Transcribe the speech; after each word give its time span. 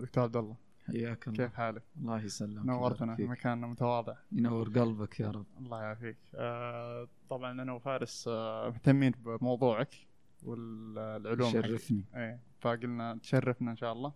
دكتور 0.00 0.24
عبد 0.24 0.36
الله 0.36 0.56
حياك 0.86 1.28
الله. 1.28 1.36
كيف 1.38 1.54
حالك؟ 1.54 1.82
الله 1.96 2.22
يسلمك 2.24 2.66
نورتنا 2.66 3.16
في. 3.16 3.24
مكاننا 3.24 3.66
متواضع. 3.66 4.14
ينور 4.32 4.68
قلبك 4.68 5.20
يا 5.20 5.30
رب. 5.30 5.46
الله 5.58 5.82
يعافيك. 5.82 6.16
آه 6.34 7.08
طبعا 7.30 7.62
أنا 7.62 7.72
وفارس 7.72 8.28
آه 8.28 8.68
مهتمين 8.70 9.12
بموضوعك 9.24 9.94
والعلوم. 10.42 11.46
حق- 11.48 11.52
شرفني 11.52 12.04
إيه 12.16 12.40
فقلنا 12.60 13.18
تشرفنا 13.22 13.70
إن 13.70 13.76
شاء 13.76 13.92
الله. 13.92 14.12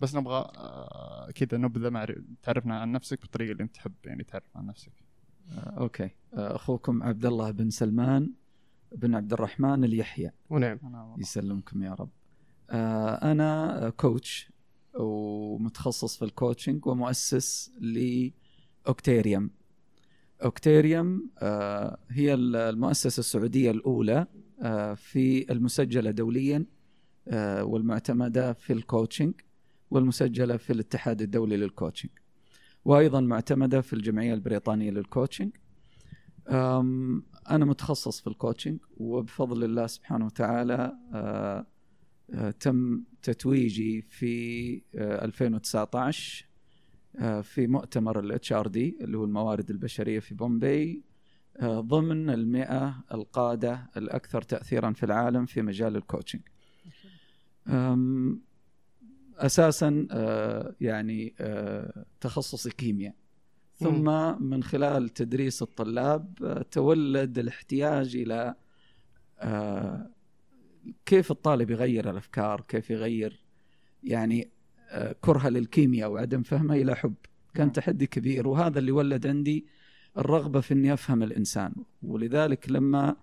بس 0.00 0.14
نبغى 0.14 0.50
آه 0.56 1.30
كذا 1.34 1.58
نبذة 1.58 2.06
تعرفنا 2.42 2.80
عن 2.80 2.92
نفسك 2.92 3.20
بالطريقة 3.20 3.52
اللي 3.52 3.62
أنت 3.62 3.74
تحب 3.74 3.92
يعني 4.04 4.24
تعرف 4.24 4.56
عن 4.56 4.66
نفسك. 4.66 4.92
آه، 5.52 5.60
أوكي. 5.80 6.10
آه، 6.34 6.56
أخوكم 6.56 7.02
عبد 7.02 7.26
الله 7.26 7.50
بن 7.50 7.70
سلمان 7.70 8.32
بن 8.92 9.14
عبد 9.14 9.32
الرحمن 9.32 9.84
اليحيى. 9.84 10.30
ونعم. 10.50 10.78
يسلمكم 11.18 11.82
يا 11.82 11.94
رب. 11.94 12.10
آه، 12.70 13.32
أنا 13.32 13.90
coach 13.96 14.50
ومتخصص 15.00 16.16
في 16.16 16.24
ال 16.24 16.31
coaching 16.31 16.86
ومؤسس 16.86 17.72
لأوكتيريوم. 17.80 19.50
أوكتيريوم 20.44 21.30
آه، 21.38 21.98
هي 22.10 22.34
المؤسسة 22.34 23.20
السعودية 23.20 23.70
الأولى 23.70 24.26
آه، 24.62 24.94
في 24.94 25.52
المسجلة 25.52 26.10
دوليا 26.10 26.64
آه، 27.28 27.64
والمعتمدة 27.64 28.52
في 28.52 28.72
ال 28.72 28.79
coaching 28.79 29.34
والمسجلة 29.90 30.56
في 30.56 30.72
الاتحاد 30.72 31.22
الدولي 31.22 31.56
لل 31.56 31.67
coaching 31.67 32.10
وأيضا 32.84 33.20
معتمدة 33.20 33.80
في 33.80 33.92
الجمعية 33.92 34.34
البريطانية 34.34 34.90
لل 34.90 35.02
coaching 35.02 35.50
أم، 36.48 37.22
أنا 37.50 37.64
متخصص 37.64 38.20
في 38.20 38.26
ال 38.26 38.32
coaching 38.32 38.78
وبفضل 38.96 39.64
الله 39.64 39.86
سبحانه 39.86 40.26
وتعالى 40.26 40.92
تم 42.60 43.02
تتويجي 43.22 44.02
في 44.02 44.74
آه، 44.94 45.24
2019 45.24 46.46
آه، 47.18 47.40
في 47.40 47.66
مؤتمر 47.66 48.20
ال 48.20 48.52
HRD 48.52 48.96
اللي 49.00 49.18
هو 49.18 49.24
الموارد 49.24 49.70
البشرية 49.70 50.20
في 50.20 50.34
بومبي 50.34 51.02
آه، 51.56 51.80
ضمن 51.80 52.30
المئة 52.30 53.04
القادة 53.14 53.90
الأكثر 53.96 54.42
تأثيرا 54.42 54.92
في 54.92 55.02
العالم 55.06 55.46
في 55.46 55.62
مجال 55.62 55.96
ال 55.96 56.01
coaching 56.01 56.42
أساسا 59.38 60.06
آه، 60.10 60.74
يعني 60.80 61.34
آه، 61.40 62.04
تخصصي 62.20 62.70
كيمياء. 62.70 63.14
ثم 63.74 64.42
من 64.42 64.62
خلال 64.62 65.08
تدريس 65.08 65.62
الطلاب 65.62 66.38
آه، 66.44 66.62
تولد 66.62 67.38
الاحتياج 67.38 68.16
إلى 68.16 68.54
آه، 69.38 70.10
كيف 71.06 71.30
الطالب 71.30 71.70
يغير 71.70 72.10
الأفكار؟ 72.10 72.60
كيف 72.68 72.90
يغير 72.90 73.40
يعني 74.04 74.50
آه، 74.90 75.16
كرهه 75.20 75.48
للكيمياء 75.48 76.10
وعدم 76.10 76.42
فهمه 76.42 76.74
إلى 76.74 76.96
حب؟ 76.96 77.14
كان 77.54 77.66
نعم. 77.66 77.72
تحدي 77.72 78.06
كبير 78.06 78.48
وهذا 78.48 78.78
اللي 78.78 78.92
ولد 78.92 79.26
عندي 79.26 79.66
الرغبة 80.18 80.60
في 80.60 80.74
أني 80.74 80.92
أفهم 80.92 81.22
الإنسان. 81.22 81.72
ولذلك 82.02 82.70
لما 82.70 83.16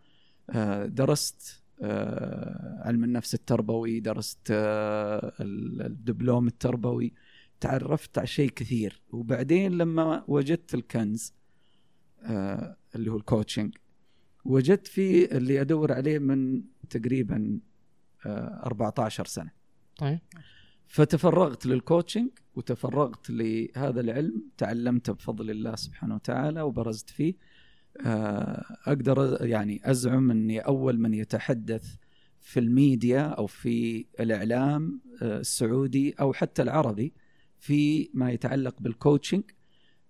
آه، 0.50 0.86
درست 0.86 1.64
آه، 1.82 2.82
علم 2.86 3.04
النفس 3.04 3.34
التربوي 3.34 4.00
درست 4.00 4.52
ال- 4.52 5.82
الدبلوم 5.82 6.48
التربوي 6.48 7.14
تعرفت 7.60 8.18
على 8.18 8.28
شيء 8.28 8.50
كثير. 8.50 9.02
وبعدين 9.12 9.72
لما 9.78 10.24
وجدت 10.28 10.74
الكنز 10.74 11.34
اللي 12.96 13.12
هو 13.12 13.18
ال 13.18 13.24
coaching 13.24 13.76
وجدت 14.46 14.88
فيه 14.88 15.26
اللي 15.26 15.62
أدور 15.62 15.92
عليه 15.94 16.20
من 16.20 16.64
تقريبا 16.90 17.60
آه، 18.26 18.62
14 18.66 19.26
سنة. 19.26 19.52
طيب. 19.98 20.20
فتفرغت 20.88 21.66
لل 21.66 21.79
coaching 21.79 22.30
وتفرغت 22.56 23.30
لهذا 23.30 24.02
العلم 24.02 24.44
تعلمته 24.58 25.14
بفضل 25.14 25.50
الله 25.50 25.76
سبحانه 25.76 26.16
وتعالى 26.16 26.62
وبرزت 26.62 27.10
فيه. 27.10 27.34
آه، 28.06 28.66
أقدر 28.86 29.38
يعني 29.42 29.82
أزعم 29.84 30.32
إني 30.32 30.60
أول 30.60 31.00
من 31.00 31.14
يتحدث 31.14 31.96
في 32.40 32.60
الميديا 32.60 33.22
أو 33.22 33.48
في 33.48 34.06
الإعلام 34.20 35.02
آه، 35.22 35.40
السعودي 35.40 36.16
أو 36.20 36.34
حتى 36.34 36.62
العربي 36.62 37.14
في 37.60 38.10
ما 38.14 38.32
يتعلق 38.32 38.76
بال 38.80 38.93
coaching 38.93 39.44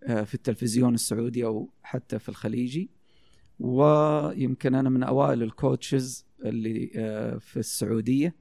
آه، 0.03 0.23
في 0.23 0.33
التلفزيون 0.33 0.94
السعودي 0.94 1.45
أو 1.45 1.69
حتى 1.83 2.19
في 2.19 2.29
الخليجي. 2.29 2.89
ويمكن 3.59 4.75
أنا 4.75 4.89
من 4.89 5.03
أوائل 5.03 5.44
ال 5.44 5.54
coaches 5.54 6.25
اللي 6.45 6.91
آه، 6.95 7.37
في 7.37 7.57
السعودية. 7.59 8.35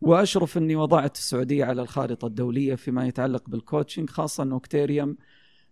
وأشرف 0.00 0.58
أني 0.58 0.76
وضعت 0.76 1.16
السعودية 1.16 1.64
على 1.64 1.82
الخارطة 1.82 2.26
الدولية 2.26 2.74
فيما 2.74 3.06
يتعلق 3.06 3.50
بال 3.50 3.62
coaching 3.62 4.10
خاصة 4.10 4.42
أن 4.42 4.52
اوكتيريوم 4.52 5.16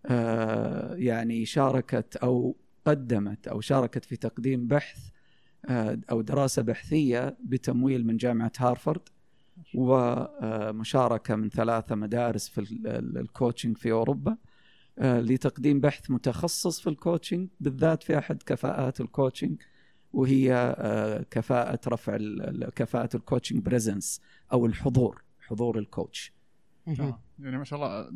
آه، 0.06 0.94
يعني 0.94 1.44
شاركت 1.44 2.16
أو 2.16 2.56
قدمت 2.87 3.48
أو 3.48 3.60
شاركت 3.60 4.04
في 4.04 4.16
تقديم 4.16 4.66
بحث 4.66 4.98
آه، 5.69 5.98
أو 6.10 6.20
دراسة 6.22 6.62
بحثية 6.62 7.37
بتمويل 7.44 8.06
من 8.06 8.16
جامعة 8.16 8.53
هارفارد 8.59 9.00
ومشاركه 9.75 11.37
من 11.37 11.48
ثلاثة 11.48 11.94
مدارس 11.94 12.48
في 12.48 12.59
ال- 12.60 12.87
ال- 12.87 13.19
ال 13.19 13.25
coaching 13.25 13.77
في 13.78 13.93
أوروبا 13.93 14.37
لتقديم 14.98 15.81
بحث 15.81 16.10
متخصص 16.10 16.81
في 16.81 16.87
ال 16.91 16.97
coaching 16.97 17.49
بالذات 17.60 18.03
في 18.03 18.19
أحد 18.19 18.43
كفاءات 18.43 19.00
ال 19.00 19.07
coaching 19.07 19.62
وهي 20.14 20.75
آه، 20.78 21.25
كفاءة 21.30 21.80
رفع 21.88 22.19
كفاءة 22.76 23.16
ال 23.16 23.22
coaching 23.22 23.62
presence 23.62 24.21
أو 24.52 24.66
الحضور 24.66 25.22
حضور 25.41 25.78
ال 25.78 25.88
coach 25.88 26.32
آه. 26.88 27.20
يعني 27.38 27.58
ما 27.58 27.64
شاء 27.64 27.78
الله 27.78 28.10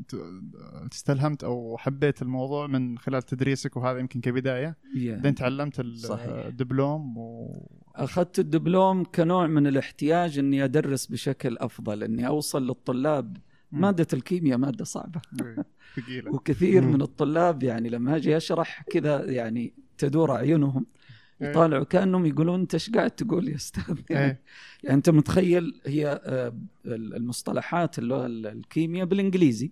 استلهمت 0.92 1.44
أو 1.44 1.76
حبيت 1.78 2.22
الموضوع 2.22 2.66
من 2.66 2.98
خلال 2.98 3.22
تدريسك 3.22 3.76
وهذا 3.76 3.98
يمكن 3.98 4.20
كبداية 4.20 4.76
بعدين 4.94 5.34
تعلمت 5.34 5.86
صحيح. 5.96 6.26
الدبلوم 6.28 7.18
و 7.18 7.60
أخذت 7.94 8.38
الدبلوم 8.38 9.04
كنوع 9.04 9.46
من 9.46 9.66
الاحتياج 9.66 10.38
إني 10.38 10.64
أدرس 10.64 11.06
بشكل 11.06 11.58
أفضل 11.58 12.02
إني 12.02 12.26
أوصل 12.26 12.66
للطلاب 12.66 13.36
مم. 13.72 13.80
مادة 13.80 14.06
الكيمياء 14.12 14.58
مادة 14.58 14.84
صعبة 14.84 15.20
إيه، 15.42 15.64
ثقيلة 15.96 16.30
وكثير 16.34 16.82
مم. 16.82 16.92
من 16.92 17.02
الطلاب 17.02 17.62
يعني 17.62 17.88
لما 17.88 18.16
أجي 18.16 18.36
أشرح 18.36 18.82
كذا 18.82 19.24
يعني 19.24 19.74
تدور 19.98 20.34
اعينهم. 20.34 20.86
يطالعوا 21.40 21.84
كأنهم 21.84 22.26
يقولون 22.26 22.60
أنت 22.60 22.74
إيش 22.74 22.90
قاعد 22.90 23.10
تقول 23.10 23.48
يا 23.48 23.54
أستاذ؟ 23.54 23.98
يعني, 24.10 24.26
إيه. 24.26 24.40
يعني 24.84 24.96
أنت 24.96 25.10
متخيل 25.10 25.80
هي 25.86 26.20
آه، 26.24 26.54
المصطلحات 26.86 27.98
اللغة 27.98 28.26
الكيمياء 28.26 29.06
بالإنجليزي 29.06 29.70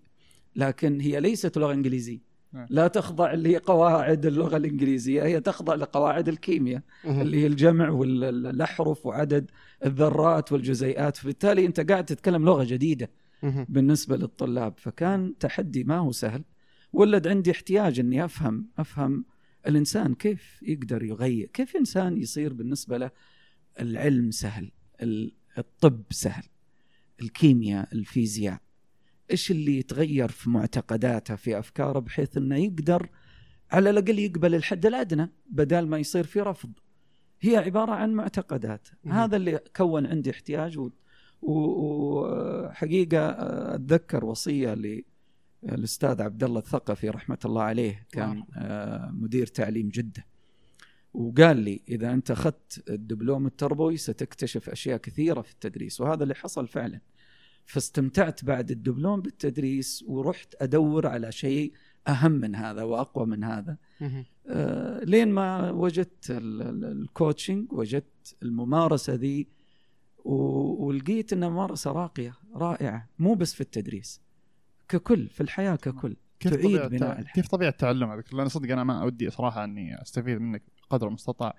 لكن 0.56 1.00
هي 1.00 1.21
ليست 1.21 1.59
لغة 1.59 1.72
إنجليزية. 1.72 2.19
نعم. 2.53 2.66
لا 2.71 2.88
تخضع 2.88 3.34
لقواعد 3.34 4.26
اللغة 4.26 4.56
الإنجليزية 4.56 5.22
هي 5.22 5.41
تخضع 5.41 5.75
لقواعد 5.75 6.28
الكيمياء 6.28 6.82
اللي 7.05 7.43
هي 7.43 7.47
الجمع 7.47 7.88
والاحرف 7.88 9.06
وعدد 9.06 9.50
الذرات 9.84 10.53
والجزيئات. 10.53 11.16
فبالتالي 11.16 11.66
أنت 11.66 11.91
قاعد 11.91 12.05
تتكلم 12.05 12.44
لغة 12.44 12.65
جديدة 12.65 13.10
بالنسبة 13.43 14.16
للطلاب. 14.16 14.75
فكان 14.76 15.34
تحدي 15.41 15.84
ما 15.84 15.99
هو 15.99 16.12
سهل. 16.12 16.44
ولد 16.93 17.28
عندي 17.28 17.50
احتياج 17.50 18.00
إني 18.00 18.25
أفهم 18.25 18.66
أفهم 18.78 19.25
الإنسان 19.66 20.15
كيف 20.15 20.59
يقدر 20.62 21.03
يغير؟ 21.03 21.47
كيف 21.53 21.77
إنسان 21.77 22.16
يصير 22.16 22.53
بالنسبة 22.53 22.99
له 22.99 23.10
العلم 23.81 24.31
سهل 24.31 24.71
ال- 25.03 25.34
الطب 25.59 26.03
سهل 26.10 26.44
الكيمياء 27.22 27.88
الفيزياء؟ 27.94 28.60
إيش 29.31 29.50
اللي 29.50 29.78
يتغير 29.78 30.28
في 30.28 30.50
معتقداته 30.50 31.37
في 31.37 31.59
أفكاره 31.59 31.99
بحيث 31.99 32.37
إنه 32.37 32.56
يقدر 32.56 33.09
على 33.71 33.91
الأقل 33.91 34.19
يقبل 34.19 34.55
الحد 34.55 34.87
الأدنى 34.87 35.31
بدل 35.50 35.87
ما 35.87 35.99
يصير 35.99 36.25
في 36.25 36.41
رفض؟ 36.41 36.71
هي 37.41 37.56
عبارة 37.56 37.93
عن 37.93 38.12
معتقدات. 38.12 38.88
مم. 39.05 39.12
هذا 39.12 39.37
اللي 39.37 39.60
كون 39.76 40.06
عندي 40.06 40.31
احتياج 40.31 40.78
و- 40.78 40.91
و- 41.43 42.67
وحقيقه 42.67 43.19
أتذكر 43.75 44.25
وصية 44.25 44.75
للاستاذ 45.62 46.23
عبد 46.23 46.44
الله 46.44 46.58
الثقفي 46.58 47.08
رحمة 47.08 47.38
الله 47.44 47.62
عليه 47.62 48.06
كان 48.12 48.44
آه، 48.56 49.11
مدير 49.11 49.47
تعليم 49.47 49.88
جدة. 49.88 50.26
وقال 51.14 51.56
لي 51.56 51.82
إذا 51.88 52.12
أنت 52.12 52.31
أخذت 52.31 52.85
الدبلوم 52.91 53.47
التربوي 53.47 53.97
ستكتشف 53.97 54.69
أشياء 54.70 54.99
كثيرة 54.99 55.41
في 55.41 55.53
التدريس 55.53 56.00
وهذا 56.00 56.23
اللي 56.23 56.35
حصل 56.35 56.69
فعلا. 56.69 57.00
فاستمتعت 57.64 58.44
بعد 58.44 58.70
الدبلوم 58.70 59.20
بالتدريس 59.20 60.05
ورحت 60.08 60.55
أدور 60.61 61.06
على 61.06 61.32
شيء 61.32 61.73
أهم 62.08 62.32
من 62.32 62.55
هذا 62.55 62.82
وأقوى 62.82 63.26
من 63.26 63.44
هذا. 63.44 63.76
آه، 64.49 65.05
لين 65.05 65.29
ما 65.29 65.70
وجدت 65.70 66.31
ال- 66.31 66.62
ال- 66.62 66.85
ال 66.85 66.94
coaching 66.94 67.73
وجدت 67.73 68.37
الممارسة 68.43 69.14
ذي 69.14 69.49
ولقيت 70.25 71.32
إنها 71.32 71.49
ممارسة 71.49 71.93
راقية 71.93 72.35
رائعة 72.55 73.08
مو 73.19 73.35
بس 73.35 73.55
في 73.55 73.61
التدريس. 73.61 74.20
ككل 74.88 75.29
في 75.29 75.41
الحياة 75.41 75.77
ككل 75.77 76.17
كيف 76.41 76.55
تعيد 76.55 76.81
بناء 76.91 77.19
الحياة. 77.19 77.35
كيف 77.35 77.49
طبيعة 77.49 77.69
التعلم 77.71 78.11
هذا 78.11 78.23
لأن 78.33 78.49
صدق 78.49 78.73
أنا 78.73 78.85
ما 78.85 79.05
ودي 79.05 79.31
صراحة 79.31 79.65
أني 79.65 80.03
أستفيد 80.03 80.38
منك 80.41 80.62
قدر 80.91 81.09
المستطاع. 81.09 81.55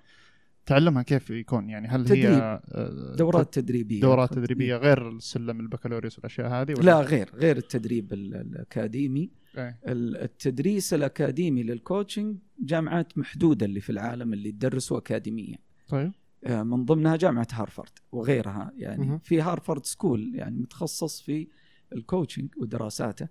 تعلمها 0.66 1.02
كيف 1.02 1.30
يكون؟ 1.30 1.70
يعني 1.70 1.88
هل 1.88 2.04
تدريب. 2.04 2.24
هي 2.24 2.60
آه، 2.72 3.14
دورات 3.16 3.54
تدريبية. 3.54 4.00
دورات 4.00 4.34
تدريبية 4.34 4.76
غير 4.76 5.08
السلم 5.08 5.60
البكالوريوس 5.60 6.16
والأشياء 6.18 6.48
هذه 6.48 6.72
ولا؟ 6.72 6.82
لا 6.84 7.00
غير 7.00 7.30
غير 7.34 7.56
التدريب 7.56 8.12
ال- 8.12 8.34
الأكاديمي. 8.34 9.30
إيه. 9.58 9.78
ال- 9.86 10.16
التدريس 10.16 10.94
الأكاديمي 10.94 11.62
لل 11.62 11.77
coaching 11.77 12.36
جامعات 12.60 13.18
محدودة 13.18 13.66
اللي 13.66 13.80
في 13.80 13.90
العالم 13.90 14.32
اللي 14.32 14.52
تدرسوا 14.52 14.98
اكاديميا 14.98 15.58
طيب. 15.88 16.12
آه، 16.44 16.62
من 16.62 16.84
ضمنها 16.84 17.16
جامعة 17.16 17.48
هارفارد 17.52 17.90
وغيرها. 18.12 18.72
يعني. 18.76 19.18
في 19.22 19.40
هارفارد 19.40 19.84
school 19.86 20.32
يعني 20.34 20.58
متخصص 20.58 21.20
في 21.20 21.48
ال 21.92 21.98
coaching 21.98 22.48
ودراساته 22.56 23.28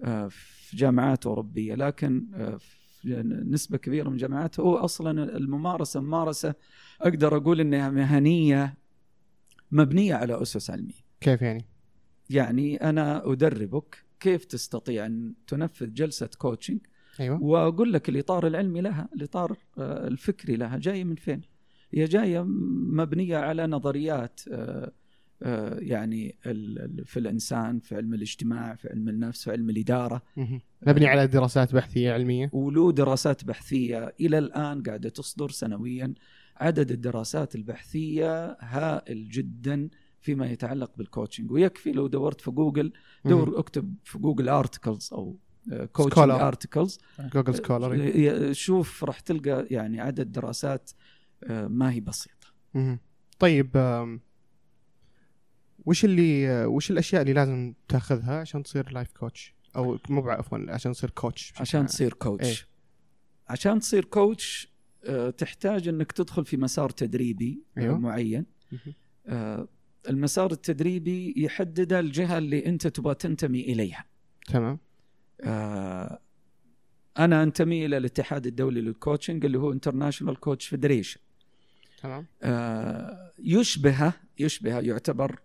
آه، 0.00 0.28
في 0.28 0.76
جامعات 0.76 1.26
أوروبية. 1.26 1.74
لكن 1.74 2.26
آه، 2.34 2.56
في 2.56 3.22
نسبة 3.46 3.78
كبيرة 3.78 4.08
من 4.08 4.14
الجامعات 4.14 4.60
هو 4.60 4.76
أصلا 4.76 5.36
الممارسة 5.36 6.00
ممارسة 6.00 6.54
أقدر 7.00 7.36
أقول 7.36 7.60
إنها 7.60 7.90
مهنية 7.90 8.74
مبنية 9.72 10.14
على 10.14 10.42
أسس 10.42 10.70
علمية. 10.70 11.06
كيف 11.20 11.42
يعني؟ 11.42 11.64
يعني 12.30 12.76
أنا 12.76 13.32
أدربك 13.32 14.04
كيف 14.20 14.44
تستطيع 14.44 15.06
أن 15.06 15.34
تنفذ 15.46 15.92
جلسة 15.92 16.30
كوتشنج 16.38 16.78
أيوه. 17.20 17.42
وأقول 17.42 17.92
لك 17.92 18.08
الإطار 18.08 18.46
العلمي 18.46 18.80
لها 18.80 19.08
الإطار 19.14 19.56
آه، 19.78 20.06
الفكري 20.06 20.56
لها 20.56 20.78
جاي 20.78 21.04
من 21.04 21.14
فين؟ 21.14 21.42
هي 21.94 22.04
جاية 22.04 22.44
مبنية 22.92 23.36
على 23.36 23.66
نظريات 23.66 24.40
يعني 25.78 26.36
ال- 26.46 26.78
ال- 27.00 27.04
في 27.04 27.18
الإنسان 27.18 27.80
في 27.80 27.96
علم 27.96 28.14
الاجتماع 28.14 28.74
في 28.74 28.88
علم 28.88 29.08
النفس 29.08 29.44
في 29.44 29.50
علم 29.50 29.70
الإدارة. 29.70 30.22
مبني 30.86 31.06
على 31.06 31.26
دراسات 31.26 31.74
بحثية 31.74 32.12
علمية؟ 32.12 32.50
وله 32.52 32.92
دراسات 32.92 33.44
بحثية. 33.44 34.14
إلى 34.20 34.38
الآن 34.38 34.82
قاعدة 34.82 35.08
تصدر 35.08 35.48
سنويا 35.50 36.14
عدد 36.56 36.90
الدراسات 36.90 37.54
البحثية 37.54 38.56
هائل 38.60 39.28
جدا 39.28 39.88
فيما 40.20 40.46
يتعلق 40.46 40.96
بال 40.96 41.07
coaching 41.07 41.50
ويكفي 41.50 41.92
لو 41.92 42.06
دورت 42.06 42.40
في 42.40 42.50
جوجل 42.50 42.92
دور 43.24 43.58
اكتب 43.58 43.94
في 44.04 44.18
جوجل 44.18 44.48
articles 44.48 45.10
أو 45.12 45.36
coaching 45.92 46.24
Scholar. 46.26 46.30
articles 46.42 46.98
جوجل 47.34 47.54
Scholar 47.54 48.52
شوف 48.52 49.04
راح 49.04 49.20
تلقى 49.20 49.66
يعني 49.70 50.00
عدد 50.00 50.32
دراسات 50.32 50.90
آه، 51.44 51.66
ما 51.68 51.92
هي 51.92 52.00
بسيطة. 52.00 52.46
طيب 53.38 53.70
وش 55.86 56.04
اللي 56.04 56.64
وش 56.64 56.90
الأشياء 56.90 57.22
اللي 57.22 57.32
لازم 57.32 57.74
تأخذها 57.88 58.40
عشان 58.40 58.62
تصير 58.62 58.92
life 58.92 59.12
coach 59.12 59.54
أو 59.76 59.98
مو 60.08 60.30
عفوا 60.30 60.58
عشان 60.68 60.92
تصير 60.92 61.10
coach 61.10 61.52
عشان؟ 61.60 61.86
تصير 61.86 62.12
coach 62.12 62.62
إيه. 62.62 62.68
عشان 63.48 63.80
تصير 63.80 64.04
coach 64.04 64.76
آه، 65.04 65.30
تحتاج 65.30 65.88
إنك 65.88 66.12
تدخل 66.12 66.44
في 66.44 66.56
مسار 66.56 66.90
تدريبي 66.90 67.62
آه، 67.78 67.80
أيوه. 67.80 67.98
معين. 67.98 68.46
آه، 69.26 69.68
المسار 70.08 70.52
التدريبي 70.52 71.34
يحدد 71.36 71.92
الجهة 71.92 72.38
اللي 72.38 72.66
أنت 72.66 72.86
تبغى 72.86 73.14
تنتمي 73.14 73.60
إليها 73.60 74.04
تمام 74.46 74.78
أنا 77.18 77.42
أنتمي 77.42 77.86
إلى 77.86 77.96
الاتحاد 77.96 78.46
الدولي 78.46 78.80
لل 78.80 78.93
coaching 78.93 79.44
اللي 79.44 79.58
هو 79.58 79.72
International 79.72 80.40
Coach 80.40 80.66
Federation 80.66 81.20
تمام 82.02 82.26
يشبهه 83.38 84.12
يشبهه 84.38 84.80
يعتبر 84.80 85.40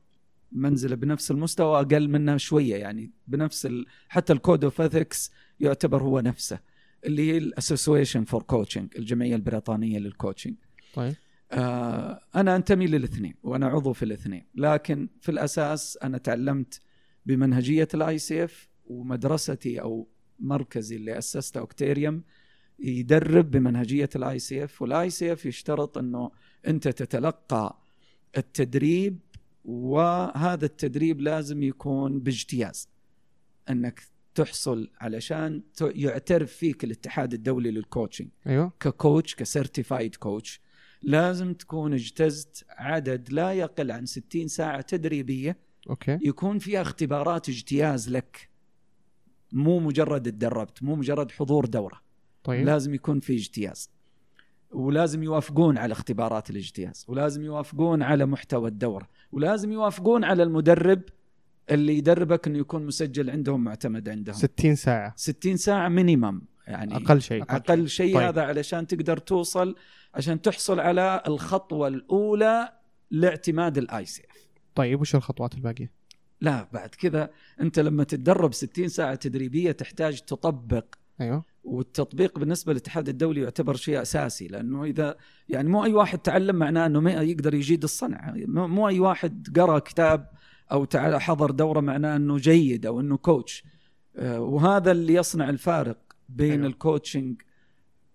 منزلة 0.51 0.95
بنفس 0.95 1.31
المستوى 1.31 1.79
أقل 1.79 2.09
منه 2.09 2.37
شوية 2.37 2.75
يعني 2.75 3.11
بنفس 3.27 3.65
ال... 3.65 3.85
حتى 4.09 4.33
ال 4.33 4.39
code 4.39 4.63
of 4.63 4.81
ethics 4.81 5.31
يعتبر 5.59 6.03
هو 6.03 6.19
نفسه 6.19 6.59
اللي 7.05 7.31
هي 7.31 7.37
ال 7.37 7.44
Association 7.44 8.23
for 8.23 8.43
Coaching 8.43 8.97
الجمعية 8.97 9.35
البريطانية 9.35 9.99
لل 9.99 10.10
coaching 10.10 10.55
طيب. 10.93 11.15
آه، 11.51 12.21
أنا 12.35 12.55
أنتمي 12.55 12.87
للاثنين 12.87 13.35
وأنا 13.43 13.67
عضو 13.67 13.93
في 13.93 14.05
الاثنين 14.05 14.43
لكن 14.55 15.09
في 15.21 15.29
الأساس 15.31 15.97
أنا 16.03 16.17
تعلمت 16.17 16.81
بمنهجية 17.25 17.87
ال 17.93 18.17
ICF 18.17 18.69
ومدرستي 18.85 19.81
أو 19.81 20.07
مركزي 20.39 20.95
اللي 20.95 21.17
أسسته 21.17 21.59
اوكتيريوم 21.59 22.23
يدرب 22.79 23.51
بمنهجية 23.51 24.09
ال 24.15 24.39
ICF 24.39 24.81
وال 24.81 25.09
ICF 25.09 25.45
يشترط 25.45 25.97
إنه 25.97 26.31
أنت 26.67 26.87
تتلقى 26.87 27.81
التدريب 28.37 29.19
وهذا 29.65 30.65
التدريب 30.65 31.21
لازم 31.21 31.63
يكون 31.63 32.19
باجتياز 32.19 32.89
إنك 33.69 34.01
تحصل 34.35 34.89
علشان 35.01 35.63
يعترف 35.81 36.51
فيك 36.51 36.83
الاتحاد 36.83 37.33
الدولي 37.33 37.71
لل 37.71 37.83
coaching 37.83 38.29
أيوه. 38.47 38.73
ك 38.79 38.89
coach 38.89 39.35
ك 39.35 39.43
certified 39.43 40.15
coach 40.15 40.61
لازم 41.01 41.53
تكون 41.53 41.93
اجتزت 41.93 42.65
عدد 42.69 43.33
لا 43.33 43.53
يقل 43.53 43.91
عن 43.91 44.05
60 44.05 44.47
ساعة 44.47 44.81
تدريبية. 44.81 45.57
أوكي. 45.89 46.19
يكون 46.21 46.59
فيها 46.59 46.81
اختبارات 46.81 47.49
اجتياز 47.49 48.09
لك. 48.09 48.49
مو 49.51 49.79
مجرد 49.79 50.31
تدربت 50.31 50.83
مو 50.83 50.95
مجرد 50.95 51.31
حضور 51.31 51.65
دورة. 51.65 52.01
طيب. 52.43 52.65
لازم 52.65 52.93
يكون 52.93 53.19
في 53.19 53.35
اجتياز. 53.35 53.89
ولازم 54.71 55.23
يوافقون 55.23 55.77
على 55.77 55.91
اختبارات 55.91 56.49
الاجتياز 56.49 57.05
ولازم 57.07 57.43
يوافقون 57.43 58.03
على 58.03 58.25
محتوى 58.25 58.69
الدورة 58.69 59.07
ولازم 59.31 59.71
يوافقون 59.71 60.23
على 60.23 60.43
المدرب 60.43 61.01
اللي 61.71 61.97
يدربك 61.97 62.47
إنه 62.47 62.59
يكون 62.59 62.85
مسجل 62.85 63.29
عندهم 63.29 63.63
معتمد 63.63 64.09
عندهم. 64.09 64.35
60 64.35 64.75
ساعة. 64.75 65.13
60 65.15 65.57
ساعة 65.57 65.89
minimum 65.89 66.41
يعني 66.67 66.95
أقل 66.95 67.21
شيء. 67.21 67.43
أقل 67.43 67.89
شيء. 67.89 68.15
طيب. 68.15 68.23
هذا 68.23 68.41
علشان 68.41 68.87
تقدر 68.87 69.17
توصل 69.17 69.75
عشان 70.13 70.41
تحصل 70.41 70.79
على 70.79 71.23
الخطوة 71.27 71.87
الأولى 71.87 72.71
لاعتماد 73.11 73.77
ال 73.77 74.05
ICF 74.05 74.47
طيب 74.75 75.01
وش 75.01 75.15
الخطوات 75.15 75.53
الباقية؟ 75.53 75.91
لا 76.41 76.67
بعد 76.73 76.89
كذا 76.89 77.29
أنت 77.61 77.79
لما 77.79 78.03
تتدرب 78.03 78.53
60 78.53 78.87
ساعة 78.87 79.15
تدريبية 79.15 79.71
تحتاج 79.71 80.21
تطبق 80.21 80.85
أيوه. 81.21 81.45
والتطبيق 81.63 82.39
بالنسبة 82.39 82.71
للاتحاد 82.73 83.09
الدولي 83.09 83.41
يعتبر 83.41 83.75
شيء 83.75 84.01
أساسي 84.01 84.47
لأنه 84.47 84.83
إذا 84.83 85.15
يعني 85.49 85.69
مو 85.69 85.85
أي 85.85 85.93
واحد 85.93 86.19
تعلم 86.19 86.55
معناه 86.55 86.85
إنه 86.85 86.99
ما 86.99 87.11
يقدر 87.11 87.53
يجيد 87.53 87.83
الصنعه 87.83 88.33
مو 88.47 88.87
أي 88.87 88.99
واحد 88.99 89.59
قرأ 89.59 89.79
كتاب 89.79 90.29
أو 90.71 90.87
حضر 90.95 91.51
دورة 91.51 91.79
معناه 91.79 92.15
إنه 92.15 92.37
جيد 92.37 92.85
أو 92.85 92.99
إنه 92.99 93.17
coach 93.17 93.63
آه، 94.15 94.39
وهذا 94.39 94.91
اللي 94.91 95.13
يصنع 95.13 95.49
الفارق 95.49 95.97
بين 96.29 96.51
أيوة. 96.51 96.67
ال 96.67 96.75
coaching 96.75 97.41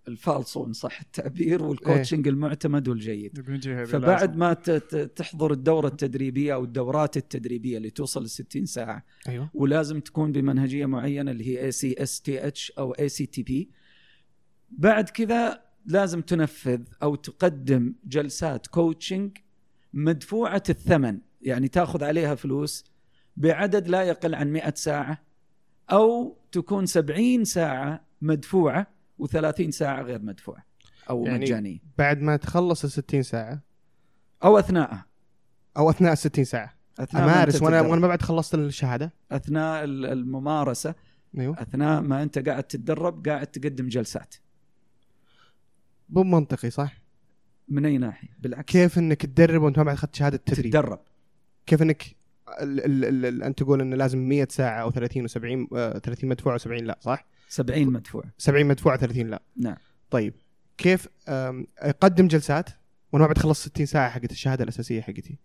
الفالصو 0.07 0.65
إن 0.65 0.73
صح 0.73 0.99
التعبير 1.01 1.63
وال 1.63 1.76
coaching 1.76 2.27
المعتمد 2.27 2.87
والجيد. 2.87 3.37
فبعد 3.85 4.37
ما 4.37 4.53
تحضر 5.15 5.51
الدورة 5.51 5.87
التدريبية 5.87 6.53
أو 6.53 6.63
الدورات 6.63 7.17
التدريبية 7.17 7.77
اللي 7.77 7.89
توصل 7.89 8.23
ل 8.23 8.29
60 8.29 8.65
ساعة 8.65 9.05
أيوه. 9.27 9.49
ولازم 9.53 9.99
تكون 9.99 10.31
بمنهجية 10.31 10.85
معينة 10.85 11.31
اللي 11.31 11.47
هي 11.47 11.65
اي 11.65 11.71
سي 11.71 11.95
اس 11.97 12.21
تي 12.21 12.47
اتش 12.47 12.71
أو 12.77 12.91
اي 12.91 13.09
سي 13.09 13.25
تي 13.25 13.43
بي 13.43 13.69
بعد 14.69 15.09
كذا 15.09 15.61
لازم 15.85 16.21
تنفذ 16.21 16.81
أو 17.03 17.15
تقدم 17.15 17.95
جلسات 18.05 18.67
coaching 18.67 19.37
مدفوعة 19.93 20.63
الثمن 20.69 21.19
يعني 21.41 21.67
تاخذ 21.67 22.03
عليها 22.03 22.35
فلوس 22.35 22.85
بعدد 23.37 23.87
لا 23.87 24.03
يقل 24.03 24.35
عن 24.35 24.53
100 24.53 24.73
ساعة 24.75 25.23
أو 25.91 26.37
تكون 26.51 26.85
70 26.85 27.45
ساعة 27.45 28.07
مدفوعة 28.21 28.96
و30 29.23 29.69
ساعة 29.69 30.01
غير 30.01 30.21
مدفوعه 30.21 30.65
أو 31.09 31.25
يعني 31.25 31.31
يعني 31.31 31.45
مجانيه 31.45 31.79
بعد 31.97 32.21
ما 32.21 32.35
تخلص 32.37 32.83
ال 32.83 32.91
60 32.91 33.23
ساعة؟ 33.23 33.61
أو 34.43 34.59
اثناءها 34.59 35.05
أو 35.77 35.89
أثناء 35.89 36.11
ال 36.13 36.17
60 36.17 36.43
ساعة. 36.43 36.77
أثناء 36.99 37.25
ما 37.25 37.33
أمارس 37.33 37.61
وأنا. 37.61 37.81
وأنا 37.81 38.01
ما 38.01 38.07
بعد 38.07 38.21
خلصت 38.21 38.55
الشهادة؟ 38.55 39.13
أثناء 39.31 39.83
ال- 39.83 40.05
الممارسة. 40.05 40.95
أيوه. 41.37 41.61
أثناء 41.61 42.01
ما 42.01 42.23
أنت 42.23 42.49
قاعد 42.49 42.63
تتدرب 42.63 43.27
قاعد 43.27 43.47
تقدم 43.47 43.87
جلسات. 43.87 44.35
مو 46.09 46.23
منطقي 46.23 46.69
صح؟ 46.69 47.01
من 47.67 47.85
أي 47.85 47.97
ناحية؟ 47.97 48.29
بالعكس. 48.39 48.71
كيف 48.73 48.97
إنك 48.97 49.21
تدرب 49.25 49.61
وأنت 49.61 49.77
ما 49.77 49.83
بعد 49.83 49.95
اخذت 49.95 50.15
شهادة 50.15 50.37
تدريب؟ 50.37 50.65
تتدرب. 50.65 50.99
كيف 51.65 51.81
إنك 51.81 52.03
ال 52.61 52.85
ال 52.85 53.05
ال 53.05 53.25
ال 53.25 53.43
أنت 53.43 53.59
تقول 53.63 53.81
انه 53.81 53.95
لازم 53.95 54.19
100 54.29 54.47
ساعة 54.49 54.81
أو 54.81 54.91
30 54.91 55.27
و70 55.27 55.67
آه 55.75 55.97
30 55.99 56.29
مدفوعه 56.29 56.57
و70 56.57 56.67
لا 56.67 56.97
صح؟ 57.01 57.27
70 57.47 57.87
مدفوع. 57.87 58.23
70 58.37 58.65
مدفوعه 58.65 58.97
30 58.97 59.27
لا. 59.27 59.41
نعم. 59.55 59.77
طيب 60.09 60.33
كيف 60.77 61.07
أقدم 61.79 62.27
جلسات؟ 62.27 62.69
وأنا 63.13 63.23
ما 63.23 63.27
بعد 63.27 63.37
خلصت 63.37 63.69
60 63.69 63.85
ساعة 63.85 64.09
حقت 64.09 64.31
الشهادة 64.31 64.63
الأساسية 64.63 65.01
حقتي. 65.01 65.37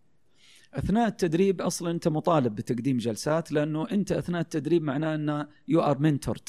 أثناء 0.74 1.08
التدريب 1.08 1.60
أصلا 1.60 1.90
أنت 1.90 2.08
مطالب 2.08 2.54
بتقديم 2.54 2.98
جلسات 2.98 3.52
لأنه 3.52 3.90
أنت 3.90 4.12
أثناء 4.12 4.40
التدريب 4.40 4.82
معناه 4.82 5.14
أنه 5.14 5.48
you 5.68 5.80
are 5.80 5.98
mentored 5.98 6.48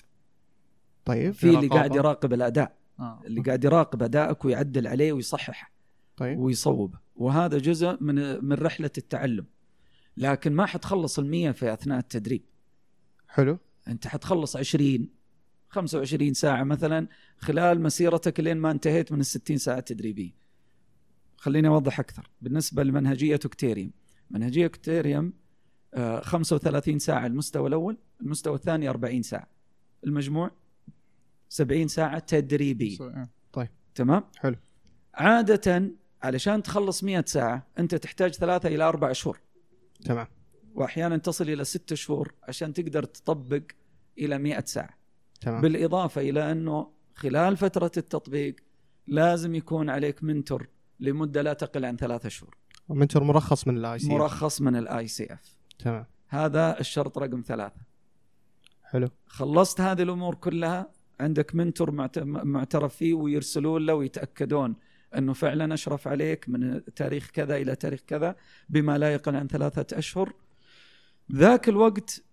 طيب. 1.05 1.31
في 1.33 1.50
اللي. 1.50 1.67
قاعد 1.67 1.95
يراقب 1.95 2.33
الأداء. 2.33 2.77
آه. 3.00 3.22
اللي 3.25 3.41
قاعد 3.41 3.63
يراقب 3.63 4.03
أدائك 4.03 4.45
ويعدل 4.45 4.88
عليه 4.88 5.13
ويصححه 5.13 5.72
طيب. 6.17 6.39
ويصوبه 6.39 7.00
وهذا 7.15 7.57
جزء 7.57 7.98
من 8.01 8.45
من 8.45 8.53
رحلة 8.53 8.91
التعلم. 8.98 9.45
لكن 10.17 10.53
ما 10.53 10.65
حتخلص 10.65 11.19
المية 11.19 11.51
في 11.51 11.74
أثناء 11.74 12.00
التدريب. 12.00 12.45
حلو. 13.27 13.57
أنت 13.88 14.07
حتخلص 14.07 14.55
20 14.55 15.10
25 15.73 16.33
ساعة 16.33 16.63
مثلا 16.63 17.07
خلال 17.37 17.81
مسيرتك 17.81 18.39
لين 18.39 18.57
ما 18.57 18.71
انتهيت 18.71 19.11
من 19.11 19.19
ال 19.19 19.25
60 19.25 19.57
ساعة 19.57 19.79
تدريبيه 19.79 20.31
خليني 21.37 21.67
أوضح 21.67 21.99
أكثر. 21.99 22.29
بالنسبة 22.41 22.83
لمنهجية 22.83 23.39
اوكتيريوم 23.45 23.91
منهجية 24.31 24.63
اوكتيريوم 24.63 25.33
آه، 25.93 26.19
35 26.19 26.99
ساعة 26.99 27.25
المستوى 27.25 27.67
الأول 27.67 27.97
المستوى 28.21 28.55
الثاني 28.55 28.89
40 28.89 29.21
ساعة. 29.21 29.47
المجموع 30.03 30.51
70 31.49 31.87
ساعة 31.87 32.19
تدريبية. 32.19 32.97
إيه. 33.01 33.29
تمام؟ 33.95 34.23
حلو. 34.37 34.55
عادة 35.13 35.91
علشان 36.23 36.63
تخلص 36.63 37.03
100 37.03 37.23
ساعة 37.27 37.67
أنت 37.79 37.95
تحتاج 37.95 38.33
ثلاثة 38.33 38.69
إلى 38.69 38.83
أربع 38.83 39.11
شهور. 39.11 39.39
تمام. 40.05 40.27
واحيانا 40.75 41.17
تصل 41.17 41.49
إلى 41.49 41.63
ست 41.63 41.93
شهور 41.93 42.33
عشان 42.43 42.73
تقدر 42.73 43.03
تطبق 43.03 43.63
إلى 44.17 44.37
100 44.37 44.63
ساعة. 44.65 45.02
تمام. 45.43 45.62
بالإضافة 45.62 46.21
إلى 46.21 46.51
أنه 46.51 46.88
خلال 47.15 47.57
فترة 47.57 47.91
التطبيق 47.97 48.55
لازم 49.07 49.55
يكون 49.55 49.89
عليك 49.89 50.23
mentor 50.23 50.67
لمدة 51.00 51.41
لا 51.41 51.53
تقل 51.53 51.85
عن 51.85 51.97
ثلاثة 51.97 52.29
شهور. 52.29 52.57
منتور 52.89 53.23
مرخص 53.23 53.67
من 53.67 53.77
الاي 53.77 54.00
سي 54.00 54.09
مرخص 54.09 54.62
من 54.62 54.75
ال 54.75 55.07
ICF 55.07 55.57
تمام. 55.79 56.05
هذا 56.27 56.79
الشرط 56.79 57.17
رقم 57.17 57.43
ثلاثة. 57.45 57.81
حلو. 58.83 59.07
خلصت 59.27 59.81
هذه 59.81 60.01
الأمور 60.01 60.35
كلها 60.35 60.89
عندك 61.19 61.55
mentor 61.55 61.91
معت- 61.91 62.19
معترف 62.19 62.95
فيه 62.95 63.13
ويرسلون 63.13 63.85
له 63.85 63.93
ويتأكدون 63.93 64.75
أنه 65.17 65.33
فعلا 65.33 65.73
أشرف 65.73 66.07
عليك 66.07 66.50
من 66.50 66.81
تاريخ 66.95 67.29
كذا 67.33 67.55
إلى 67.57 67.75
تاريخ 67.75 68.00
كذا 68.07 68.35
بما 68.69 68.97
لا 68.97 69.13
يقل 69.13 69.35
عن 69.35 69.47
ثلاثة 69.47 69.97
أشهر. 69.97 70.33
ذاك 71.31 71.69
الوقت 71.69 72.23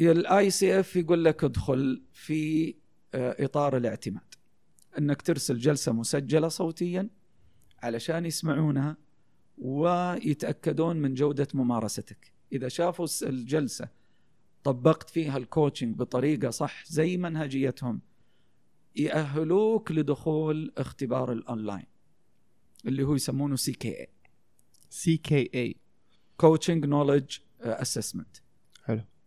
ال 0.00 0.50
ICF 0.50 0.96
يقول 0.96 1.24
لك 1.24 1.44
ادخل 1.44 2.02
في 2.12 2.74
آه، 3.14 3.44
إطار 3.44 3.76
الاعتماد. 3.76 4.34
إنك 4.98 5.22
ترسل 5.22 5.58
جلسة 5.58 5.92
مسجلة 5.92 6.48
صوتيا 6.48 7.08
علشان 7.82 8.26
يسمعونها 8.26 8.96
ويتأكدون 9.58 10.96
من 10.96 11.14
جودة 11.14 11.48
ممارستك. 11.54 12.32
إذا 12.52 12.68
شافوا 12.68 13.06
الجلسة 13.22 13.88
طبقت 14.64 15.10
فيها 15.10 15.36
ال 15.36 15.43
coaching 15.43 15.96
بطريقة 15.96 16.50
صح 16.50 16.84
زي 16.86 17.16
منهجيتهم 17.16 18.00
يأهلوك 18.96 19.92
لدخول 19.92 20.72
اختبار 20.78 21.32
الاونلاين 21.32 21.86
اللي 22.86 23.02
هو 23.02 23.14
يسمونه 23.14 23.56
سي 23.56 23.72
كي 23.72 24.00
اي 24.00 24.08
سي 24.90 25.16
كي 25.16 25.50
اي 25.54 25.76
كوتشنج 26.36 26.86
نولج 26.86 27.38
اسسمنت 27.60 28.36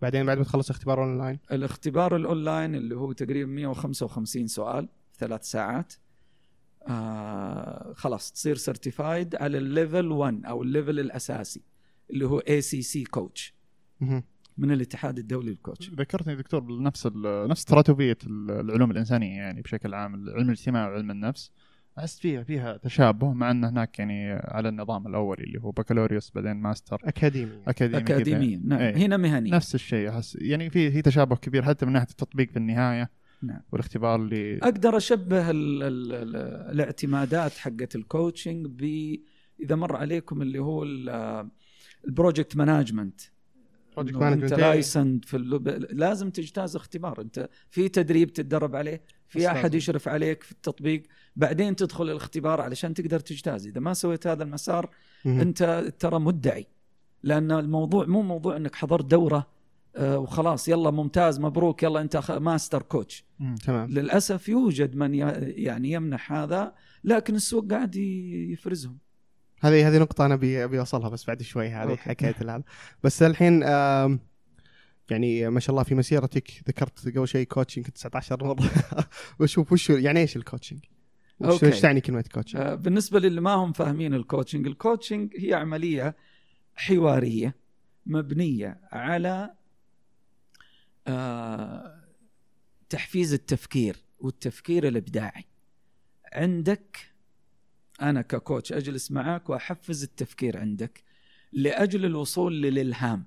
بعدين 0.05 0.25
بعد 0.25 0.37
ما 0.37 0.43
تخلص 0.43 0.69
اختبار 0.69 1.03
اونلاين 1.03 1.39
الاختبار 1.51 2.15
الاونلاين 2.15 2.75
اللي 2.75 2.95
هو 2.95 3.11
تقريبا 3.11 3.51
155 3.51 4.47
سؤال 4.47 4.89
في 5.11 5.17
ثلاث 5.19 5.43
ساعات. 5.43 5.93
آه 6.87 7.93
خلاص 7.95 8.31
تصير 8.31 8.55
certified 8.55 9.35
على 9.35 9.57
ال 9.57 9.66
level 9.66 10.11
1 10.11 10.45
أو 10.45 10.63
ال 10.63 10.69
level 10.69 10.99
الأساسي 10.99 11.61
اللي 12.09 12.25
هو 12.25 12.39
ACC 12.39 13.03
coach. 13.03 13.55
من 14.57 14.71
الاتحاد 14.71 15.17
الدولي 15.19 15.49
لل 15.51 15.62
coach 15.62 15.89
ذكرتني 15.89 16.35
دكتور 16.35 16.59
بنفس 16.59 17.05
ال- 17.05 17.47
نفس 17.47 17.59
استراتيجيه 17.59 18.17
ال- 18.27 18.51
العلوم 18.51 18.91
الإنسانية 18.91 19.37
يعني 19.37 19.61
بشكل 19.61 19.93
عام 19.93 20.13
علم 20.29 20.45
الاجتماع 20.49 20.87
وعلم 20.89 21.11
النفس. 21.11 21.51
أحس 21.99 22.19
فيها 22.19 22.43
فيها 22.43 22.77
تشابه 22.77 23.33
مع 23.33 23.51
إن 23.51 23.63
هناك 23.63 23.99
يعني 23.99 24.31
على 24.33 24.69
النظام 24.69 25.07
الاولي 25.07 25.43
اللي 25.43 25.59
هو 25.61 25.71
بكالوريوس 25.71 26.31
بعدين 26.35 26.53
ماستر 26.53 27.01
أكاديمي 27.03 27.51
أكاديمي 27.67 28.03
كذا. 28.03 28.15
اكاديميا 28.17 28.61
نعم 28.65 28.79
إيه. 28.79 28.95
هنا 28.97 29.17
مهني 29.17 29.49
نفس 29.49 29.75
الشيء 29.75 30.09
أحس 30.09 30.37
يعني 30.41 30.69
في 30.69 30.91
في 30.91 31.01
تشابه 31.01 31.35
كبير 31.35 31.63
حتى 31.63 31.85
من 31.85 31.91
ناحية 31.93 32.07
التطبيق 32.09 32.49
في 32.51 32.57
النهاية 32.57 33.09
نعم. 33.41 33.61
والاختبار 33.71 34.15
اللي 34.15 34.57
أقدر 34.57 34.97
أشبه 34.97 35.49
ال 35.51 35.83
ال 35.83 36.13
ال 36.13 36.35
الاعتمادات 36.71 37.51
حقت 37.51 37.95
ال 37.95 38.03
coaching 38.03 38.65
ب 38.67 38.83
إذا 39.59 39.75
مر 39.75 39.95
عليكم 39.95 40.41
اللي 40.41 40.59
هو 40.59 40.83
ال- 40.83 41.49
ال 42.07 42.14
project 42.14 42.57
management 42.57 43.21
Project 43.95 43.99
إنه 44.09 44.19
management، 44.19 44.43
أنت. 44.43 44.53
licensed 44.53 45.25
في 45.25 45.37
اللب... 45.37 45.67
لازم 45.91 46.29
تجتاز 46.29 46.75
اختبار 46.75 47.21
أنت 47.21 47.49
في 47.69 47.89
تدريب 47.89 48.33
تتدرب 48.33 48.75
عليه 48.75 49.01
في. 49.27 49.47
أحد 49.51 49.73
يشرف 49.75 50.07
عليك 50.07 50.43
في 50.43 50.51
التطبيق 50.51 51.03
بعدين 51.35 51.75
تدخل 51.75 52.09
الاختبار 52.09 52.61
علشان 52.61 52.93
تقدر 52.93 53.19
تجتاز 53.19 53.67
إذا 53.67 53.79
ما 53.79 53.93
سويت 53.93 54.27
هذا 54.27 54.43
المسار. 54.43 54.89
أنت 55.25 55.93
ترى 55.99 56.19
مدعي 56.19 56.67
لأن 57.23 57.51
الموضوع 57.51 58.05
مو 58.05 58.21
موضوع 58.21 58.57
إنك 58.57 58.75
حضرت 58.75 59.05
دورة 59.05 59.47
آه، 59.95 60.19
وخلاص 60.19 60.67
يلا 60.67 60.91
ممتاز 60.91 61.39
مبروك 61.39 61.83
يلا 61.83 62.01
أنت 62.01 62.31
master 62.31 62.81
coach. 62.81 63.25
تمام 63.65 63.89
للأسف 63.89 64.49
يوجد 64.49 64.95
من 64.95 65.13
يعني 65.15 65.91
يمنح 65.91 66.33
هذا 66.33 66.73
لكن 67.03 67.35
السوق 67.35 67.71
قاعد 67.71 67.95
يفرزهم 67.95 68.97
هذه 69.61 69.87
هذه 69.87 69.97
نقطة 69.97 70.25
أنا 70.25 70.33
أبي 70.33 70.63
أبي 70.63 70.79
أوصلها 70.79 71.09
بس 71.09 71.25
بعد 71.25 71.41
شوي 71.41 71.69
هذه. 71.69 71.95
حكاية 71.95 72.35
هذا 72.41 72.63
بس 73.03 73.23
الحين 73.23 73.63
يعني 75.11 75.49
ما 75.49 75.59
شاء 75.59 75.71
الله 75.71 75.83
في 75.83 75.95
مسيرتك 75.95 76.51
ذكرت 76.67 77.17
قبل 77.17 77.27
شيء 77.27 77.47
coaching 77.47 77.85
19 77.85 78.43
مرة 78.43 78.69
بشوف 79.39 79.71
وش 79.71 79.89
يعني 79.89 80.19
إيش 80.19 80.35
ال 80.35 80.40
coaching؟ 80.40 80.79
إيش 81.43 81.79
تعني 81.81 82.01
كلمة 82.01 82.25
coaching؟ 82.33 82.61
آه، 82.61 82.75
بالنسبة 82.75 83.19
للي 83.19 83.41
ما 83.41 83.53
هم 83.53 83.73
فاهمين 83.73 84.13
ال 84.13 84.19
coaching 84.19 84.67
ال 84.67 84.75
coaching 84.75 85.33
هي 85.37 85.53
عملية 85.53 86.15
حوارية 86.75 87.55
مبنية 88.05 88.79
على 88.91 89.53
آه، 91.07 92.01
تحفيز 92.89 93.33
التفكير 93.33 93.95
والتفكير 94.19 94.87
الإبداعي. 94.87 95.45
عندك 96.33 97.11
أنا 98.01 98.21
ك 98.21 98.30
coach 98.30 98.73
أجلس 98.73 99.11
معك 99.11 99.49
وأحفز 99.49 100.03
التفكير 100.03 100.57
عندك 100.57 101.03
لأجل 101.53 102.05
الوصول 102.05 102.61
للإلهام. 102.61 103.25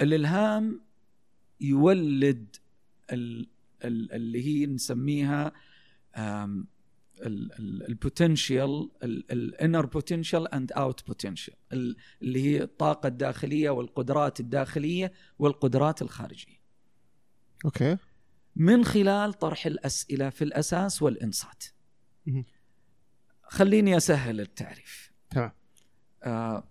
الإلهام 0.00 0.80
يولد 1.60 2.56
ال- 3.12 3.48
ال- 3.84 4.12
اللي 4.12 4.44
هي 4.46 4.66
نسميها 4.66 5.52
ال 7.20 7.37
potential 7.37 8.90
ال 9.02 9.16
inner 9.16 9.86
potential 9.86 10.54
and 10.54 10.72
out 10.72 11.06
potential 11.06 11.54
اللي 12.22 12.44
هي 12.44 12.62
الطاقة 12.62 13.06
الداخلية 13.06 13.70
والقدرات 13.70 14.40
الداخلية 14.40 15.12
والقدرات 15.38 16.02
الخارجية. 16.02 16.60
أوكي 17.64 17.96
من 18.56 18.84
خلال 18.84 19.34
طرح 19.34 19.66
الأسئلة 19.66 20.30
في 20.30 20.44
الأساس 20.44 21.02
والإنصات. 21.02 21.64
خليني 23.42 23.96
أسهل 23.96 24.40
التعريف. 24.40 25.12
تمام. 25.30 25.52
آه 26.22 26.68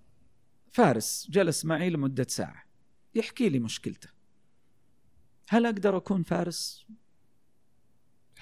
فارس 0.72 1.28
جلس 1.30 1.66
معي 1.66 1.90
لمدة 1.90 2.26
ساعة. 2.30 2.64
يحكي 3.16 3.50
لي 3.50 3.60
مشكلته. 3.60 4.10
هل 5.50 5.66
أقدر 5.66 5.98
أكون 5.98 6.24
فارس؟ 6.24 6.86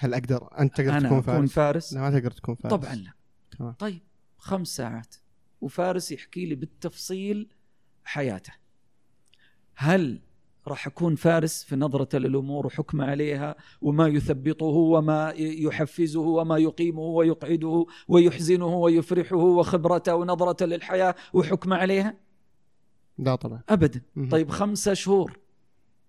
هل 0.02 0.14
أقدر 0.14 0.48
انت 0.58 0.76
تقدر 0.76 0.90
أنا 0.90 1.08
تكون 1.08 1.20
فارس؟ 1.20 1.52
فارس؟ 1.52 1.92
لا 1.92 2.00
ما 2.00 2.10
تقدر 2.10 2.30
تكون 2.30 2.54
فارس. 2.54 2.74
طبعا 2.74 2.94
لا. 2.94 3.12
تمام. 3.58 3.72
طيب 3.72 4.02
خمس 4.38 4.68
ساعات. 4.68 5.14
وفارس 5.60 6.12
يحكي 6.12 6.46
لي 6.46 6.54
بالتفصيل 6.54 7.48
حياته. 8.04 8.52
هل 9.74 10.20
راح 10.68 10.86
أكون 10.86 11.14
فارس 11.14 11.64
في 11.64 11.76
نظرته 11.76 12.18
للأمور 12.18 12.66
وحكمه 12.66 13.04
عليها 13.04 13.56
وما 13.82 14.08
يثبطه 14.08 14.66
وما 14.66 15.30
يحفزه 15.38 16.20
وما 16.20 16.58
يقيمه 16.58 17.02
ويقعده 17.02 17.86
ويحزنه 18.08 18.66
ويفرحه 18.66 19.36
وخبرته 19.36 20.14
ونظرته 20.14 20.66
للحياة 20.66 21.14
وحكمه 21.32 21.76
عليها؟ 21.76 22.16
لا 23.18 23.34
طبعا. 23.34 23.62
ابدا. 23.68 24.02
طيب 24.30 24.50
خمسة 24.50 24.94
شهور. 24.94 25.38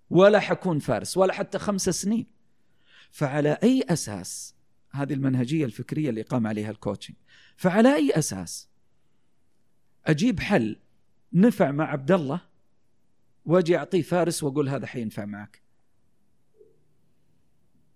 ولا 0.10 0.40
حكون 0.40 0.80
فارس 0.80 1.18
ولا 1.18 1.34
حتى 1.34 1.60
خمسة 1.60 1.92
سنين. 1.92 2.33
فعلى 3.14 3.58
أي 3.64 3.84
أساس؟ 3.90 4.56
هذه 4.92 5.14
المنهجية 5.14 5.66
الفكرية 5.66 6.10
اللي 6.10 6.22
قام 6.22 6.48
عليها 6.48 6.72
الكوتشنج 6.72 7.16
فعلى 7.56 7.96
أي 7.96 8.12
أساس؟ 8.12 8.70
أجيب 10.06 10.40
حل 10.40 10.80
نفع 11.34 11.72
مع 11.72 11.92
عبد 11.92 12.12
الله 12.12 12.42
وأجي 13.46 13.78
أعطيه 13.78 14.02
فارس 14.02 14.44
وأقول 14.44 14.70
هذا 14.70 14.86
حينفع 14.86 15.26
معك. 15.26 15.62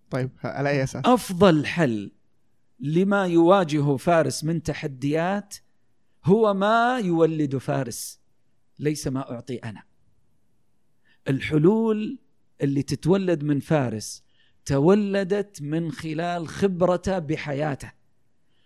طيب 0.10 0.30
على 0.44 0.70
أي 0.70 0.84
أساس؟ 0.84 1.06
أفضل 1.06 1.66
حل 1.66 2.12
لما 2.80 3.26
يواجهه 3.26 3.98
فارس 3.98 4.44
من 4.44 4.64
تحديات 4.64 5.56
هو 6.24 6.54
ما 6.54 7.00
يولد 7.00 7.58
فارس 7.58 8.20
ليس 8.80 9.08
ما 9.08 9.32
أعطي 9.32 9.56
أنا. 9.56 9.84
الحلول 11.28 12.20
اللي 12.62 12.84
تتولد 12.84 13.44
من 13.44 13.60
فارس 13.60 14.27
تولدت 14.68 15.62
من 15.62 15.92
خلال 15.92 16.48
خبرته 16.48 17.20
بحياته. 17.20 17.92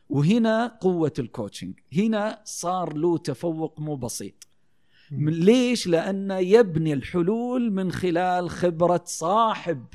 وهنا 0.10 0.68
قوة 0.68 1.14
ال 1.20 1.26
coaching. 1.26 1.80
هنا 1.98 2.42
صار 2.46 2.94
له 2.98 3.18
تفوق 3.18 3.80
مو 3.80 3.96
بسيط. 3.96 4.48
ليش؟ 5.12 5.88
لأنه 5.88 6.38
يبني 6.38 6.94
الحلول 6.94 7.72
من 7.72 7.92
خلال 7.92 8.50
خبرة 8.50 9.04
صاحب 9.06 9.86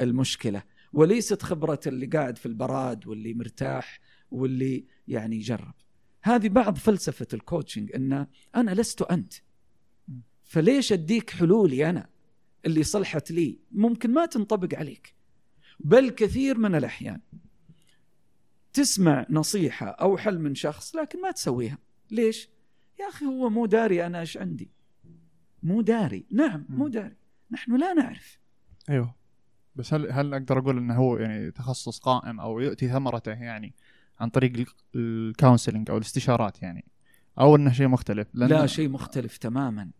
المشكلة. 0.00 0.62
وليست 0.92 1.42
خبرة 1.42 1.80
اللي 1.86 2.06
قاعد 2.06 2.38
في 2.38 2.46
البراد 2.46 3.06
واللي 3.06 3.34
مرتاح 3.34 4.00
واللي 4.30 4.84
يعني 5.08 5.36
يجرب. 5.36 5.74
هذه 6.22 6.48
بعض 6.48 6.76
فلسفة 6.76 7.28
ال 7.34 7.40
coaching 7.40 7.92
إن 7.94 8.26
أنا 8.56 8.70
لست 8.70 9.02
أنت. 9.02 9.34
فليش 10.42 10.92
أديك 10.92 11.30
حلولي 11.30 11.90
أنا 11.90 12.06
اللي 12.66 12.82
صلحت 12.82 13.30
لي؟ 13.30 13.58
ممكن 13.72 14.12
ما 14.12 14.26
تنطبق 14.26 14.78
عليك. 14.78 15.13
بل 15.80 16.10
كثير 16.10 16.58
من 16.58 16.74
الأحيان. 16.74 17.20
تسمع 18.72 19.26
نصيحة 19.30 19.86
أو 19.86 20.16
حل 20.16 20.38
من 20.38 20.54
شخص 20.54 20.96
لكن 20.96 21.20
ما 21.22 21.30
تسويها. 21.30 21.78
ليش؟ 22.10 22.48
يا 23.00 23.08
أخي 23.08 23.26
هو 23.26 23.50
مو 23.50 23.66
داري 23.66 24.06
أنا 24.06 24.20
إيش 24.20 24.36
عندي؟ 24.36 24.70
مو 25.62 25.80
داري. 25.80 26.26
نعم 26.30 26.66
مو 26.68 26.88
داري. 26.88 27.16
نحن 27.50 27.76
لا 27.76 27.92
نعرف. 27.92 28.38
أيوه. 28.90 29.14
بس 29.76 29.94
هل 29.94 30.12
هل 30.12 30.34
أقدر 30.34 30.58
أقول 30.58 30.78
إنه 30.78 30.94
هو 30.94 31.16
يعني 31.16 31.50
تخصص 31.50 31.98
قائم 31.98 32.40
أو 32.40 32.60
يؤتي 32.60 32.88
ثمرته 32.88 33.32
يعني 33.32 33.74
عن 34.20 34.28
طريق 34.28 34.74
الكونسلنج 34.94 35.90
أو 35.90 35.96
الإستشارات 35.96 36.62
يعني؟ 36.62 36.84
أو 37.40 37.56
إنه 37.56 37.72
شيء 37.72 37.88
مختلف؟ 37.88 38.28
لأن 38.34 38.48
لا 38.48 38.66
شيء 38.66 38.88
مختلف 38.88 39.36
تماما. 39.36 39.90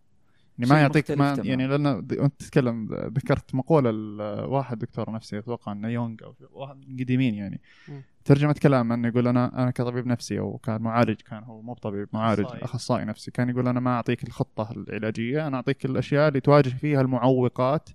يعني 0.59 0.71
ما 0.73 0.81
يعطيك 0.81 1.11
ما 1.11 1.37
يعني 1.45 1.67
لأن 1.67 1.87
انت 1.87 2.41
تتكلم 2.41 2.89
ذكرت 2.95 3.55
مقولة 3.55 3.91
لواحد 3.91 4.79
دكتور 4.79 5.11
نفسي 5.13 5.39
أتوقع 5.39 5.73
إنه 5.73 5.89
يونغ 5.89 6.17
أو 6.25 6.35
واحد 6.53 6.77
من 6.77 6.97
قديمين 7.01 7.35
يعني. 7.35 7.61
م. 7.89 7.93
ترجمة 8.25 8.53
كلام 8.63 8.93
انه 8.93 9.09
يقول 9.09 9.29
أنا 9.29 9.63
أنا 9.63 9.71
كطبيب 9.71 10.07
نفسي 10.07 10.39
أو 10.39 10.59
كان 10.59 10.83
معالج 10.83 11.21
كان 11.21 11.43
هو 11.45 11.63
مو 11.63 11.75
طبيب 11.75 12.09
معالج 12.13 12.41
أخصائي. 12.41 12.63
اخصائي 12.63 13.05
نفسي 13.05 13.31
كان 13.31 13.49
يقول 13.49 13.69
أنا 13.69 13.81
ما 13.81 13.91
أعطيك 13.91 14.25
الخطة 14.25 14.73
العلاجية 14.77 15.47
أنا 15.47 15.57
أعطيك 15.57 15.85
الأشياء 15.85 16.29
اللي 16.29 16.41
تواجه 16.41 16.69
فيها 16.69 17.01
المعوقات 17.01 17.89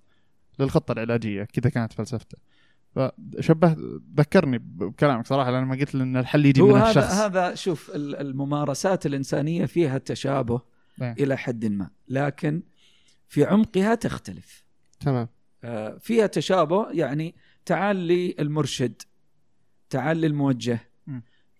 للخطة 0.58 0.92
العلاجية 0.92 1.44
كذا 1.44 1.70
كانت 1.70 1.92
فلسفته. 1.92 2.38
فشبه 2.94 3.76
ذكرني 4.16 4.58
بكلامك 4.58 5.26
صراحة 5.26 5.50
لأن 5.50 5.64
ما 5.64 5.76
قلت 5.76 5.94
إن 5.94 6.16
الحل 6.16 6.46
يجي 6.46 6.62
من 6.62 6.74
هذا 6.74 6.90
الشخص. 6.90 7.12
هذا 7.12 7.54
شوف 7.54 7.90
الممارسات 7.94 9.06
الإنسانية 9.06 9.66
فيها 9.66 9.98
تشابه 9.98 10.60
بيه. 11.00 11.12
إلى 11.12 11.36
حد 11.36 11.64
ما. 11.64 11.90
لكن 12.08 12.62
في 13.28 13.44
عمقها 13.44 13.94
تختلف. 13.94 14.64
تمام. 15.00 15.28
آه 15.64 15.98
فيها 15.98 16.26
تشابه 16.26 16.90
يعني 16.90 17.34
تعال 17.64 17.96
لي 17.96 18.34
المرشد 18.38 19.02
تعال 19.90 20.16
لي 20.16 20.26
الموجه 20.26 20.90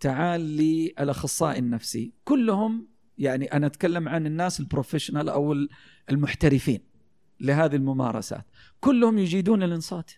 تعال 0.00 0.40
لي 0.40 0.94
الأخصائي 1.00 1.58
النفسي. 1.58 2.12
كلهم 2.24 2.88
يعني 3.18 3.44
أنا 3.44 3.66
أتكلم 3.66 4.08
عن 4.08 4.26
الناس 4.26 4.60
البروفيشنال 4.60 5.28
أو 5.28 5.56
المحترفين 6.10 6.80
لهذه 7.40 7.76
الممارسات. 7.76 8.44
كلهم 8.80 9.18
يجيدون 9.18 9.62
الإنصات. 9.62 10.10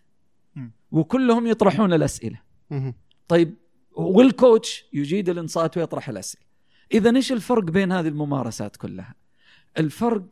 وكلهم 0.90 1.46
يطرحون 1.46 1.92
الأسئلة. 1.92 2.40
طيب 3.28 3.54
والكوتش 3.92 4.84
يجيد 4.92 5.28
الإنصات 5.28 5.76
ويطرح 5.76 6.08
الأسئلة. 6.08 6.46
إذا 6.92 7.16
إيش 7.16 7.32
الفرق 7.32 7.64
بين 7.64 7.92
هذه 7.92 8.08
الممارسات 8.08 8.76
كلها؟ 8.76 9.14
الفرق 9.78 10.26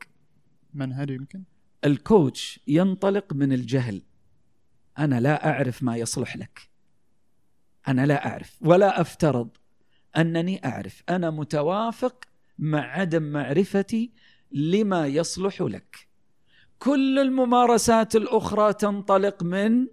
منهج 0.74 1.10
يمكن. 1.10 1.44
الكوتش 1.84 2.60
ينطلق 2.66 3.32
من 3.32 3.52
الجهل. 3.52 4.02
أنا 4.98 5.20
لا 5.20 5.50
أعرف 5.50 5.82
ما 5.82 5.96
يصلح 5.96 6.36
لك. 6.36 6.70
أنا 7.88 8.06
لا 8.06 8.26
أعرف 8.26 8.58
ولا 8.60 9.00
أفترض 9.00 9.50
أنني 10.16 10.66
أعرف. 10.66 11.02
أنا 11.08 11.30
متوافق 11.30 12.24
مع 12.58 12.80
عدم 12.80 13.22
معرفتي 13.22 14.12
لما 14.52 15.06
يصلح 15.06 15.62
لك. 15.62 16.08
كل 16.78 17.18
الممارسات 17.18 18.16
الأخرى 18.16 18.72
تنطلق 18.72 19.42
من 19.42 19.86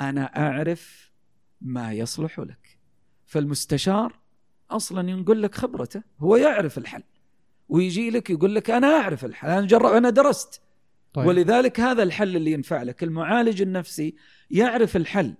أنا 0.00 0.24
أعرف 0.24 1.12
ما 1.60 1.92
يصلح 1.92 2.38
لك. 2.40 2.78
فالمستشار 3.24 4.21
أصلا 4.76 5.10
ينقل 5.10 5.42
لك 5.42 5.54
خبرته 5.54 6.02
هو 6.20 6.36
يعرف 6.36 6.78
الحل. 6.78 7.02
ويجي 7.68 8.10
لك 8.10 8.30
يقول 8.30 8.54
لك 8.54 8.70
أنا 8.70 8.86
أعرف 8.86 9.24
الحل 9.24 9.48
أنا 9.48 9.66
جرب 9.66 9.92
أنا 9.92 10.10
درست. 10.10 10.60
طيب. 11.12 11.26
ولذلك 11.26 11.80
هذا 11.80 12.02
الحل 12.02 12.36
اللي 12.36 12.52
ينفع 12.52 12.82
لك. 12.82 13.02
المعالج 13.02 13.62
النفسي 13.62 14.14
يعرف 14.50 14.96
الحل. 14.96 15.34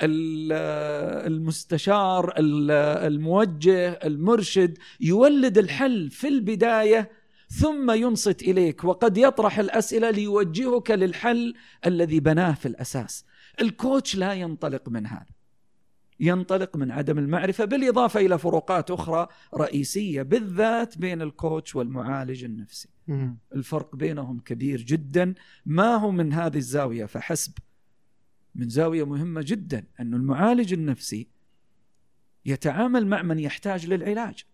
المستشار 0.00 2.34
الموجه 2.38 3.90
المرشد 3.90 4.78
يولد 5.00 5.58
الحل 5.58 6.10
في 6.10 6.28
البداية 6.28 7.10
ثم 7.48 7.90
ينصت 7.90 8.42
إليك 8.42 8.84
وقد 8.84 9.18
يطرح 9.18 9.58
الأسئلة 9.58 10.10
ليوجهك 10.10 10.90
للحل 10.90 11.54
الذي 11.86 12.20
بناه 12.20 12.54
في 12.54 12.66
الأساس. 12.66 13.24
الكوتش 13.60 14.16
لا 14.16 14.32
ينطلق 14.32 14.88
من 14.88 15.06
هذا. 15.06 15.26
ينطلق 16.22 16.76
من 16.76 16.90
عدم 16.90 17.18
المعرفة 17.18 17.64
بالإضافة 17.64 18.20
إلى 18.20 18.38
فروقات 18.38 18.90
أخرى 18.90 19.28
رئيسية 19.54 20.22
بالذات 20.22 20.98
بين 20.98 21.22
الكوتش 21.22 21.76
والمعالج 21.76 22.44
النفسي. 22.44 22.88
الفرق 23.54 23.96
بينهم 23.96 24.40
كبير 24.40 24.82
جدا. 24.82 25.34
ما 25.66 25.94
هو 25.94 26.10
من 26.10 26.32
هذه 26.32 26.56
الزاوية؟ 26.56 27.04
فحسب. 27.04 27.52
من 28.54 28.68
زاوية 28.68 29.06
مهمة 29.06 29.44
جدا 29.46 29.84
أن 30.00 30.14
المعالج 30.14 30.72
النفسي 30.72 31.28
يتعامل 32.46 33.06
مع 33.06 33.22
من 33.22 33.38
يحتاج 33.38 33.86
للعلاج. 33.86 34.44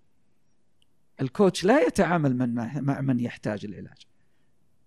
الكوتش 1.20 1.64
لا 1.64 1.86
يتعامل 1.86 2.36
من 2.36 2.54
مع 2.84 3.00
من 3.00 3.20
يحتاج 3.20 3.64
العلاج 3.64 4.02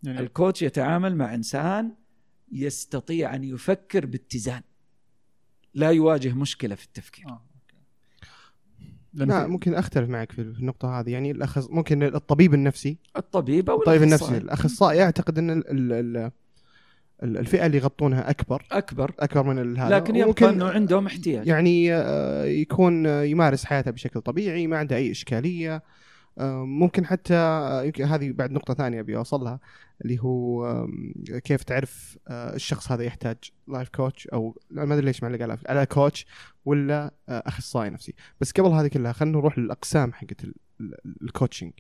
يعني 0.03 0.19
الكوتش 0.19 0.61
يتعامل 0.61 1.15
مع 1.15 1.33
إنسان 1.33 1.95
يستطيع 2.51 3.35
أن 3.35 3.43
يفكر 3.43 4.05
باتزان. 4.05 4.61
لا 5.73 5.89
يواجه 5.89 6.34
مشكلة 6.34 6.75
في 6.75 6.86
التفكير. 6.86 7.25
آه. 7.27 7.41
لا 9.13 9.47
ممكن 9.47 9.73
أختلف 9.73 10.10
معك 10.10 10.31
في 10.31 10.41
النقطة 10.41 10.99
هذه. 10.99 11.10
يعني 11.10 11.31
الأخص 11.31 11.69
ممكن 11.69 12.03
الطبيب 12.03 12.53
النفسي. 12.53 12.97
الطبيب 13.17 13.69
أو 13.69 13.79
الطبيب 13.79 14.03
النفسي. 14.03 14.38
الأخصائي. 14.38 15.03
اعتقد 15.03 15.38
إن 15.38 15.49
ال 15.51 15.63
ال 15.93 16.31
الفئة 17.38 17.65
اللي 17.65 17.77
يغطونها 17.77 18.29
أكبر. 18.29 18.65
أكبر. 18.71 19.12
أكبر 19.19 19.43
من 19.43 19.77
هذا. 19.77 19.95
لكن 19.95 20.15
يبقى 20.15 20.49
إنه 20.49 20.69
عندهم 20.69 21.05
احتياج. 21.05 21.47
يعني 21.47 21.93
آه، 21.93 22.45
يكون 22.45 23.05
يمارس 23.05 23.65
حياته 23.65 23.91
بشكل 23.91 24.21
طبيعي 24.21 24.67
ما 24.67 24.77
عنده 24.77 24.95
أي 24.95 25.12
إشكالية. 25.12 25.84
ممكن 26.38 27.05
حتى 27.05 27.36
يمكن 27.86 28.03
هذه 28.03 28.31
بعد 28.31 28.51
نقطة 28.51 28.73
ثانية 28.73 28.99
أبي 28.99 29.17
أوصلها. 29.17 29.60
اللي 30.01 30.19
هو 30.19 30.87
كيف 31.43 31.63
تعرف 31.63 32.17
آه، 32.27 32.55
الشخص 32.55 32.91
هذا 32.91 33.03
يحتاج 33.03 33.37
life 33.67 33.89
coach 33.89 34.27
أو 34.27 34.59
ما 34.71 34.93
أدري 34.93 35.05
ليش 35.05 35.23
معلق 35.23 35.41
على 35.41 35.57
على 35.69 35.85
coach 35.86 36.25
ولا 36.65 37.13
آه، 37.29 37.43
أخصائي 37.45 37.89
نفسي. 37.89 38.13
بس 38.41 38.51
قبل 38.51 38.69
هذه 38.69 38.87
كلها 38.87 39.11
خلينا 39.11 39.37
نروح 39.37 39.59
للأقسام 39.59 40.13
حقت 40.13 40.45
ال 41.21 41.27
coaching 41.27 41.71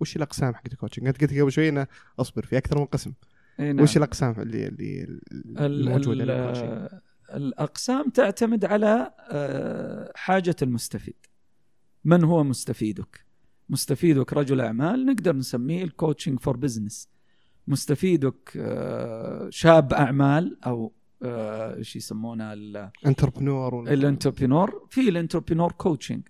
وش 0.00 0.16
الأقسام 0.16 0.54
حقت 0.54 0.72
ال 0.72 0.75
coaching؟ 0.75 1.06
أنت 1.06 1.20
قلت 1.20 1.40
قبل 1.40 1.52
شوي 1.52 1.68
أنه 1.68 1.86
أصلا 2.18 2.46
في 2.46 2.58
أكثر 2.58 2.78
من 2.78 2.84
قسم. 2.84 3.12
نعم. 3.58 3.80
وش 3.80 3.96
الأقسام 3.96 4.34
اللي 4.38 4.66
اللي 4.66 5.20
الموجودة 5.66 6.24
الأقسام 7.34 8.10
تعتمد 8.10 8.64
على 8.64 9.14
آه، 9.30 10.12
حاجة 10.14 10.56
المستفيد. 10.62 11.26
من 12.04 12.24
هو 12.24 12.44
مستفيدك؟ 12.44 13.24
مستفيدك 13.68 14.32
رجل 14.32 14.60
أعمال 14.60 15.06
نقدر 15.06 15.36
نسميه 15.36 15.84
ال 15.84 15.90
coaching 15.90 16.40
for 16.40 16.56
business 16.56 17.08
مستفيدك 17.68 18.52
آه، 18.56 19.48
شاب 19.50 19.92
أعمال 19.92 20.58
أو 20.66 20.92
آه، 21.22 21.76
إيش 21.76 21.96
يسمونه 21.96 22.52
ال 22.52 22.63
entrepreneur 22.63 23.92
ال 23.92 23.99
entrepreneur 23.99 24.86
في 24.90 25.08
ال 25.08 25.13
entrepreneur 25.13 25.72
coaching 25.72 26.28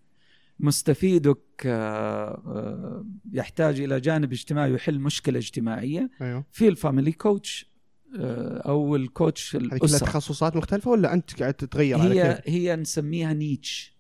مستفيدك 0.61 1.39
آه، 1.67 3.07
يحتاج 3.33 3.81
إلى 3.81 4.01
جانب 4.01 4.33
اجتماعي 4.33 4.73
يحل 4.73 4.99
مشكلة 5.01 5.39
اجتماعية. 5.39 6.11
أيوه. 6.21 6.45
في 6.53 6.69
ال 6.69 6.75
family 6.75 7.13
coach 7.13 7.69
أو 8.15 8.97
الكوتش 8.97 9.57
الأسرة. 9.57 9.97
هذه 9.97 10.11
تخصصات 10.11 10.57
مختلفة 10.57 10.91
ولا 10.91 11.13
أنت 11.13 11.41
قاعد 11.41 11.55
تتغير 11.55 11.97
هي 11.97 12.23
على 12.23 12.35
كيف؟ 12.35 12.55
هي 12.55 12.77
نسميها 12.77 13.33
نيتش 13.33 13.99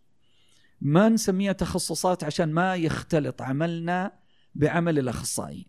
ما 0.80 1.08
نسميها 1.08 1.52
تخصصات 1.52 2.24
عشان 2.24 2.52
ما 2.52 2.74
يختلط 2.76 3.42
عملنا 3.42 4.12
بعمل 4.54 4.98
الاخصائي 4.98 5.66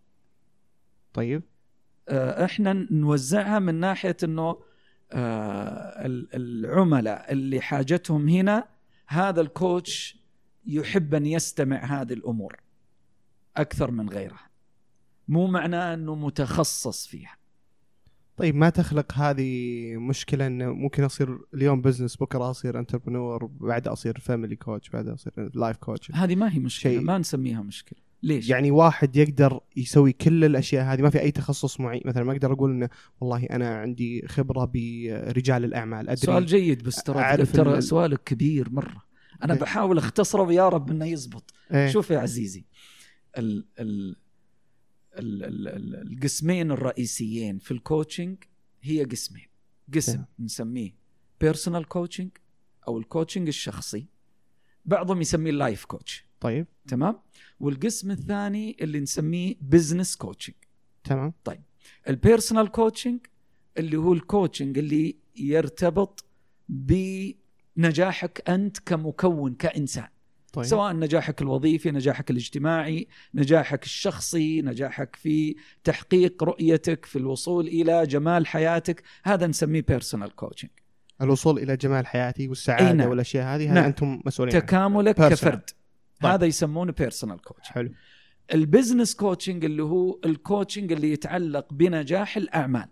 طيب. 1.13 1.43
إحنا 2.45 2.73
نوزعها 2.91 3.59
من 3.59 3.75
ناحية 3.75 4.17
إنه 4.23 4.57
آه، 5.11 6.05
العملاء 6.33 7.31
اللي 7.31 7.61
حاجتهم 7.61 8.29
هنا 8.29 8.67
هذا 9.07 9.41
الكوتش 9.41 10.17
يحب 10.65 11.13
أن 11.13 11.25
يستمع 11.25 11.77
هذه 11.77 12.13
الأمور 12.13 12.55
أكثر 13.57 13.91
من 13.91 14.09
غيرها. 14.09 14.49
مو 15.27 15.47
معناه 15.47 15.93
إنه 15.93 16.15
متخصص 16.15 17.07
فيها. 17.07 17.37
طيب 18.37 18.55
ما 18.55 18.69
تخلق 18.69 19.13
هذه 19.13 19.97
مشكلة 19.97 20.47
إنه 20.47 20.73
ممكن 20.73 21.03
أصير 21.03 21.39
اليوم 21.53 21.81
business 21.81 22.15
بكرة 22.15 22.49
أصير 22.49 22.79
entrepreneur 22.79 23.45
بعد 23.45 23.87
أصير 23.87 24.19
family 24.19 24.55
coach 24.55 24.89
بعد 24.89 25.07
أصير 25.07 25.33
life 25.53 25.77
coach 25.77 26.11
هذه 26.11 26.35
ما 26.35 26.53
هي 26.53 26.59
مشكلة 26.59 26.91
شيء 26.93 27.01
ما 27.01 27.17
نسميها 27.17 27.61
مشكلة. 27.61 27.99
ليش؟ 28.23 28.49
يعني 28.49 28.71
واحد 28.71 29.15
يقدر 29.15 29.59
يسوي 29.75 30.13
كل 30.13 30.45
الأشياء 30.45 30.85
هذه 30.85 31.01
ما 31.01 31.09
في 31.09 31.19
أي 31.19 31.31
تخصص 31.31 31.79
معين 31.79 32.01
مثلا 32.05 32.23
ما 32.23 32.31
أقدر 32.31 32.53
أقول 32.53 32.71
إنه 32.71 32.89
والله 33.21 33.43
أنا 33.45 33.77
عندي 33.77 34.27
خبرة 34.27 34.65
برجال 34.65 35.65
الأعمال 35.65 36.09
أدري 36.09 36.25
سؤال 36.25 36.45
جيد 36.45 36.83
بس 36.83 37.03
ترى 37.03 37.45
ترى 37.45 37.81
سؤالك 37.81 38.23
كبير 38.23 38.69
مرة 38.69 39.03
أنا 39.43 39.53
إيه. 39.53 39.59
بحاول 39.59 39.97
اختصره 39.97 40.41
ويا 40.41 40.69
رب 40.69 40.91
إنه 40.91 41.05
يزبط 41.05 41.53
إيه. 41.73 41.89
شوف 41.89 42.09
يا 42.09 42.19
عزيزي 42.19 42.65
ال 43.37 43.65
ال 43.79 44.15
ال 45.19 45.43
ال 45.43 45.67
ال 45.67 46.11
القسمين 46.11 46.71
الرئيسيين 46.71 47.57
في 47.59 47.71
ال 47.71 47.79
coaching 47.79 48.37
هي 48.81 49.03
قسمين 49.03 49.47
قسم 49.95 50.13
تمام. 50.13 50.27
نسميه 50.39 50.95
personal 51.41 51.87
coaching 51.87 52.29
أو 52.87 52.97
ال 52.97 53.03
coaching 53.03 53.47
الشخصي 53.47 54.07
بعضهم 54.85 55.21
يسميه 55.21 55.51
ال 55.51 55.58
life 55.58 55.85
coach 55.85 56.28
طيب. 56.39 56.67
تمام؟ 56.87 57.19
والقسم 57.59 58.11
الثاني 58.11 58.77
اللي 58.81 58.99
نسميه 58.99 59.55
business 59.61 60.15
coaching 60.15 60.55
تمام. 61.03 61.33
ال 62.07 62.14
personal 62.14 62.67
coaching 62.71 63.19
اللي 63.77 63.97
هو 63.97 64.13
ال 64.13 64.20
coaching 64.20 64.77
اللي 64.77 65.15
يرتبط 65.35 66.25
بنجاحك 66.69 68.49
أنت 68.49 68.79
كمكون 68.79 69.53
كإنسان. 69.53 70.07
طيب. 70.53 70.65
سواء 70.65 70.93
نجاحك 70.93 71.41
الوظيفي 71.41 71.91
نجاحك 71.91 72.31
الاجتماعي 72.31 73.07
نجاحك 73.33 73.83
الشخصي 73.83 74.61
نجاحك 74.61 75.15
في 75.15 75.55
تحقيق 75.83 76.43
رؤيتك 76.43 77.05
في 77.05 77.15
الوصول 77.15 77.67
إلى 77.67 78.05
جمال 78.05 78.47
حياتك 78.47 79.03
هذا 79.23 79.47
نسميه 79.47 79.81
personal 79.81 80.35
coaching 80.35 80.71
الوصول 81.21 81.59
إلى 81.59 81.77
جمال 81.77 82.07
حياتي 82.07 82.47
والسعادة 82.47 82.93
نعم. 82.93 83.09
والأشياء 83.09 83.55
هذه 83.55 83.63
هذه 83.65 83.73
نعم. 83.73 83.83
أنتم 83.83 84.21
مسؤولين 84.25 84.55
عنها. 84.55 84.65
تكاملك 84.67 85.17
Personal. 85.21 85.31
كفرد. 85.31 85.69
طيب. 86.21 86.31
هذا 86.31 86.45
يسمونه 86.45 86.91
personal 86.91 87.41
coaching 87.41 87.73
حلو. 87.75 87.91
ال 88.53 88.60
business 88.60 89.15
coaching 89.15 89.65
اللي 89.65 89.83
هو 89.83 90.19
ال 90.25 90.33
coaching 90.33 90.91
اللي 90.91 91.11
يتعلق 91.11 91.73
بنجاح 91.73 92.37
الأعمال. 92.37 92.85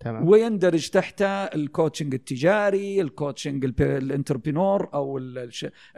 تمام. 0.00 0.28
ويندرج 0.28 0.88
تحته 0.88 1.26
ال 1.26 1.36
coaching 1.36 2.14
التجاري 2.14 3.00
ال 3.00 3.07
coaching 3.07 3.64
ال 3.80 3.88
entrepreneur 3.88 4.88
أو 4.94 5.18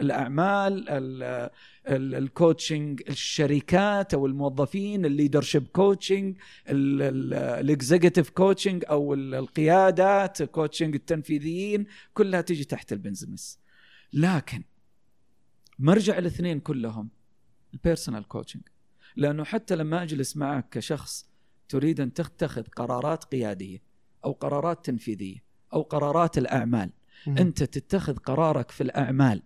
الأعمال 0.00 0.88
ال- 0.88 1.50
ال- 1.88 2.14
ال 2.14 2.24
coaching 2.24 3.02
الشركات 3.08 4.14
أو 4.14 4.26
الموظفين 4.26 5.04
ال 5.04 5.10
leadership 5.10 5.66
coaching 5.68 6.36
ال 6.68 6.84
executive 6.84 8.30
coaching 8.30 8.84
أو 8.90 9.14
ال- 9.14 9.34
القيادات 9.34 10.42
coaching 10.42 10.94
التنفيذيين 10.94 11.86
كلها 12.14 12.40
تيجي 12.40 12.64
تحت 12.64 12.92
ال 12.92 12.99
business 12.99 13.58
لكن 14.12 14.62
مرجع 15.78 16.18
الاثنين 16.18 16.60
كلهم 16.60 17.10
ال 17.74 17.80
personal 17.80 18.28
coaching 18.28 18.62
لأنه 19.16 19.44
حتى 19.44 19.76
لما 19.76 20.02
أجلس 20.02 20.36
معك 20.36 20.68
كشخص 20.68 21.28
تريد 21.68 22.00
أن 22.00 22.12
تتخذ 22.12 22.62
قرارات 22.62 23.24
قيادية 23.24 23.82
أو 24.24 24.32
قرارات 24.32 24.86
تنفيذية 24.86 25.44
أو 25.72 25.82
قرارات 25.82 26.38
الأعمال 26.38 26.92
مم. 27.26 27.38
أنت 27.38 27.62
تتخذ 27.62 28.16
قرارك 28.16 28.70
في 28.70 28.82
الأعمال 28.82 29.42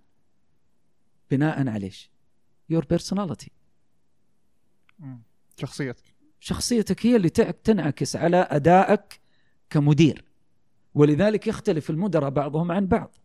بناء 1.31 1.69
على 1.69 1.87
إيش؟ 1.87 2.11
your 2.69 2.85
personality. 2.85 3.51
شخصيتك 5.57 6.15
شخصيتك 6.41 7.07
هي 7.07 7.17
اللي 7.17 7.29
تنعكس 7.31 8.17
على 8.17 8.37
أدائك 8.37 9.21
كمدير 9.71 10.25
ولذلك 10.95 11.47
يختلف 11.47 11.91
المدراء 11.91 12.31
بعضهم 12.31 12.73
عن 12.73 12.87
بعض 12.87 13.17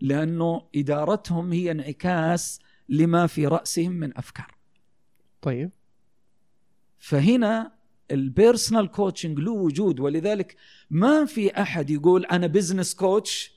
لأنه 0.00 0.68
إدارتهم 0.76 1.52
هي 1.52 1.70
انعكاس 1.70 2.60
لما 2.88 3.26
في 3.26 3.46
رأسهم 3.46 3.92
من 3.92 4.18
أفكار. 4.18 4.54
طيب. 5.42 5.70
فهنا 6.98 7.72
ال 8.10 8.19
personal 8.19 8.90
coaching 8.90 9.38
له 9.38 9.52
وجود 9.52 10.00
ولذلك 10.00 10.56
ما 10.90 11.24
في 11.24 11.62
أحد 11.62 11.90
يقول 11.90 12.24
أنا 12.26 12.46
business 12.46 12.94
coach 12.94 13.52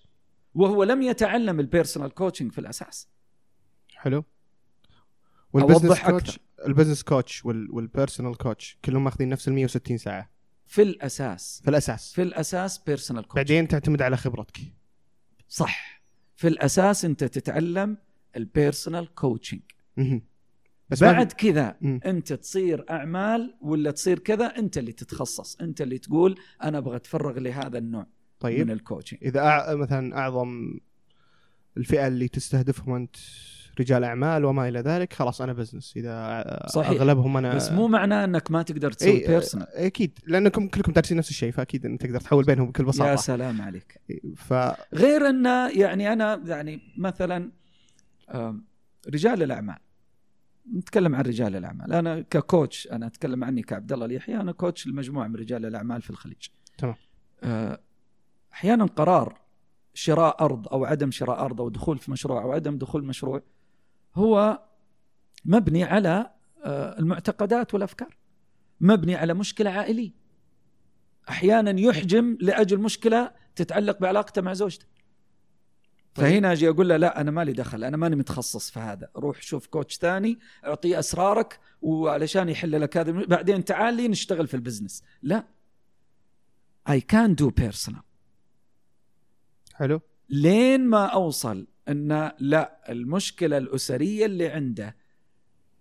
وهو 0.56 0.84
لم 0.84 1.02
يتعلم 1.02 1.60
ال 1.60 1.66
personal 1.66 2.14
coaching 2.14 2.52
في 2.52 2.60
الأساس. 2.60 3.08
حلو. 3.96 4.24
وال 5.54 5.63
business 5.63 6.00
coach. 6.00 6.40
ال 6.68 6.72
business 6.72 7.04
coach 7.04 7.46
وال- 7.46 7.72
وال 7.72 7.85
personal 7.85 8.38
coach 8.38 8.78
كلهم 8.86 9.04
ماخذين 9.04 9.30
نفس 9.30 9.48
ال 9.48 9.54
160 9.54 9.98
ساعة. 9.98 10.30
في 10.68 10.82
الأساس. 10.82 11.62
في 11.64 11.70
الأساس. 11.70 12.14
في 12.14 12.22
الأساس 12.22 12.78
personal 12.78 13.24
coach 13.24 13.36
بعدين 13.36 13.68
تعتمد 13.68 14.02
على 14.02 14.18
خبرتك. 14.18 14.58
صح. 15.48 15.95
في 16.36 16.48
الأساس 16.48 17.06
أنت 17.06 17.24
تتعلم 17.24 17.98
ال 18.36 18.45
personal 18.45 19.16
coaching. 19.16 19.62
بس 20.90 21.04
بعد 21.04 21.32
كذا. 21.32 21.78
أنت 21.84 22.34
تصير 22.34 22.86
أعمال 22.90 23.58
ولا 23.62 23.92
تصير 23.92 24.20
كذا 24.20 24.46
أنت 24.46 24.78
اللي 24.78 24.92
تتخصص 24.92 25.62
أنت 25.62 25.82
اللي 25.82 25.98
تقول 25.98 26.36
أنا 26.64 26.78
أبغى 26.78 26.96
أتفرغ 26.96 27.40
لهذا 27.40 27.78
النوع 27.78 28.02
من 28.04 28.08
طيب 28.40 28.70
ال 28.70 28.75
coaching 28.75 29.20
إذا 29.24 29.40
أع... 29.40 29.76
مثلا 29.76 30.18
أعظم 30.18 30.80
الفئة 31.78 32.08
اللي 32.08 32.28
تستهدفهم 32.28 32.96
أنت 32.96 33.16
رجال 33.80 34.04
أعمال 34.04 34.46
وما 34.46 34.68
إلى 34.68 34.80
ذلك 34.80 35.14
خلاص 35.14 35.42
أنا 35.42 35.54
business 35.54 35.94
إذا 35.98 36.66
صحيح. 36.68 36.90
أغلبهم 36.90 37.38
أنا 37.38 37.56
بس 37.56 37.72
مو 37.72 37.88
معناه 37.88 38.26
إنك 38.26 38.52
ما 38.52 38.62
تقدر 38.62 38.92
تسوي 38.92 39.12
اي 39.12 39.28
بيرسونال 39.28 39.68
أكيد. 39.68 40.20
لأنكم 40.28 40.68
كلكم 40.68 40.92
دارسين 40.92 41.18
نفس 41.18 41.30
الشيء 41.30 41.52
فأكيد 41.52 41.86
انك 41.86 42.02
تقدر 42.02 42.20
تحول 42.20 42.44
بينهم 42.44 42.68
بكل 42.68 42.84
يا 42.84 42.88
بساطه 42.90 43.16
سلام 43.16 43.62
عليك. 43.62 44.02
ف 44.36 44.54
غير 44.94 45.30
انه 45.30 45.70
يعني 45.70 46.14
أنا 46.14 46.42
يعني 46.46 46.82
مثلا 46.98 47.52
رجال 49.10 49.44
الأعمال. 49.44 49.78
نتكلم 50.76 51.16
عن 51.16 51.22
رجال 51.22 51.56
الأعمال. 51.56 51.94
أنا 51.94 52.22
ككوتش 52.22 52.88
أنا 52.92 53.08
أتكلم 53.08 53.44
عني 53.44 53.62
كعبد 53.62 53.94
الله 53.94 54.06
اليحيى 54.06 54.36
أنا 54.42 54.52
كوتش 54.52 54.88
لمجموعه 54.88 55.28
من 55.28 55.36
رجال 55.36 55.66
الأعمال 55.66 56.02
في 56.02 56.10
الخليج. 56.10 56.48
تمام. 56.78 56.96
آه، 57.44 57.80
أحيانا 58.54 58.86
قرار 58.86 59.38
شراء 59.94 60.44
أرض 60.46 60.68
أو 60.68 60.86
عدم 60.86 61.12
شراء 61.12 61.46
أرض 61.46 61.62
أو 61.62 61.70
دخول 61.70 61.98
في 61.98 62.12
مشروع 62.12 62.44
أو 62.44 62.52
عدم 62.52 62.78
دخول 62.78 63.06
مشروع 63.06 63.42
هو 64.16 64.64
مبني 65.46 65.84
على 65.84 66.32
آه، 66.64 67.00
المعتقدات 67.00 67.74
والأفكار. 67.74 68.18
مبني 68.82 69.16
على 69.16 69.34
مشكلة 69.34 69.70
عائلية. 69.70 70.12
أحيانا 71.30 71.80
يحجم 71.80 72.38
لأجل 72.42 72.80
مشكلة 72.80 73.32
تتعلق 73.56 74.00
بعلاقته 74.00 74.42
مع 74.42 74.54
زوجته. 74.54 74.86
طيب. 76.16 76.26
فهنا 76.26 76.52
أجي 76.52 76.70
أقول 76.70 76.90
له 76.90 76.98
لا 76.98 77.22
أنا 77.22 77.32
مالي 77.32 77.54
دخل 77.54 77.84
أنا 77.84 77.98
ماني 77.98 78.16
متخصص 78.16 78.72
في 78.72 78.80
هذا. 78.80 79.10
روح 79.16 79.42
شوف 79.42 79.68
coach 79.68 79.98
ثاني 79.98 80.40
أعطيه 80.66 81.00
أسرارك 81.00 81.60
وعلشان 81.82 82.50
يحل 82.50 82.82
لك 82.82 82.98
هذا. 82.98 83.12
بعدين 83.12 83.66
تعال 83.66 83.94
لي 83.94 84.08
نشتغل 84.08 84.48
في 84.48 84.54
ال 84.54 84.59
business. 84.59 85.04
لا. 85.22 85.48
I 86.90 87.00
can 87.14 87.36
do 87.44 87.52
personal. 87.64 88.02
حلو. 89.74 90.02
لين 90.30 90.86
ما 90.88 91.06
أوصل 91.06 91.68
إن 91.90 92.32
لا 92.40 92.92
المشكلة 92.92 93.58
الأسرية 93.58 94.26
اللي 94.26 94.48
عنده 94.48 94.96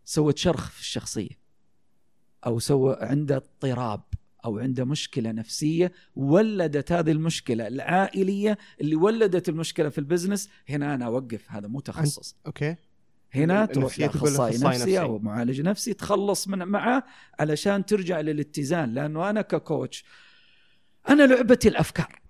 سوت 0.05 0.39
شرخ 0.39 0.71
في 0.71 0.81
الشخصية 0.81 1.45
أو 2.47 2.59
سوى 2.59 2.97
عنده 3.01 3.37
اضطراب 3.37 4.03
أو 4.45 4.59
عنده 4.59 4.85
مشكلة 4.85 5.33
نفسية 5.33 5.93
ولدت 6.17 6.93
هذه 6.93 7.11
المشكلة 7.11 7.67
العائلية 7.67 8.59
اللي 8.81 8.97
ولدت 8.97 9.49
المشكلة 9.49 9.89
في 9.89 9.99
ال 9.99 10.04
business. 10.04 10.51
هنا 10.69 10.95
أنا 10.95 11.07
أوقف 11.07 11.53
هذا 11.53 11.69
مو 11.69 11.81
تخصص. 11.81 12.37
okay. 12.47 12.77
هنا 13.35 13.67
تروح 13.67 13.99
لأخصائي 13.99 14.55
نفسي 14.55 14.67
نفسي. 14.67 15.01
أو 15.01 15.19
معالج 15.19 15.61
نفسي 15.61 15.95
تخلص 15.95 16.49
من 16.49 16.59
معه 16.59 17.05
علشان 17.39 17.87
ترجع 17.87 18.21
للاتزان 18.21 18.95
لأنه 18.95 19.31
أنا 19.31 19.43
ك 19.43 19.53
coach 19.53 20.05
أنا 21.09 21.23
لعبتي 21.23 21.69
الأفكار. 21.69 22.21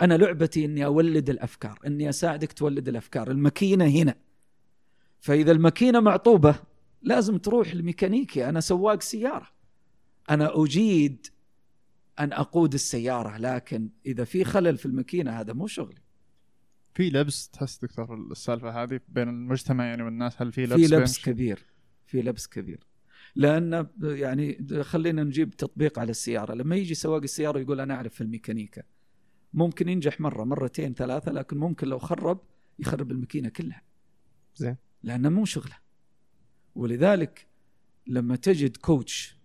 أنا 0.00 0.14
لعبتي 0.14 0.64
إني 0.64 0.84
أولد 0.84 1.30
الأفكار 1.30 1.78
إني 1.86 2.08
أساعدك 2.08 2.52
تولد 2.52 2.88
الأفكار. 2.88 3.30
الماكينة 3.30 3.84
هنا. 3.84 4.14
فإذا 5.20 5.52
الماكينة 5.52 6.00
معطوبة 6.00 6.54
لازم 7.02 7.38
تروح 7.38 7.74
لميكانيكي. 7.74 8.48
أنا 8.48 8.60
سواق 8.60 9.02
سيارة. 9.02 9.48
أنا 10.30 10.62
أجيد 10.62 11.26
أن 12.18 12.32
أقود 12.32 12.74
السيارة 12.74 13.38
لكن 13.38 13.88
إذا 14.06 14.24
في 14.24 14.44
خلل 14.44 14.78
في 14.78 14.86
الماكينة 14.86 15.30
هذا 15.30 15.52
مو 15.52 15.66
شغلي. 15.66 16.00
في 16.94 17.10
لبس 17.10 17.48
تحس 17.48 17.78
دكتور 17.78 18.14
السالفة 18.14 18.82
هذه 18.82 19.00
بين 19.08 19.28
المجتمع 19.28 19.84
يعني 19.84 20.02
والناس 20.02 20.42
هل 20.42 20.52
في 20.52 20.66
لبس 20.66 20.74
في 20.74 20.96
لبس 20.96 21.24
كبير. 21.24 21.58
في 22.06 22.22
لبس 22.22 22.46
كبير. 22.46 22.86
لأن 23.36 23.86
يعني 24.02 24.66
خلينا 24.82 25.24
نجيب 25.24 25.50
تطبيق 25.50 25.98
على 25.98 26.10
السيارة. 26.10 26.54
لما 26.54 26.76
يجي 26.76 26.94
سواق 26.94 27.22
السيارة 27.22 27.58
يقول 27.58 27.80
أنا 27.80 27.94
أعرف 27.94 28.14
في 28.14 28.20
الميكانيكا. 28.20 28.82
ممكن 29.52 29.88
ينجح 29.88 30.20
مرة 30.20 30.44
مرتين 30.44 30.94
ثلاثة 30.94 31.32
لكن 31.32 31.58
ممكن 31.58 31.88
لو 31.88 31.98
خرب 31.98 32.40
يخرب 32.78 33.10
الماكينة 33.10 33.48
كلها. 33.48 33.82
زين. 34.56 34.76
لأنه 35.02 35.28
مو 35.28 35.44
شغلة. 35.44 35.76
ولذلك 36.74 37.46
لما 38.06 38.36
تجد 38.36 38.76
كوتش 38.76 39.38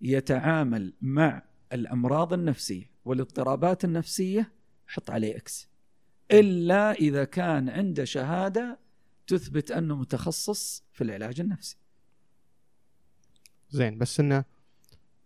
يتعامل 0.00 0.94
مع 1.00 1.42
الأمراض 1.72 2.32
النفسية 2.32 2.90
والاضطرابات 3.04 3.84
النفسية 3.84 4.52
حط 4.86 5.10
عليه 5.10 5.36
إكس 5.36 5.68
إلا 6.30 6.92
إذا 6.92 7.24
كان 7.24 7.68
عنده 7.68 8.04
شهادة 8.04 8.78
تثبت 9.26 9.70
أنه 9.70 9.96
متخصص 9.96 10.84
في 10.92 11.04
العلاج 11.04 11.40
النفسي. 11.40 11.76
زين 13.70 13.98
بس 13.98 14.20
إنه 14.20 14.44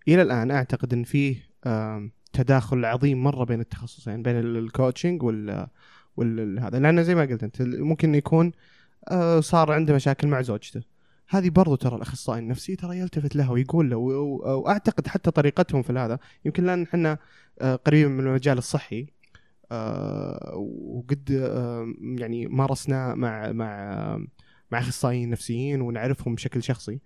إلى 0.08 0.22
الآن 0.22 0.50
أعتقد 0.50 0.92
إن 0.92 1.04
فيه 1.04 1.50
تداخل 2.32 2.84
عظيم 2.84 3.22
مرة 3.22 3.44
بين 3.44 3.60
التخصصين 3.60 4.22
بين 4.22 4.38
ال- 4.38 4.56
الكوتشنج 4.56 5.22
وال 5.22 5.66
ولا 6.16 6.68
هذا. 6.68 6.78
لأن 6.78 7.04
زي 7.04 7.14
ما 7.14 7.22
قلت 7.22 7.42
أنت 7.42 7.62
ممكن 7.62 8.14
يكون 8.14 8.52
آه، 9.08 9.40
صار 9.40 9.72
عنده 9.72 9.94
مشاكل 9.94 10.28
مع 10.28 10.42
زوجته. 10.42 10.82
هذه 11.28 11.50
برضو 11.50 11.74
ترى 11.74 11.96
الاخصائي 11.96 12.38
النفسي 12.40 12.76
ترى 12.76 12.98
يلتفت 12.98 13.36
لها 13.36 13.50
ويقول 13.50 13.90
له 13.90 13.96
واعتقد 13.96 15.06
حتى 15.06 15.30
طريقتهم 15.30 15.82
في 15.82 15.92
هذا 15.92 16.18
يمكن 16.44 16.64
لأن 16.66 16.82
إحنا 16.82 17.18
آه، 17.60 17.76
قريبين 17.76 18.12
من 18.12 18.26
المجال 18.26 18.58
الصحي 18.58 19.06
آه، 19.72 20.52
وقد 20.86 21.30
يعني 22.18 22.46
مارسنا 22.46 23.14
مع 23.14 23.52
مع 23.52 24.18
مع 24.72 24.78
أخصائيين 24.78 25.30
نفسيين 25.30 25.80
ونعرفهم 25.80 26.34
بشكل 26.34 26.62
شخصي. 26.62 27.00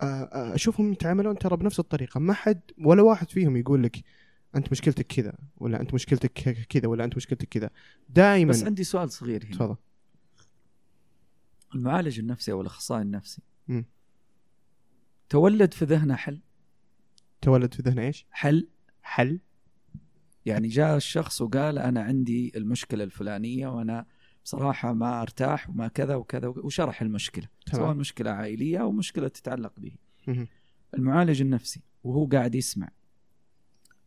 أشوفهم 0.00 0.92
يتعاملون 0.92 1.38
ترى 1.38 1.56
بنفس 1.56 1.80
الطريقة. 1.80 2.20
ما 2.20 2.32
حد 2.32 2.60
ولا 2.84 3.02
واحد 3.02 3.30
فيهم 3.30 3.56
يقول 3.56 3.82
لك 3.82 3.96
أنت 4.56 4.70
مشكلتك 4.70 5.06
كذا 5.06 5.32
ولا 5.56 5.80
أنت 5.80 5.94
مشكلتك 5.94 6.32
كذا 6.68 6.88
ولا 6.88 7.04
أنت 7.04 7.16
مشكلتك 7.16 7.48
كذا. 7.48 7.70
دائما 8.08 8.50
بس 8.50 8.64
عندي 8.64 8.84
سؤال 8.84 9.10
صغير 9.10 9.44
هنا. 9.44 9.54
تفضل. 9.54 9.76
المعالج 11.74 12.18
النفسي 12.18 12.52
أو 12.52 12.60
الأخصائي 12.60 13.02
النفسي. 13.02 13.42
مم. 13.68 13.84
تولد 15.28 15.74
في 15.74 15.84
ذهنه 15.84 16.16
حل؟ 16.16 16.40
تولد 17.40 17.74
في 17.74 17.82
ذهنه 17.82 18.02
إيش؟ 18.02 18.26
حل؟ 18.30 18.68
حل. 19.02 19.40
يعني 20.46 20.68
جاء 20.68 20.96
الشخص 20.96 21.40
وقال 21.40 21.78
أنا 21.78 22.02
عندي 22.02 22.52
المشكلة 22.56 23.04
الفلانية 23.04 23.68
وأنا 23.68 24.06
بصراحة 24.44 24.92
ما 24.92 25.22
أرتاح 25.22 25.70
وما 25.70 25.88
كذا 25.88 26.14
وكذا 26.14 26.48
وشرح 26.48 27.02
المشكلة. 27.02 27.48
سواء 27.66 27.82
تمام 27.82 27.96
مشكلة 27.96 28.30
عائلية 28.30 28.78
أو 28.78 28.92
مشكلة 28.92 29.28
تتعلق 29.28 29.80
به. 29.80 29.92
المعالج 30.94 31.40
النفسي 31.40 31.82
وهو 32.04 32.26
قاعد 32.26 32.54
يسمع. 32.54 32.88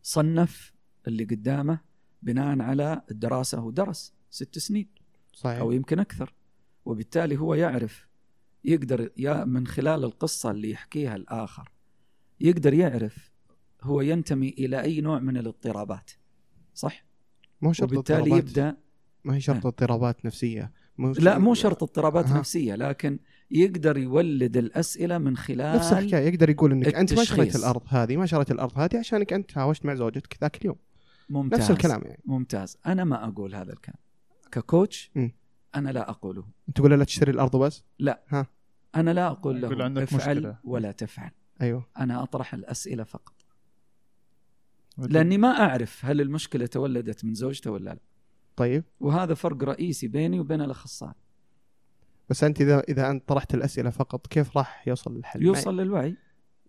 صنف 0.02 0.72
اللي 1.08 1.24
قدامه 1.24 1.80
بناء 2.22 2.60
على 2.60 3.02
الدراسة. 3.10 3.58
هو 3.58 3.70
درس 3.70 4.14
ست 4.30 4.58
سنين 4.58 4.88
صحيح. 5.34 5.58
أو 5.58 5.72
يمكن 5.72 5.98
أكثر 5.98 6.34
وبالتالي 6.84 7.36
هو 7.36 7.54
يعرف 7.54 8.08
يقدر 8.64 9.10
يا 9.16 9.44
من 9.44 9.66
خلال 9.66 10.04
القصة 10.04 10.50
اللي 10.50 10.70
يحكيها 10.70 11.16
الآخر 11.16 11.72
يقدر 12.40 12.74
يعرف 12.74 13.32
هو 13.82 14.00
ينتمي 14.00 14.48
إلى 14.48 14.82
أي 14.82 15.00
نوع 15.00 15.18
من 15.18 15.36
الاضطرابات. 15.36 16.10
صح؟ 16.74 17.04
مو 17.60 17.72
شرط 17.72 17.92
وبالتالي 17.92 18.18
اضطرابات 18.18 18.48
يبدأ 18.48 18.76
ما 19.24 19.34
هي 19.34 19.40
شرط 19.40 19.66
اضطرابات 19.66 20.24
نفسية. 20.24 20.72
مو 20.98 21.12
لا 21.12 21.38
مو 21.38 21.54
شرط 21.54 21.82
اضطرابات 21.82 22.26
أها. 22.26 22.38
نفسية 22.38 22.74
لكن 22.74 23.18
يقدر 23.52 23.98
يولد 23.98 24.56
الأسئلة 24.56 25.18
من 25.18 25.36
خلال 25.36 25.76
نفس 25.76 25.92
الحكاية 25.92 26.28
يقدر 26.28 26.50
يقول 26.50 26.72
إنك 26.72 26.94
أنت 26.94 27.14
ما 27.14 27.24
شريت 27.24 27.40
التشخيص. 27.40 27.64
الأرض 27.64 27.82
هذه 27.88 28.16
ما 28.16 28.26
شريت 28.26 28.50
الأرض 28.50 28.78
هذه 28.78 28.98
عشانك 28.98 29.32
أنت 29.32 29.50
تهاوشت 29.50 29.84
مع 29.84 29.94
زوجتك 29.94 30.36
ذاك 30.40 30.56
اليوم. 30.56 30.76
ممتاز. 31.30 31.60
نفس 31.60 31.70
الكلام 31.70 32.02
يعني. 32.04 32.22
ممتاز. 32.24 32.76
أنا 32.86 33.04
ما 33.04 33.28
أقول 33.28 33.54
هذا 33.54 33.72
الكلام. 33.72 33.98
ككوتش 34.52 35.10
مم. 35.14 35.32
أنا 35.74 35.90
لا 35.90 36.10
أقوله. 36.10 36.44
تقول 36.74 36.90
له 36.90 36.96
لا 36.96 37.04
تشتري 37.04 37.30
الأرض 37.30 37.56
بس 37.56 37.84
أنا 38.94 39.10
لا 39.10 39.26
أقول 39.26 39.60
له 39.60 39.84
عندك 39.84 40.02
افعل 40.02 40.36
مشكلة. 40.36 40.58
ولا 40.64 40.92
تفعل. 40.92 41.30
أيوه. 41.62 41.86
أنا 41.98 42.22
أطرح 42.22 42.54
الأسئلة 42.54 43.04
فقط. 43.04 43.34
لأني 44.98 45.38
ما 45.38 45.48
أعرف 45.48 46.04
هل 46.04 46.20
المشكلة 46.20 46.66
تولدت 46.66 47.24
من 47.24 47.34
زوجته 47.34 47.70
ولا 47.70 47.90
لا. 47.90 48.00
طيب. 48.56 48.84
وهذا 49.00 49.34
فرق 49.34 49.64
رئيسي 49.64 50.08
بيني 50.08 50.40
وبين 50.40 50.60
الأخصائي. 50.60 51.21
بس 52.28 52.44
أنت 52.44 52.60
اذا 52.60 52.80
إذا 52.88 53.10
أنت 53.10 53.28
طرحت 53.28 53.54
الأسئلة 53.54 53.90
فقط 53.90 54.26
كيف 54.26 54.56
راح 54.56 54.88
يوصل 54.88 55.16
للحل؟ 55.16 55.42
يوصل 55.42 55.80
للوعي. 55.80 56.16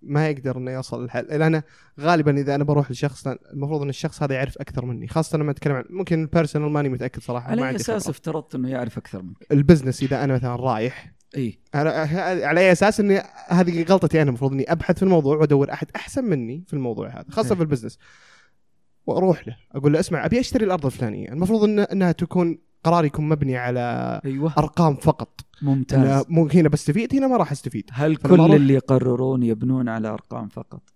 ما, 0.02 0.30
يقدر 0.30 0.58
إنه 0.58 0.72
يوصل 0.72 1.04
للحل 1.04 1.26
لأن 1.26 1.62
غالبا 2.00 2.40
إذا 2.42 2.56
أنا 2.56 2.64
بروح 2.64 2.92
لشخص 2.92 3.28
المفروض 3.28 3.82
إن 3.82 3.90
الشخص 3.90 4.24
هذا 4.24 4.36
يعرف 4.36 4.58
أكثر 4.58 4.86
مني 4.86 5.08
خاصة 5.08 5.38
لما 5.38 5.52
أتكلم 5.52 5.76
عن 5.76 5.84
ممكن 5.90 6.22
ال 6.22 6.27
personal 6.27 6.70
ماني 6.70 6.90
متأكد 6.90 7.22
صراحة 7.22 7.52
على 7.52 7.70
أي 7.70 7.76
أساس. 7.76 8.10
افترضت 8.10 8.56
إنه 8.56 8.70
يعرف 8.70 8.98
أكثر 8.98 9.22
منك؟ 9.22 9.38
ال 9.52 9.58
business 9.58 10.04
إذا 10.04 10.24
أنا 10.24 10.34
مثلا 10.34 10.56
رايح 10.56 11.14
إي. 11.38 11.60
على 11.74 12.60
أي 12.60 12.72
أساس 12.72 13.00
إني 13.00 13.22
هذه 13.48 13.84
غلطتي 13.84 14.22
أنا 14.22 14.30
المفروض 14.30 14.52
إني 14.52 14.72
أبحث 14.72 14.96
في 14.96 15.04
الموضوع 15.04 15.38
وأدور 15.38 15.74
أحد 15.74 15.88
أحسن 15.96 16.26
مني 16.26 16.64
في 16.68 16.74
الموضوع 16.74 17.08
هذا 17.10 17.26
خاصة 17.30 17.50
إيه. 17.50 17.56
في 17.56 17.62
ال 17.62 17.65
business. 17.65 18.00
وأروح 19.06 19.48
له 19.48 19.58
أقول 19.72 19.94
له 19.94 20.00
اسمع 20.00 20.26
أبي 20.26 20.40
أشتري 20.40 20.66
الأرض 20.66 20.86
الفلانية 20.86 21.30
المفروض 21.30 21.64
إن 21.64 21.80
إنها 21.80 22.12
تكون 22.12 22.58
قرار 22.84 23.06
يكون 23.06 23.30
مبني 23.30 23.58
على 23.58 24.22
أيوه. 24.26 24.54
أرقام 24.58 24.96
فقط. 24.96 25.42
ممتاز 25.64 26.26
مو 26.30 26.48
هنا 26.48 26.70
بستفيد 26.70 27.16
هنا 27.16 27.28
ما 27.28 27.38
راح 27.38 27.52
استفيد 27.52 27.90
هل 27.92 28.16
كل 28.18 28.56
اللي 28.56 28.74
يقررون 28.74 29.44
يبنون 29.44 29.90
على 29.90 30.08
أرقام 30.08 30.48
فقط 30.48 30.94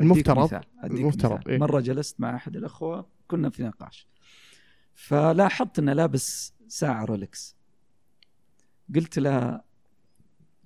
المفترض 0.00 0.44
مثال. 0.44 0.64
أديك 0.78 1.00
المفترض، 1.00 1.38
مثال. 1.38 1.48
إيه. 1.48 1.58
مرة 1.58 1.80
جلست 1.80 2.20
مع 2.20 2.36
أحد 2.36 2.56
الأخوة 2.56 3.06
كنا 3.28 3.50
في 3.50 3.62
نقاش 3.62 4.08
فلاحظت 4.94 5.78
إنه 5.78 5.92
لابس 5.92 6.54
ساعة 6.68 7.04
رولكس 7.04 7.56
قلت 8.94 9.18
له 9.18 9.60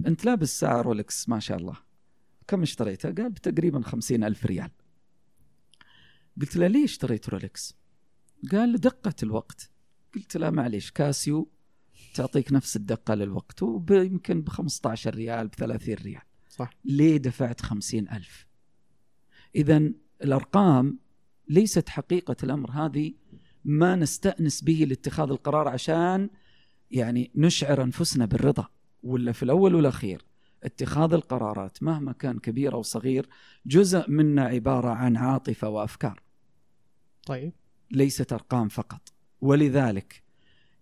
أنت 0.06 0.24
لابس 0.24 0.60
ساعة 0.60 0.82
رولكس 0.82 1.28
ما 1.28 1.40
شاء 1.40 1.58
الله 1.58 1.76
كم 2.48 2.62
اشتريتها؟ 2.62 3.10
قال 3.10 3.30
بتقريبا 3.30 3.82
خمسين 3.82 4.24
ألف 4.24 4.46
ريال 4.46 4.70
قلت 6.40 6.56
له 6.56 6.66
ليه 6.66 6.84
اشتريت 6.84 7.28
رولكس؟ 7.28 7.76
قال 8.52 8.80
دقة 8.80 9.14
الوقت 9.22 9.70
قلت 10.14 10.36
له 10.36 10.50
معليش 10.50 10.90
كاسيو 10.90 11.53
تعطيك 12.14 12.52
نفس 12.52 12.76
الدقة 12.76 13.14
للوقت 13.14 13.62
ويمكن 13.62 14.40
ب 14.42 14.48
15 14.48 15.14
ريال 15.14 15.48
ب 15.48 15.54
30 15.54 15.94
ريال. 15.94 16.22
صح. 16.48 16.70
ليه 16.84 17.16
دفعت 17.16 17.60
خمسين 17.60 18.08
ألف؟ 18.08 18.46
إذا 19.54 19.90
الأرقام 20.24 20.98
ليست 21.48 21.88
حقيقة 21.88 22.36
الأمر 22.42 22.70
هذه 22.70 23.12
ما 23.64 23.96
نستأنس 23.96 24.62
به 24.62 24.84
لاتخاذ 24.88 25.30
القرار 25.30 25.68
عشان 25.68 26.30
يعني 26.90 27.30
نشعر 27.34 27.82
أنفسنا 27.82 28.26
بالرضا 28.26 28.68
ولا 29.02 29.32
في 29.32 29.42
الأول 29.42 29.74
والأخير 29.74 30.24
اتخاذ 30.62 31.12
القرارات 31.12 31.82
مهما 31.82 32.12
كان 32.12 32.38
كبير 32.38 32.74
أو 32.74 32.82
صغير 32.82 33.28
جزء 33.66 34.10
منا 34.10 34.44
عبارة 34.44 34.88
عن 34.88 35.16
عاطفة 35.16 35.68
وأفكار. 35.68 36.22
طيب. 37.26 37.52
ليست 37.90 38.32
أرقام 38.32 38.68
فقط. 38.68 39.12
ولذلك 39.40 40.23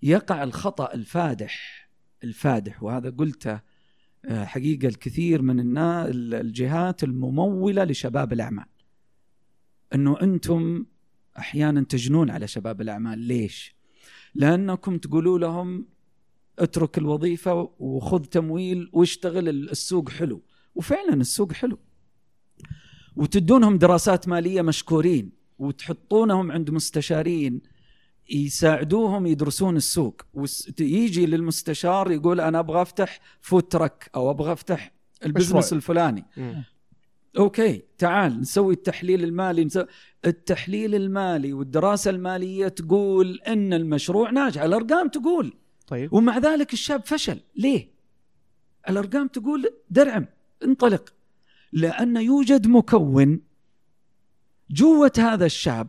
يقع 0.03 0.43
الخطأ 0.43 0.95
الفادح 0.95 1.83
الفادح 2.25 2.83
وهذا 2.83 3.11
قلته 3.11 3.61
آه، 4.25 4.45
حقيقة 4.45 4.89
الكثير 4.89 5.43
من 5.43 5.61
النا 5.61 6.09
الجهات 6.09 7.05
الممولة 7.05 7.85
لشباب 7.85 8.33
الأعمال. 8.33 8.65
إنه 9.95 10.21
أنتم 10.23 10.87
أحيانا 11.39 11.81
تجنون 11.85 12.31
على 12.31 12.47
شباب 12.47 12.81
الأعمال. 12.81 13.19
ليش؟ 13.19 13.75
لأنكم 14.35 14.99
تقولوا 14.99 15.39
لهم 15.39 15.87
اترك 16.59 16.99
الوظيفة 16.99 17.71
وخذ 17.79 18.25
تمويل 18.25 18.91
واشتغل 18.93 19.49
السوق 19.49 20.09
حلو. 20.09 20.43
وفعلا 20.75 21.15
السوق 21.15 21.53
حلو. 21.53 21.79
وتدونهم 23.17 23.79
دراسات 23.79 24.29
مالية 24.29 24.63
مشكورين 24.63 25.33
وتحطونهم 25.59 26.53
عند 26.53 26.71
مستشارين. 26.71 27.61
يساعدوهم 28.31 29.27
يدرسون 29.27 29.77
السوق. 29.77 30.23
ويجي 30.35 31.27
للمستشار 31.27 32.11
يقول 32.11 32.41
أنا 32.41 32.59
أبغى 32.59 32.83
أفتح 32.83 33.21
food 33.41 33.63
truck 33.63 34.11
أو 34.15 34.31
أبغى 34.31 34.53
أفتح 34.53 34.93
ال 35.25 35.30
business. 35.30 35.73
الفلاني. 35.73 36.25
مم. 36.37 36.65
okay 37.39 37.83
تعال 37.99 38.41
نسوي 38.41 38.75
التحليل 38.75 39.25
المالي 39.25 39.65
نسوي 39.65 39.87
التحليل 40.27 40.95
المالي 40.95 41.53
والدراسة 41.53 42.11
المالية 42.11 42.69
تقول 42.69 43.41
إن 43.47 43.73
المشروع 43.73 44.31
ناجح. 44.31 44.63
الأرقام 44.63 45.09
تقول. 45.09 45.53
طيب. 45.87 46.13
ومع 46.13 46.39
ذلك 46.39 46.73
الشاب 46.73 47.07
فشل. 47.07 47.41
ليه؟ 47.57 47.89
الأرقام 48.89 49.29
تقول 49.29 49.75
درعم 49.91 50.27
انطلق. 50.65 51.15
لأن 51.73 52.17
يوجد 52.17 52.67
مكون 52.67 53.41
جوة 54.71 55.13
هذا 55.19 55.47
الشاب 55.47 55.89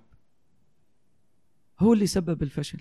هو 1.80 1.94
اللي 1.94 2.08
سبب 2.08 2.44
الفشل. 2.44 2.80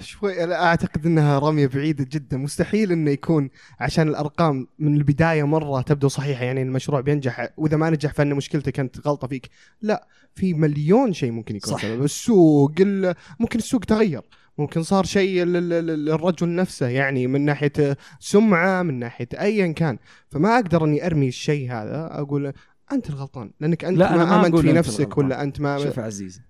شوي 0.00 0.44
أنا 0.44 0.64
أعتقد 0.64 1.06
إنها 1.06 1.38
رمية 1.38 1.66
بعيدة 1.66 2.06
جدا. 2.12 2.36
مستحيل 2.36 2.92
إنه 2.92 3.10
يكون 3.10 3.50
عشان 3.80 4.08
الأرقام 4.08 4.66
من 4.78 4.96
البداية 4.96 5.42
مرة 5.46 5.82
تبدو 5.82 6.08
صحيحة 6.08 6.44
يعني 6.44 6.62
المشروع 6.62 7.00
بينجح 7.00 7.48
وإذا 7.56 7.76
ما 7.76 7.90
نجح 7.90 8.12
فإن 8.14 8.34
مشكلته 8.34 8.70
كانت 8.70 9.06
غلطة 9.06 9.28
فيك. 9.28 9.50
لا 9.82 10.06
في 10.34 10.54
مليون 10.54 11.12
شيء 11.12 11.30
ممكن 11.30 11.56
يكون 11.56 11.72
صح. 11.72 11.82
سبب. 11.82 12.04
السوق 12.04 12.72
ال- 12.80 13.14
ممكن 13.40 13.58
السوق 13.58 13.80
تغير. 13.80 14.20
ممكن 14.58 14.82
صار 14.82 15.04
شيء 15.04 15.44
لل- 15.44 15.68
لل- 15.68 16.04
للرجل 16.04 16.54
نفسه 16.54 16.88
يعني 16.88 17.26
من 17.26 17.44
ناحية 17.44 17.96
سمعة 18.20 18.82
من 18.82 18.98
ناحية 18.98 19.28
ايا 19.40 19.72
كان. 19.72 19.98
فما 20.30 20.54
أقدر 20.54 20.84
إني 20.84 21.06
أرمي 21.06 21.28
الشيء 21.28 21.72
هذا 21.72 22.08
أقول 22.12 22.52
أنت 22.92 23.10
الغلطان 23.10 23.50
لأنك 23.60 23.84
أنت 23.84 23.98
لا، 23.98 24.16
ما 24.16 24.24
ما 24.24 24.40
آمنت 24.46 24.56
في 24.56 24.72
نفسك. 24.72 25.18
ولا 25.18 25.42
أنت 25.42 25.60
ما 25.60 25.78
شوف 25.78 25.98
عزيزي 25.98 26.40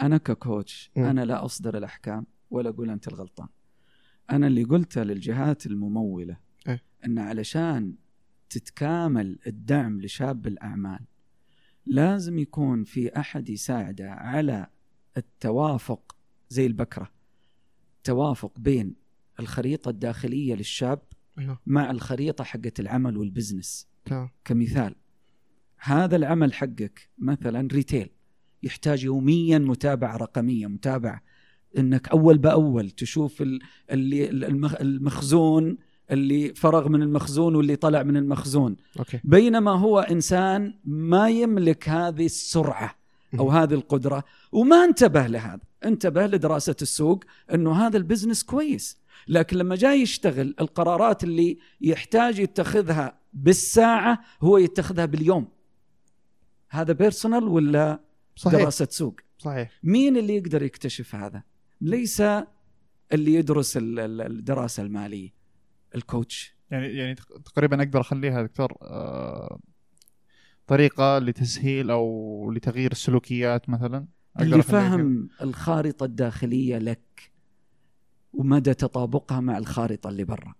أنا 0.00 0.16
ككوتش 0.16 0.90
مم. 0.96 1.04
أنا 1.04 1.24
لا 1.24 1.44
أصدر 1.44 1.76
الأحكام 1.78 2.26
ولا 2.50 2.68
أقول 2.70 2.90
أنت 2.90 3.08
الغلطان. 3.08 3.48
أنا 4.30 4.46
اللي 4.46 4.64
قلته 4.64 5.02
للجهات 5.02 5.66
الممولة 5.66 6.36
إيه. 6.68 6.82
إن 7.06 7.18
علشان 7.18 7.94
تتكامل 8.50 9.38
الدعم 9.46 10.00
لشاب 10.00 10.46
الأعمال 10.46 11.00
لازم 11.86 12.38
يكون 12.38 12.84
في 12.84 13.16
أحد 13.20 13.48
يساعده 13.48 14.10
على 14.10 14.66
التوافق 15.16 16.16
زي 16.48 16.66
البكرة. 16.66 17.10
توافق 18.04 18.58
بين 18.58 18.94
الخريطة 19.40 19.88
الداخلية 19.88 20.54
للشاب 20.54 21.02
أيوه. 21.38 21.60
مع 21.66 21.90
الخريطة 21.90 22.44
حقت 22.44 22.80
العمل 22.80 23.16
وال 23.16 23.29
business. 23.29 23.88
كمثال 24.44 24.94
هذا 25.78 26.16
العمل 26.16 26.54
حقك 26.54 27.10
مثلا 27.18 27.68
retail 27.72 28.10
يحتاج 28.66 29.04
يوميا 29.04 29.58
متابعة 29.58 30.16
رقمية 30.16 30.66
متابعة 30.66 31.22
إنك 31.78 32.08
أول 32.08 32.38
بأول 32.38 32.90
تشوف 32.90 33.42
ال- 33.42 33.60
اللي 33.90 34.28
المخ- 34.30 34.80
المخزون 34.80 35.78
اللي 36.10 36.54
فرغ 36.54 36.88
من 36.88 37.02
المخزون 37.02 37.54
واللي 37.54 37.76
طلع 37.76 38.02
من 38.02 38.16
المخزون. 38.16 38.76
okay. 38.98 39.20
بينما 39.24 39.70
هو 39.70 40.00
إنسان 40.00 40.74
ما 40.84 41.30
يملك 41.30 41.88
هذه 41.88 42.24
السرعة 42.26 42.94
أو 43.38 43.50
هذه 43.50 43.74
القدرة 43.74 44.24
وما 44.52 44.84
انتبه 44.84 45.26
لهذا. 45.26 45.60
انتبه 45.84 46.26
لدراسة 46.26 46.76
السوق 46.82 47.24
إنه 47.54 47.86
هذا 47.86 47.96
ال 47.96 48.01
business 48.01 48.42
كويس. 48.42 48.98
لكن 49.28 49.56
لما 49.56 49.76
جاي 49.76 50.00
يشتغل 50.00 50.54
القرارات 50.60 51.24
اللي 51.24 51.58
يحتاج 51.80 52.38
يتخذها 52.38 53.18
بالساعة 53.32 54.20
هو 54.42 54.58
يتخذها 54.58 55.04
باليوم. 55.04 55.48
هذا 56.70 56.92
personal 56.92 57.44
ولا 57.48 58.00
صحيح. 58.36 58.60
دراسة 58.60 58.88
سوق. 58.90 59.20
صحيح. 59.38 59.70
مين 59.82 60.16
اللي 60.16 60.36
يقدر 60.36 60.62
يكتشف 60.62 61.14
هذا؟ 61.14 61.42
ليس 61.80 62.20
اللي 63.12 63.34
يدرس 63.34 63.76
ال- 63.76 63.98
ال- 63.98 64.20
الدراسة 64.20 64.82
المالية 64.82 65.30
الكوتش. 65.94 66.56
يعني 66.70 66.86
يعني 66.86 67.14
تق- 67.14 67.38
تقريبا 67.42 67.82
أقدر 67.82 68.00
أخليها 68.00 68.42
دكتور 68.42 68.72
آه، 68.82 69.60
طريقة 70.66 71.18
لتسهيل 71.18 71.90
أو 71.90 72.50
لتغيير 72.52 72.92
السلوكيات 72.92 73.68
مثلا؟ 73.68 74.06
اللي. 74.40 74.62
فهم 74.62 75.28
الخارطة 75.42 76.04
الداخلية 76.04 76.78
لك 76.78 77.30
ومدى 78.32 78.74
تطابقها 78.74 79.40
مع 79.40 79.58
الخارطة 79.58 80.10
اللي 80.10 80.24
برا. 80.24 80.54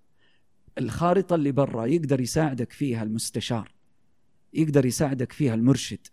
الخارطة 0.78 1.34
اللي 1.34 1.52
برا 1.52 1.86
يقدر 1.86 2.20
يساعدك 2.20 2.72
فيها 2.72 3.02
المستشار 3.02 3.72
يقدر 4.54 4.86
يساعدك 4.86 5.32
فيها 5.32 5.54
المرشد 5.54 6.06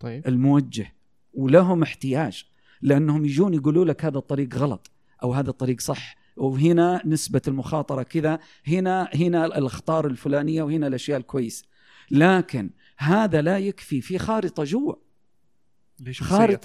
طيب. 0.00 0.28
الموجه. 0.28 0.92
ولهم 1.34 1.82
احتياج 1.82 2.44
لأنهم 2.82 3.24
يجون 3.24 3.54
يقولوا 3.54 3.84
لك 3.84 4.04
هذا 4.04 4.18
الطريق 4.18 4.54
غلط 4.56 4.90
أو 5.22 5.32
هذا 5.32 5.50
الطريق 5.50 5.80
صح. 5.80 6.16
وهنا 6.36 7.02
نسبة 7.04 7.42
المخاطرة 7.48 8.02
كذا 8.02 8.38
هنا 8.66 9.10
هنا 9.14 9.46
الأخطار 9.46 10.06
الفلانية 10.06 10.62
وهنا 10.62 10.86
الأشياء 10.86 11.18
الكويسة 11.18 11.64
لكن 12.10 12.70
هذا 12.96 13.42
لا 13.42 13.58
يكفي 13.58 14.00
في 14.00 14.18
خارطة 14.18 14.64
جوا. 14.64 14.94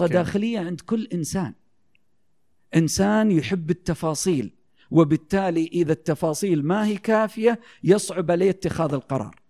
يعني. 0.06 0.13
داخلية 0.13 0.60
عند 0.60 0.82
كل 0.82 1.08
إنسان. 1.13 1.54
إنسان 2.75 3.32
يحب 3.32 3.69
التفاصيل 3.69 4.51
وبالتالي 4.91 5.67
إذا 5.67 5.91
التفاصيل 5.91 6.65
ما 6.65 6.86
هي 6.86 6.97
كافية 6.97 7.60
يصعب 7.84 8.32
عليه 8.32 8.49
اتخاذ 8.49 8.93
القرار. 8.93 9.41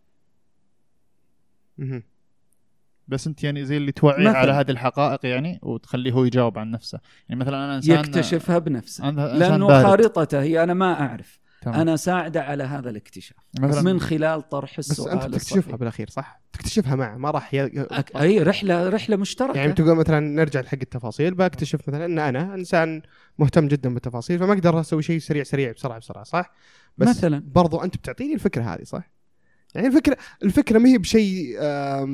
بس 3.07 3.27
انت 3.27 3.43
يعني 3.43 3.65
زي 3.65 3.77
اللي 3.77 3.91
توعيه. 3.91 4.29
على 4.29 4.51
هذه 4.51 4.71
الحقائق 4.71 5.25
يعني 5.25 5.59
وتخليه 5.63 6.11
هو 6.11 6.25
يجاوب 6.25 6.57
عن 6.59 6.71
نفسه 6.71 6.99
يعني 7.29 7.41
مثلا 7.41 7.65
أنا 7.65 7.75
انسان 7.75 7.99
يكتشفها 7.99 8.57
بنفسه 8.59 9.09
أنا 9.09 9.33
إنسان 9.33 9.51
لأنه 9.51 9.67
بارد. 9.67 9.85
خارطته 9.85 10.41
هي 10.41 10.63
أنا 10.63 10.73
ما 10.73 10.93
أعرف 11.01 11.39
تمام. 11.61 11.79
أنا 11.79 11.95
ساعدة 11.95 12.41
على 12.43 12.63
هذا 12.63 12.89
الاكتشاف 12.89 13.37
مثلا 13.59 13.81
من 13.81 13.99
خلال 13.99 14.49
طرح 14.49 14.77
بس 14.79 14.91
السؤال 14.91 15.11
أنت 15.11 15.25
بتكتشفها 15.25 15.57
الصحيح. 15.59 15.75
بالأخير 15.75 16.09
صح؟ 16.09 16.41
تكتشفها 16.53 16.95
معه 16.95 17.17
ما 17.17 17.31
راح 17.31 17.53
ي... 17.53 17.69
أك- 17.85 18.15
أي 18.21 18.39
رحلة 18.39 18.89
رحلة 18.89 19.15
مشتركة 19.15 19.57
يعني 19.57 19.73
تقول 19.73 19.95
مثلا 19.95 20.19
نرجع 20.19 20.59
لحق 20.61 20.77
التفاصيل 20.81 21.33
بكتشف 21.35 21.89
مثلا 21.89 22.05
إن 22.05 22.19
أنا 22.19 22.53
إنسان 22.55 23.01
مهتم 23.39 23.67
جدا 23.67 23.93
بالتفاصيل 23.93 24.39
فما 24.39 24.53
أقدر 24.53 24.79
أسوي 24.79 25.03
شيء 25.03 25.19
سريع 25.19 25.43
سريع 25.43 25.71
بسرعة 25.71 25.99
بسرعة 25.99 26.23
صح؟ 26.23 26.51
بس 26.97 27.07
مثلا 27.07 27.43
برضو 27.47 27.81
أنت 27.83 27.97
بتعطيني 27.97 28.33
الفكرة 28.33 28.63
هذه 28.63 28.83
صح؟ 28.83 29.14
يعني 29.75 29.87
الفكرة 29.87 30.17
الفكرة 30.43 30.79
ما 30.79 30.89
هي 30.89 30.97
بشيء 30.97 31.55
آه، 31.59 32.05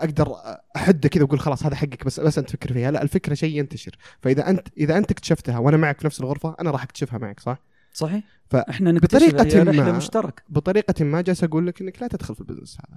أقدر 0.00 0.34
أحده 0.76 1.08
كذا 1.08 1.22
وأقول 1.22 1.40
خلاص 1.40 1.66
هذا 1.66 1.74
حقك 1.76 2.04
بس 2.04 2.20
بس 2.20 2.38
أنت 2.38 2.48
تفكر 2.48 2.72
فيها. 2.72 2.90
لا 2.90 3.02
الفكرة 3.02 3.34
شيء 3.34 3.58
ينتشر. 3.58 3.96
فإذا 4.22 4.50
انت 4.50 4.68
إذا 4.78 4.98
أنت 4.98 5.10
اكتشفتها 5.10 5.58
وأنا 5.58 5.76
معك 5.76 6.00
في 6.00 6.06
نفس 6.06 6.20
الغرفة 6.20 6.56
أنا 6.60 6.70
راح 6.70 6.82
أكتشفها 6.82 7.18
معك 7.18 7.40
صح؟ 7.40 7.62
صحيح. 7.92 8.22
ف- 8.50 8.56
إحنا 8.56 8.92
نكتشف 8.92 9.16
بطريقة 9.34 9.56
هي 9.58 9.62
رحلة 9.62 9.84
ما- 9.84 9.92
مشتركة 9.96 10.42
بطريقة 10.48 11.04
ما 11.04 11.20
جالس 11.20 11.44
أقول 11.44 11.66
لك 11.66 11.80
إنك 11.80 12.02
لا 12.02 12.08
تدخل 12.08 12.34
في 12.34 12.40
ال 12.40 12.44
business 12.44 12.78
هذا. 12.88 12.96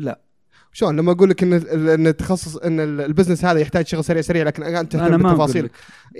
لا. 0.00 0.20
شلون؟ 0.72 0.96
لما 0.96 1.12
أقول 1.12 1.30
لك 1.30 1.42
إن 1.42 1.52
إن 1.88 2.06
التخصص 2.06 2.56
إن 2.56 2.80
ال 3.00 3.05
business 3.05 3.44
هذا 3.44 3.58
يحتاج 3.58 3.86
شغل 3.86 4.04
سريع 4.04 4.22
سريع 4.22 4.42
لكن 4.44 4.62
أنت 4.62 4.92
تهتم 4.92 5.16
بالتفاصيل. 5.22 5.70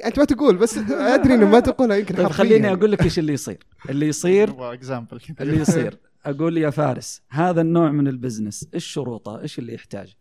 أنت 0.04 0.18
ما 0.18 0.24
تقول 0.24 0.56
بس 0.56 0.78
أدري 0.90 1.34
إنه 1.34 1.46
ما 1.50 1.60
تقولها 1.60 1.96
يمكن 1.96 2.14
طيب 2.14 2.26
حرفياً. 2.26 2.44
خليني 2.44 2.72
أقول 2.72 2.92
لك 2.92 3.02
إيش 3.02 3.18
اللي 3.18 3.32
يصير. 3.32 3.58
اللي 3.88 4.06
يصير 4.08 4.50
اللي 5.40 5.56
يصير. 5.60 5.98
أقول 6.24 6.58
يا 6.58 6.70
فارس 6.70 7.22
هذا 7.28 7.60
النوع 7.60 7.90
من 7.90 8.08
ال 8.08 8.15
business 8.15 8.68
إيش 8.74 8.84
شروطه؟ 8.84 9.40
إيش 9.40 9.58
اللي 9.58 9.74
يحتاج 9.74 10.16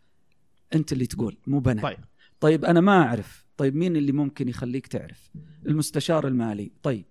أنت 0.74 0.92
اللي 0.92 1.06
تقول 1.06 1.36
مو 1.46 1.58
بنا. 1.58 1.82
طيب. 1.82 1.98
طيب 2.40 2.64
أنا 2.64 2.80
ما 2.80 3.02
أعرف. 3.02 3.46
طيب 3.56 3.76
مين 3.76 3.96
اللي 3.96 4.12
ممكن 4.12 4.48
يخليك 4.48 4.86
تعرف؟ 4.86 5.30
المستشار 5.66 6.28
المالي. 6.28 6.72
طيب 6.82 7.04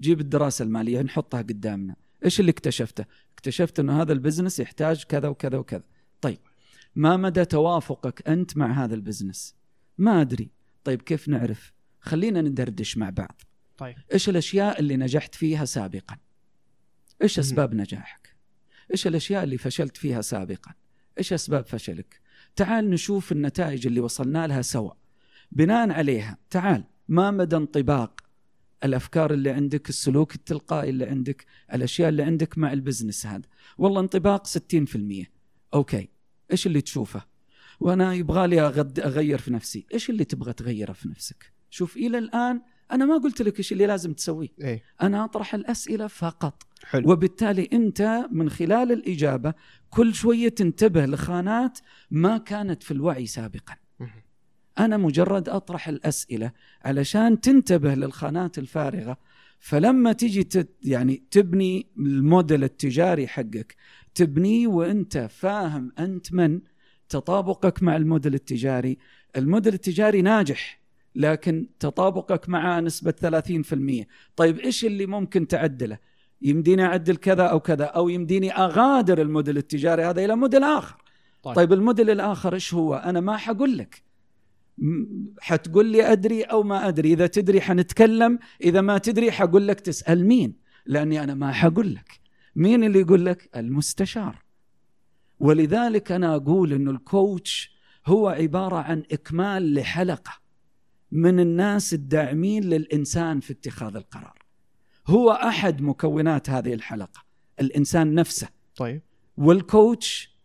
جيب 0.00 0.20
الدراسة 0.20 0.62
المالية 0.62 1.02
نحطها 1.02 1.42
قدامنا. 1.42 1.96
إيش 2.24 2.40
اللي 2.40 2.50
اكتشفته؟ 2.50 3.04
اكتشفت 3.34 3.80
إنه 3.80 4.02
هذا 4.02 4.12
ال 4.12 4.17
business 4.17 4.60
يحتاج 4.60 5.04
كذا 5.04 5.28
وكذا 5.28 5.58
وكذا. 5.58 5.84
طيب 6.20 6.38
ما 6.94 7.16
مدى 7.16 7.44
توافقك 7.44 8.28
أنت 8.28 8.56
مع 8.56 8.84
هذا 8.84 8.94
ال 8.94 9.00
business؟ 9.00 9.54
ما 9.98 10.20
أدري. 10.20 10.50
طيب 10.84 11.02
كيف 11.02 11.28
نعرف؟ 11.28 11.72
خلينا 12.00 12.42
ندردش 12.42 12.96
مع 12.98 13.10
بعض. 13.10 13.42
طيب. 13.78 13.96
إيش 14.12 14.28
الأشياء 14.28 14.80
اللي 14.80 14.96
نجحت 14.96 15.34
فيها 15.34 15.64
سابقا؟ 15.64 16.16
إيش. 17.22 17.38
أسباب 17.38 17.74
نجاحك؟ 17.74 18.36
إيش 18.92 19.06
الأشياء 19.06 19.44
اللي 19.44 19.58
فشلت 19.58 19.96
فيها 19.96 20.20
سابقا؟ 20.20 20.72
إيش 21.18 21.32
أسباب 21.32 21.66
فشلك؟ 21.66 22.20
تعال 22.56 22.90
نشوف 22.90 23.32
النتائج 23.32 23.86
اللي 23.86 24.00
وصلنا 24.00 24.46
لها 24.46 24.62
سوا. 24.62 24.90
بناء 25.52 25.90
عليها 25.90 26.38
تعال 26.50 26.84
ما 27.08 27.30
مدى 27.30 27.56
انطباق 27.56 28.20
الأفكار 28.84 29.32
اللي 29.32 29.50
عندك 29.50 29.88
السلوك 29.88 30.34
التلقائي 30.34 30.90
اللي 30.90 31.04
عندك 31.06 31.46
الأشياء 31.74 32.08
اللي 32.08 32.22
عندك 32.22 32.58
مع 32.58 32.72
البزنس 32.72 33.26
هذا؟ 33.26 33.42
والله 33.78 34.00
انطباق 34.00 34.46
60% 34.46 35.26
أوكي 35.74 36.08
إيش 36.52 36.66
اللي 36.66 36.80
تشوفه؟ 36.80 37.24
وأنا 37.80 38.14
يبغى 38.14 38.46
لي 38.46 38.70
أغد- 38.72 39.04
أغير 39.04 39.38
في 39.38 39.52
نفسي. 39.52 39.86
إيش 39.94 40.10
اللي 40.10 40.24
تبغى 40.24 40.52
تغيره 40.52 40.92
في 40.92 41.08
نفسك؟ 41.08 41.52
شوف 41.70 41.96
إلى 41.96 42.18
الآن 42.18 42.62
أنا 42.92 43.04
ما 43.04 43.18
قلت 43.18 43.42
لك 43.42 43.58
إيش 43.58 43.72
اللي 43.72 43.86
لازم 43.86 44.12
تسويه. 44.12 44.48
إيه. 44.60 44.82
أنا 45.02 45.24
أطرح 45.24 45.54
الأسئلة 45.54 46.06
فقط. 46.06 46.62
حلو. 46.84 47.12
وبالتالي 47.12 47.68
أنت 47.72 48.28
من 48.32 48.50
خلال 48.50 48.92
الإجابة 48.92 49.54
كل 49.90 50.14
شوية 50.14 50.48
تنتبه 50.48 51.06
لخانات 51.06 51.78
ما 52.10 52.38
كانت 52.38 52.82
في 52.82 52.90
الوعي 52.90 53.26
سابقا. 53.26 53.74
أنا 54.78 54.96
مجرد 54.96 55.48
أطرح 55.48 55.88
الأسئلة 55.88 56.52
علشان 56.84 57.40
تنتبه 57.40 57.94
للخانات 57.94 58.58
الفارغة. 58.58 59.16
فلما 59.58 60.12
تيجي 60.12 60.44
تت 60.44 60.76
يعني 60.82 61.22
تبني 61.30 61.86
الموديل 61.98 62.64
التجاري 62.64 63.28
حقك 63.28 63.76
تبنيه 64.14 64.66
وأنت 64.66 65.18
فاهم 65.18 65.92
أنت 65.98 66.32
من 66.32 66.60
تطابقك 67.08 67.82
مع 67.82 67.96
الموديل 67.96 68.34
التجاري. 68.34 68.98
الموديل 69.36 69.74
التجاري 69.74 70.22
ناجح. 70.22 70.80
لكن 71.16 71.66
تطابقك 71.78 72.48
معه 72.48 72.80
نسبة 72.80 73.14
30% 74.02 74.04
طيب 74.36 74.58
إيش 74.58 74.84
اللي 74.84 75.06
ممكن 75.06 75.46
تعدله؟ 75.46 75.98
يمديني 76.42 76.84
أعدل 76.84 77.16
كذا 77.16 77.42
أو 77.42 77.60
كذا 77.60 77.84
أو 77.84 78.08
يمديني 78.08 78.52
أغادر 78.52 79.20
الموديل 79.20 79.56
التجاري 79.56 80.04
هذا 80.04 80.24
إلى 80.24 80.36
موديل 80.36 80.64
آخر. 80.64 80.96
طيب. 81.42 81.56
طيب, 81.56 81.72
الموديل 81.72 82.10
الآخر 82.10 82.54
إيش 82.54 82.74
هو؟ 82.74 82.94
أنا 82.94 83.20
ما 83.20 83.36
حقول 83.36 83.78
لك. 83.78 84.02
حتقول 85.40 85.86
لي 85.86 86.12
أدري 86.12 86.42
أو 86.42 86.62
ما 86.62 86.88
أدري. 86.88 87.12
إذا 87.12 87.26
تدري 87.26 87.60
حنتكلم 87.60 88.38
إذا 88.64 88.80
ما 88.80 88.98
تدري 88.98 89.32
حقول 89.32 89.68
لك 89.68 89.80
تسأل 89.80 90.26
مين 90.26 90.54
لأني 90.86 91.22
أنا 91.22 91.34
ما 91.34 91.52
حقول 91.52 91.94
لك. 91.94 92.20
مين 92.56 92.84
اللي 92.84 93.00
يقول 93.00 93.26
لك؟ 93.26 93.50
المستشار. 93.56 94.42
ولذلك 95.38 96.12
أنا 96.12 96.36
أقول 96.36 96.72
أنه 96.72 96.90
الكوتش 96.90 97.76
هو 98.06 98.28
عبارة 98.28 98.76
عن 98.76 99.02
إكمال 99.12 99.74
لحلقة. 99.74 100.45
من 101.12 101.40
الناس 101.40 101.94
الداعمين 101.94 102.64
للإنسان 102.64 103.40
في 103.40 103.52
اتخاذ 103.52 103.96
القرار. 103.96 104.38
هو 105.06 105.30
أحد 105.30 105.82
مكونات 105.82 106.50
هذه 106.50 106.74
الحلقة 106.74 107.24
الإنسان 107.60 108.14
نفسه. 108.14 108.48
طيب. 108.76 109.02
والكوتش 109.36 110.36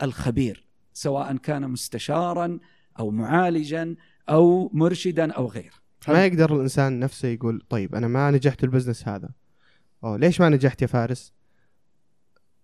والخبير 0.00 0.66
سواء 0.92 1.36
كان 1.36 1.70
مستشارا 1.70 2.58
أو 2.98 3.10
معالجا 3.10 3.96
أو 4.28 4.70
مرشدا 4.74 5.32
أو 5.32 5.46
غيره 5.46 5.74
ما 6.08 6.26
يقدر 6.26 6.56
الإنسان 6.56 7.00
نفسه 7.00 7.28
يقول 7.28 7.62
طيب 7.68 7.94
أنا 7.94 8.08
ما 8.08 8.30
نجحت 8.30 8.64
ال 8.64 8.69
business 8.69 9.08
هذا. 9.08 9.28
أو 10.04 10.16
ليش 10.16 10.40
ما 10.40 10.48
نجحت 10.48 10.82
يا 10.82 10.86
فارس؟ 10.86 11.32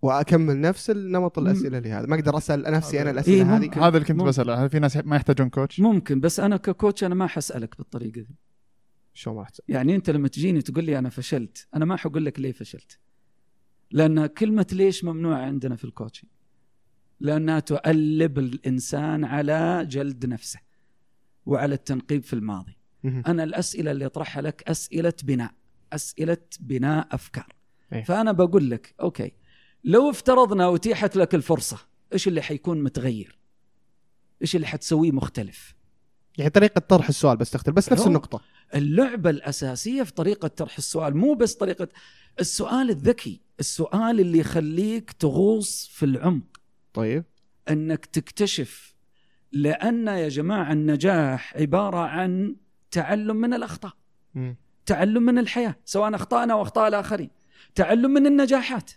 وأكمل 0.03 0.61
نفس 0.61 0.91
النمط 0.91 1.39
الأسئلة 1.39 1.79
اللي 1.79 1.93
هذا 1.93 2.07
ما 2.07 2.15
أقدر 2.15 2.39
أسأل 2.39 2.63
نفسي 2.63 3.03
أنا 3.03 3.11
إيه، 3.11 3.15
الأسئلة 3.15 3.57
هذه 3.57 3.65
ممكن. 3.65 3.81
هذا 3.81 3.97
اللي 3.97 4.09
كنت. 4.09 4.23
بسأله 4.23 4.65
هل 4.65 4.71
في 4.71 4.79
ناس 4.79 4.97
ما 4.97 5.17
يحتاجون 5.17 5.49
coach؟ 5.49 5.81
ممكن 5.81 6.21
بس 6.21 6.41
أنا 6.41 6.57
ك 6.57 6.65
coach 6.65 7.05
أنا 7.05 7.15
ما 7.15 7.27
حسألك 7.27 7.79
بالطريقة 7.79 8.21
دي 8.21 8.37
شو 9.15 9.35
ما 9.35 9.41
راح 9.41 9.49
تسأل؟ 9.49 9.65
يعني 9.69 9.95
أنت 9.95 10.11
لما 10.11 10.29
تجيني 10.29 10.63
تقول 10.63 10.85
لي 10.85 10.99
أنا 10.99 11.09
فشلت 11.09 11.69
أنا 11.75 11.85
ما 11.85 11.97
حقول 11.97 12.25
لك 12.25 12.41
ليه 12.41 12.53
فشلت 12.53 12.99
لأن 13.91 14.27
كلمة 14.27 14.67
ليش 14.73 15.05
ممنوعة 15.05 15.39
عندنا 15.43 15.77
في 15.77 15.85
ال 15.85 15.90
coaching 15.90 16.31
لأنها 17.21 17.61
تؤلب 17.61 18.39
الإنسان 18.39 19.25
على 19.25 19.87
جلد 19.91 20.27
نفسه 20.27 20.61
وعلى 21.47 21.75
التنقيب 21.75 22.23
في 22.23 22.33
الماضي. 22.33 22.77
أنا 23.05 23.45
الأسئلة 23.45 23.91
اللي 23.91 24.07
أطرحها 24.07 24.43
لك 24.43 24.63
أسئلة 24.69 25.13
بناء 25.25 25.51
أسئلة 25.93 26.37
بناء 26.61 27.09
أفكار 27.13 27.47
إيه. 27.93 28.03
فأنا 28.05 28.33
بقول 28.33 28.71
لك 28.71 28.95
أوكي 29.01 29.33
لو 29.85 30.11
افترضنا 30.11 30.75
أتيحت 30.75 31.17
لك 31.17 31.35
الفرصة 31.35 31.79
إيش 32.13 32.29
اللي 32.29 32.43
حيكون 32.43 32.83
متغير؟ 32.83 33.39
إيش 34.43 34.57
اللي 34.57 34.67
حتسويه 34.67 35.13
مختلف؟ 35.13 35.75
يعني 36.39 36.51
طريقة 36.51 36.79
طرح 36.79 37.09
السؤال 37.09 37.37
بس 37.37 37.51
تختلف 37.51 37.77
بس 37.77 37.93
نفس 37.93 38.07
النقطة. 38.07 38.41
اللعبة 38.75 39.31
الأساسية 39.31 40.03
في 40.03 40.13
طريقة 40.13 40.49
طرح 40.49 40.77
السؤال 40.77 41.17
مو 41.17 41.35
بس 41.35 41.55
طريقة 41.55 41.89
السؤال 42.41 42.91
الذكي 42.91 43.41
السؤال 43.61 44.21
اللي 44.21 44.39
يخليك 44.39 45.13
تغوص 45.13 45.87
في 45.93 46.05
العمق. 46.05 46.61
طيب. 46.95 47.25
أنك 47.71 48.07
تكتشف 48.07 48.95
لأن 49.53 50.07
يا 50.09 50.29
جماعة 50.29 50.73
النجاح 50.73 51.57
عبارة 51.57 51.99
عن 51.99 52.57
تعلم 52.91 53.37
من 53.37 53.55
الأخطاء. 53.55 53.93
مم. 54.35 54.57
تعلم 54.87 55.23
من 55.23 55.39
الحياة 55.39 55.77
سواء 55.85 56.15
أخطأنا 56.15 56.55
وأخطاء 56.55 56.89
الآخرين. 56.89 57.31
تعلم 57.75 58.11
من 58.11 58.27
النجاحات. 58.27 58.91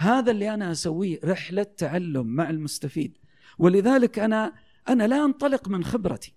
هذا 0.00 0.30
اللي 0.30 0.54
أنا 0.54 0.72
أسويه 0.72 1.20
رحلة 1.24 1.62
تعلم 1.62 2.26
مع 2.26 2.50
المستفيد. 2.50 3.18
ولذلك 3.58 4.18
أنا 4.18 4.52
أنا 4.88 5.06
لا 5.06 5.24
أنطلق 5.24 5.68
من 5.68 5.84
خبرتي. 5.84 6.34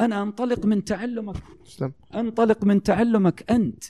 أنا 0.00 0.22
أنطلق 0.22 0.66
من 0.66 0.84
تعلمك. 0.84 1.36
أنطلق 2.14 2.64
من 2.64 2.82
تعلمك 2.82 3.50
أنت. 3.50 3.84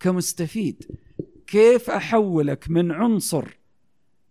كمستفيد. 0.00 0.84
كيف 1.46 1.90
أحولك 1.90 2.70
من 2.70 2.92
عنصر 2.92 3.58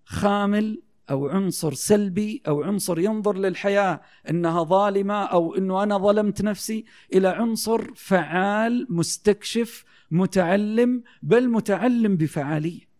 خامل 0.05 0.82
أو 1.09 1.28
عنصر 1.28 1.74
سلبي 1.74 2.41
أو 2.47 2.64
عنصر 2.64 2.99
ينظر 2.99 3.38
للحياة 3.38 4.01
إنها 4.30 4.64
ظالمة 4.64 5.24
أو 5.24 5.55
إنه 5.55 5.84
أنا 5.84 5.97
ظلمت 5.97 6.41
نفسي 6.41 6.86
إلى 7.14 7.28
عنصر 7.28 7.93
فعال 7.95 8.88
مستكشف 8.89 9.86
متعلم 10.11 11.03
بل 11.24 11.49
متعلم 11.49 12.18
بفعالية. 12.18 12.92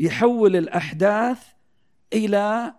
يحول 0.00 0.56
الأحداث 0.56 1.46
إلى 2.12 2.74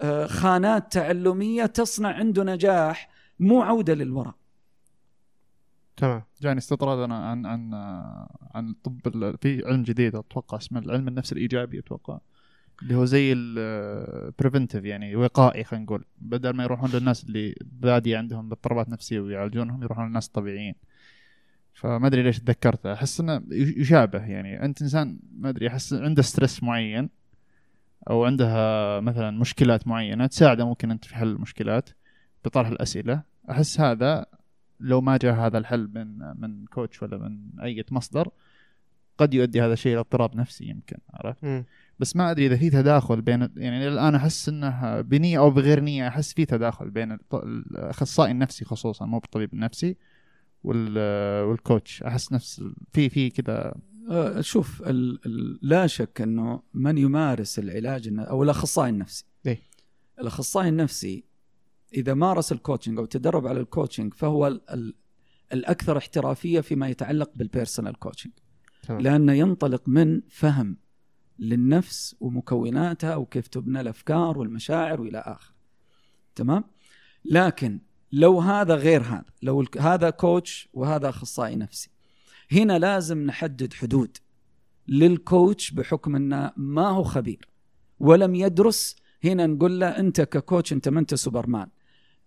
آه، 0.00 0.26
خانات 0.26 0.92
تعلمية 0.92 1.66
تصنع 1.66 2.08
عنده 2.08 2.44
نجاح 2.44 3.08
مو 3.40 3.62
عودة 3.62 3.94
للوراء 3.94 4.34
تمام. 5.96 6.22
جاني 6.42 6.58
استطراد 6.58 6.98
أنا 6.98 7.26
عن 7.30 7.46
عن 7.46 7.74
عن 8.54 8.70
الطب 8.70 9.00
ال- 9.06 9.38
في 9.38 9.62
علم 9.66 9.82
جديد 9.82 10.16
أتوقع 10.16 10.58
اسمه 10.58 10.78
العلم 10.80 11.08
النفس 11.08 11.32
الإيجابي 11.32 11.78
أتوقع 11.78 12.18
اللي 12.82 12.94
هو 12.94 13.04
زي 13.04 13.32
ال 13.32 13.46
preventive 13.46 14.84
يعني 14.84 15.16
وقائي 15.16 15.64
خلينا 15.64 15.84
نقول. 15.84 16.04
بدل 16.18 16.50
ما 16.50 16.64
يروحون 16.64 16.90
للناس 16.90 17.24
اللي 17.24 17.54
بادي 17.64 18.16
عندهم 18.16 18.46
اضطرابات 18.46 18.88
نفسية 18.88 19.20
ويعالجونهم 19.20 19.82
يروحون 19.82 20.06
للناس 20.06 20.26
الطبيعيين. 20.26 20.74
فما 21.74 22.06
أدري 22.06 22.22
ليش 22.22 22.38
تذكرته. 22.38 22.92
أحس 22.92 23.20
إنه 23.20 23.42
يشابه 23.52 24.24
يعني. 24.24 24.64
أنت 24.64 24.82
إنسان 24.82 25.18
ما 25.38 25.48
أدري 25.48 25.68
أحس 25.68 25.92
عنده 25.92 26.22
stress 26.22 26.62
معين 26.62 27.10
أو 28.10 28.24
عندها 28.24 29.00
مثلا 29.00 29.30
مشكلات 29.30 29.88
معينة 29.88 30.26
تساعده 30.26 30.66
ممكن 30.66 30.90
أنت 30.90 31.04
في 31.04 31.14
حل 31.14 31.28
المشكلات 31.28 31.90
بطرح 32.44 32.68
الأسئلة. 32.68 33.22
أحس 33.50 33.80
هذا 33.80 34.26
لو 34.80 35.00
ما 35.00 35.16
جاء 35.16 35.34
هذا 35.34 35.58
الحل 35.58 35.90
من 35.94 36.18
من 36.40 36.64
كوتش 36.64 37.02
ولا 37.02 37.18
من 37.18 37.60
أي 37.62 37.84
مصدر 37.90 38.28
قد 39.18 39.34
يؤدي 39.34 39.62
هذا 39.62 39.72
الشيء 39.72 39.92
إلى 39.92 40.00
اضطراب 40.00 40.36
نفسي 40.36 40.64
يمكن 40.64 40.96
عرفت. 41.14 41.44
بس 41.98 42.16
ما 42.16 42.30
أدري 42.30 42.46
إذا 42.46 42.56
في 42.56 42.70
تداخل 42.70 43.20
بين 43.20 43.48
يعني 43.56 43.88
الآن 43.88 44.14
أحس 44.14 44.48
إنه 44.48 45.00
بنية 45.00 45.38
أو 45.38 45.50
بغير 45.50 45.80
نية 45.80 46.08
أحس 46.08 46.32
في 46.32 46.44
تداخل 46.44 46.90
بين 46.90 47.18
الأخصائي 47.34 48.32
النفسي 48.32 48.64
خصوصا 48.64 49.06
مو 49.06 49.18
بالطبيب 49.18 49.54
النفسي 49.54 49.96
والكوتش 50.64 52.02
أحس 52.02 52.32
نفس 52.32 52.64
في 52.92 53.08
في 53.08 53.30
كذا 53.30 53.74
آه، 54.10 54.40
شوف 54.40 54.82
ال 54.82 55.26
ال 55.26 55.58
لا 55.62 55.86
شك 55.86 56.20
إنه 56.20 56.62
من 56.74 56.98
يمارس 56.98 57.58
العلاج 57.58 58.14
أو 58.18 58.42
الأخصائي 58.42 58.90
النفسي. 58.90 59.24
إيه. 59.46 59.60
الأخصائي 60.20 60.68
النفسي 60.68 61.24
إذا 61.94 62.14
مارس 62.14 62.52
ال 62.52 62.57
coaching 62.57 62.98
أو 62.98 63.04
تدرب 63.04 63.46
على 63.46 63.60
ال 63.60 63.66
coaching 63.66 64.14
فهو 64.14 64.46
ال 64.46 64.70
ال 64.70 64.94
الأكثر 65.52 65.98
احترافية 65.98 66.60
فيما 66.60 66.88
يتعلق 66.88 67.30
بال 67.36 67.48
personal 67.48 67.98
coaching 67.98 68.32
لأنه 68.88 69.32
ينطلق 69.32 69.88
من 69.88 70.20
فهم 70.28 70.76
للنفس 71.38 72.16
ومكوناتها 72.20 73.16
وكيف 73.16 73.46
تبنى 73.46 73.80
الأفكار 73.80 74.38
والمشاعر 74.38 75.00
وإلى 75.00 75.18
اخره 75.18 75.54
تمام؟ 76.34 76.64
لكن 77.24 77.80
لو 78.16 78.40
هذا 78.40 78.74
غير 78.74 79.02
هذا 79.02 79.24
لو 79.42 79.64
هذا 79.80 80.10
coach 80.10 80.68
وهذا 80.72 81.08
أخصائي 81.08 81.56
نفسي. 81.56 81.90
هنا 82.52 82.78
لازم 82.78 83.18
نحدد 83.18 83.72
حدود 83.72 84.16
لل 84.88 85.11
coach 85.11 85.70
بحكم 85.70 86.16
إنه 86.16 86.52
ما 86.56 86.88
هو 86.88 87.02
خبير. 87.02 87.48
ولم 88.00 88.34
يدرس 88.34 88.96
هنا 89.24 89.46
نقول 89.46 89.80
له 89.80 89.86
أنت 89.86 90.20
ككوتش 90.20 90.72
أنت 90.72 90.88
ما 90.88 91.00
أنت 91.00 91.14
سوبرمان. 91.14 91.68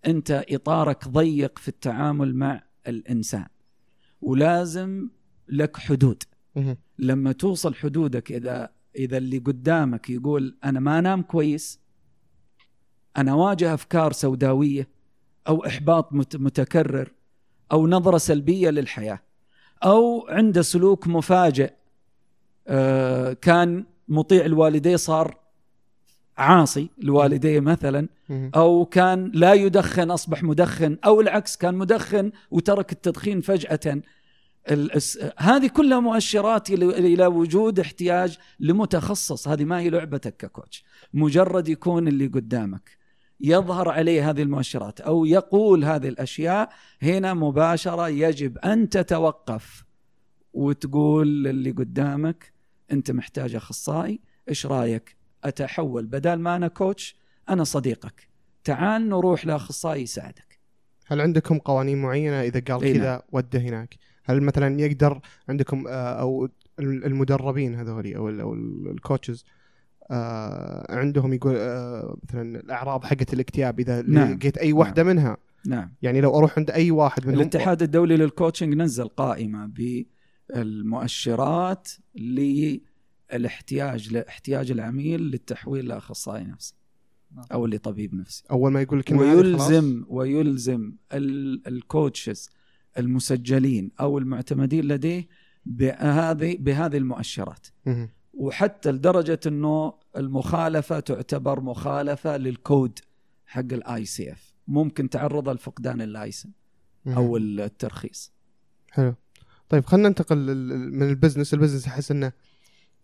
أنت 0.07 0.45
إطارك 0.49 1.07
ضيق 1.07 1.59
في 1.59 1.67
التعامل 1.67 2.35
مع 2.35 2.63
الإنسان. 2.87 3.47
ولازم 4.21 5.09
لك 5.49 5.77
حدود. 5.77 6.23
لما 6.99 7.31
توصل 7.31 7.75
حدودك 7.75 8.31
إذا 8.31 8.69
إذا 8.95 9.17
اللي 9.17 9.37
قدامك 9.37 10.09
يقول 10.09 10.57
أنا 10.63 10.79
ما 10.79 10.99
أنام 10.99 11.21
كويس 11.21 11.79
أنا 13.17 13.33
واجه 13.33 13.73
أفكار 13.73 14.11
سوداوية 14.11 14.96
أو 15.47 15.65
إحباط 15.65 16.13
مت- 16.13 16.35
متكرر 16.35 17.11
أو 17.71 17.87
نظرة 17.87 18.17
سلبية 18.17 18.69
للحياة 18.69 19.19
أو 19.83 20.27
عنده 20.29 20.61
سلوك 20.61 21.07
مفاجئ 21.07 21.71
آه، 22.67 23.33
كان 23.33 23.85
مطيع 24.07 24.45
لوالديه 24.45 24.95
صار 24.95 25.37
عاصي 26.37 26.89
لوالديه 26.97 27.59
مثلا. 27.59 28.07
أو 28.55 28.85
كان 28.85 29.31
لا 29.33 29.53
يدخن 29.53 30.11
أصبح 30.11 30.43
مدخن 30.43 30.97
أو 31.05 31.21
العكس 31.21 31.57
كان 31.57 31.75
مدخن 31.75 32.31
وترك 32.51 32.91
التدخين 32.91 33.41
فجأة. 33.41 34.01
هذه 35.37 35.67
كلها 35.67 35.99
مؤشرات 35.99 36.69
إلى 36.69 37.25
وجود 37.25 37.79
احتياج 37.79 38.37
لمتخصص. 38.59 39.47
هذه 39.47 39.63
ما 39.63 39.79
هي 39.79 39.89
لعبتك 39.89 40.37
ككوتش. 40.37 40.83
مجرد 41.13 41.67
يكون 41.69 42.07
اللي 42.07 42.27
قدامك. 42.27 42.97
يظهر 43.39 43.89
عليه 43.89 44.29
هذه 44.29 44.41
المؤشرات 44.41 45.01
أو 45.01 45.25
يقول 45.25 45.85
هذه 45.85 46.07
الأشياء 46.07 46.69
هنا 47.01 47.33
مباشرة 47.33 48.07
يجب 48.07 48.57
أن 48.57 48.89
تتوقف 48.89 49.83
وتقول 50.53 51.43
للي 51.43 51.71
قدامك 51.71 52.53
أنت 52.91 53.11
محتاج 53.11 53.55
أخصائي 53.55 54.19
إيش 54.49 54.65
رأيك؟ 54.65 55.17
أتحول 55.43 56.05
بدل 56.05 56.33
ما 56.33 56.55
أنا 56.55 56.67
كوتش 56.67 57.15
أنا 57.49 57.63
صديقك. 57.63 58.27
تعال 58.63 59.09
نروح 59.09 59.45
لأخصائي 59.45 60.01
يساعدك. 60.01 60.59
هل 61.07 61.21
عندكم 61.21 61.57
قوانين 61.57 62.01
معينة؟ 62.01 62.41
إذا 62.41 62.59
قال 62.59 62.83
إي 62.83 62.93
كذا 62.93 63.23
وده 63.31 63.59
هناك. 63.59 63.95
هل 64.23 64.41
مثلا 64.41 64.81
يقدر 64.81 65.21
عندكم 65.49 65.87
آه، 65.87 65.91
أو 66.21 66.49
المدربين 66.79 67.75
هذولي 67.75 68.15
أو 68.17 68.29
ال- 68.29 68.41
أو 68.41 68.53
ال- 68.53 68.87
الكوتشز 68.91 69.45
آه، 70.11 70.95
عندهم 70.95 71.33
يقول 71.33 71.55
آه، 71.57 72.17
مثلا 72.23 72.59
الأعراض 72.59 73.03
حقت 73.05 73.33
الاكتئاب 73.33 73.79
إذا 73.79 74.01
نعم. 74.01 74.33
لقيت 74.33 74.57
أي 74.57 74.73
واحدة 74.73 75.03
منها 75.03 75.37
نعم 75.67 75.93
يعني 76.01 76.21
لو 76.21 76.37
أروح 76.37 76.57
عند 76.57 76.71
أي 76.71 76.91
واحد 76.91 77.27
منهم 77.27 77.39
الاتحاد 77.39 77.81
الدولي 77.81 78.17
لل 78.17 78.29
coaching 78.29 78.73
نزل 78.73 79.07
قائمة 79.07 79.71
بالمؤشرات 80.55 81.87
للاحتياج 82.15 84.13
لاحتياج 84.13 84.71
العميل 84.71 85.21
للتحويل 85.21 85.87
لأخصائي 85.87 86.43
نفسي 86.43 86.73
أو 87.51 87.65
لطبيب 87.65 88.15
نفسي 88.15 88.43
أول 88.51 88.71
ما 88.71 88.81
يقول 88.81 88.99
الكلمة 88.99 89.21
خلاص. 89.21 89.35
ويلزم 89.45 90.05
ويلزم 90.07 90.93
ال- 91.13 91.67
ال 91.67 91.78
coaches 91.78 92.49
المسجلين 92.97 93.91
أو 93.99 94.17
المعتمدين 94.17 94.85
لديه 94.85 95.27
بهذه 95.65 96.57
بهذه 96.59 96.97
المؤشرات. 96.97 97.67
وحتى 98.37 98.91
لدرجة 98.91 99.39
إنه 99.47 99.93
المخالفة 100.17 100.99
تعتبر 100.99 101.59
مخالفة 101.61 102.37
للكود 102.37 102.99
حق 103.45 103.59
ال 103.59 104.05
ICF 104.05 104.53
ممكن 104.67 105.09
تعرضها 105.09 105.53
لفقدان 105.53 106.01
ال 106.01 106.07
license. 106.07 106.49
أو 107.07 107.37
الترخيص. 107.37 108.31
حلو. 108.91 109.15
طيب 109.69 109.85
خلينا 109.85 110.09
ننتقل 110.09 110.37
من 110.91 111.09
ال 111.09 111.14
business. 111.14 111.53
ال 111.53 111.57
business 111.57 111.87
أحس 111.87 112.11
إنه 112.11 112.31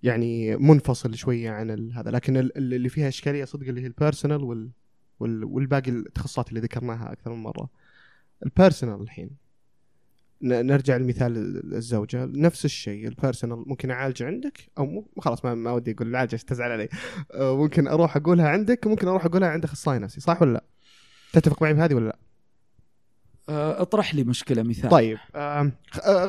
يعني 0.03 0.57
منفصل 0.57 1.15
شوية 1.15 1.49
عن 1.51 1.91
هذا 1.91 2.11
لكن 2.11 2.37
ال- 2.37 2.57
ال- 2.57 2.73
اللي 2.73 2.89
فيها 2.89 3.07
إشكالية 3.07 3.45
صدق 3.45 3.67
اللي 3.67 3.81
هي 3.81 3.87
ال 3.87 3.93
personal 3.93 4.43
وال 4.43 4.71
وال 5.19 5.43
والباقي 5.43 5.91
التخصصات 5.91 6.49
اللي 6.49 6.59
ذكرناها 6.59 7.11
أكثر 7.11 7.33
من 7.33 7.43
مرة. 7.43 7.69
ال 8.45 8.51
personal 8.51 9.01
الحين. 9.01 9.29
نرجع 10.41 10.97
لمثال 10.97 11.37
الزوجة. 11.73 12.25
نفس 12.25 12.65
الشيء 12.65 13.07
ال 13.07 13.13
personal 13.13 13.63
ممكن 13.67 13.91
اعالجه 13.91 14.25
عندك 14.25 14.59
أو 14.77 14.85
مو 14.85 15.05
خلاص 15.19 15.45
ما, 15.45 15.55
ما 15.55 15.71
ودي 15.71 15.91
أقول 15.91 16.07
العالجه 16.07 16.35
عشان 16.35 16.45
تزعل 16.45 16.71
علي. 16.71 16.89
آه، 17.31 17.57
ممكن 17.57 17.87
أروح 17.87 18.15
أقولها 18.17 18.49
عندك 18.49 18.87
ممكن 18.87 19.07
أروح 19.07 19.25
أقولها 19.25 19.49
عند 19.49 19.63
اخصائي 19.63 19.99
نفسي 19.99 20.21
صح 20.21 20.41
ولا 20.41 20.53
لا؟ 20.53 20.63
تتفق 21.33 21.61
معي 21.61 21.73
بهذه 21.73 21.93
ولا 21.93 22.05
لا؟ 22.05 22.17
آه، 23.49 23.81
اطرح 23.81 24.15
لي 24.15 24.23
مشكلة 24.23 24.63
مثال. 24.63 24.89
طيب 24.89 25.17
آه، 25.35 25.71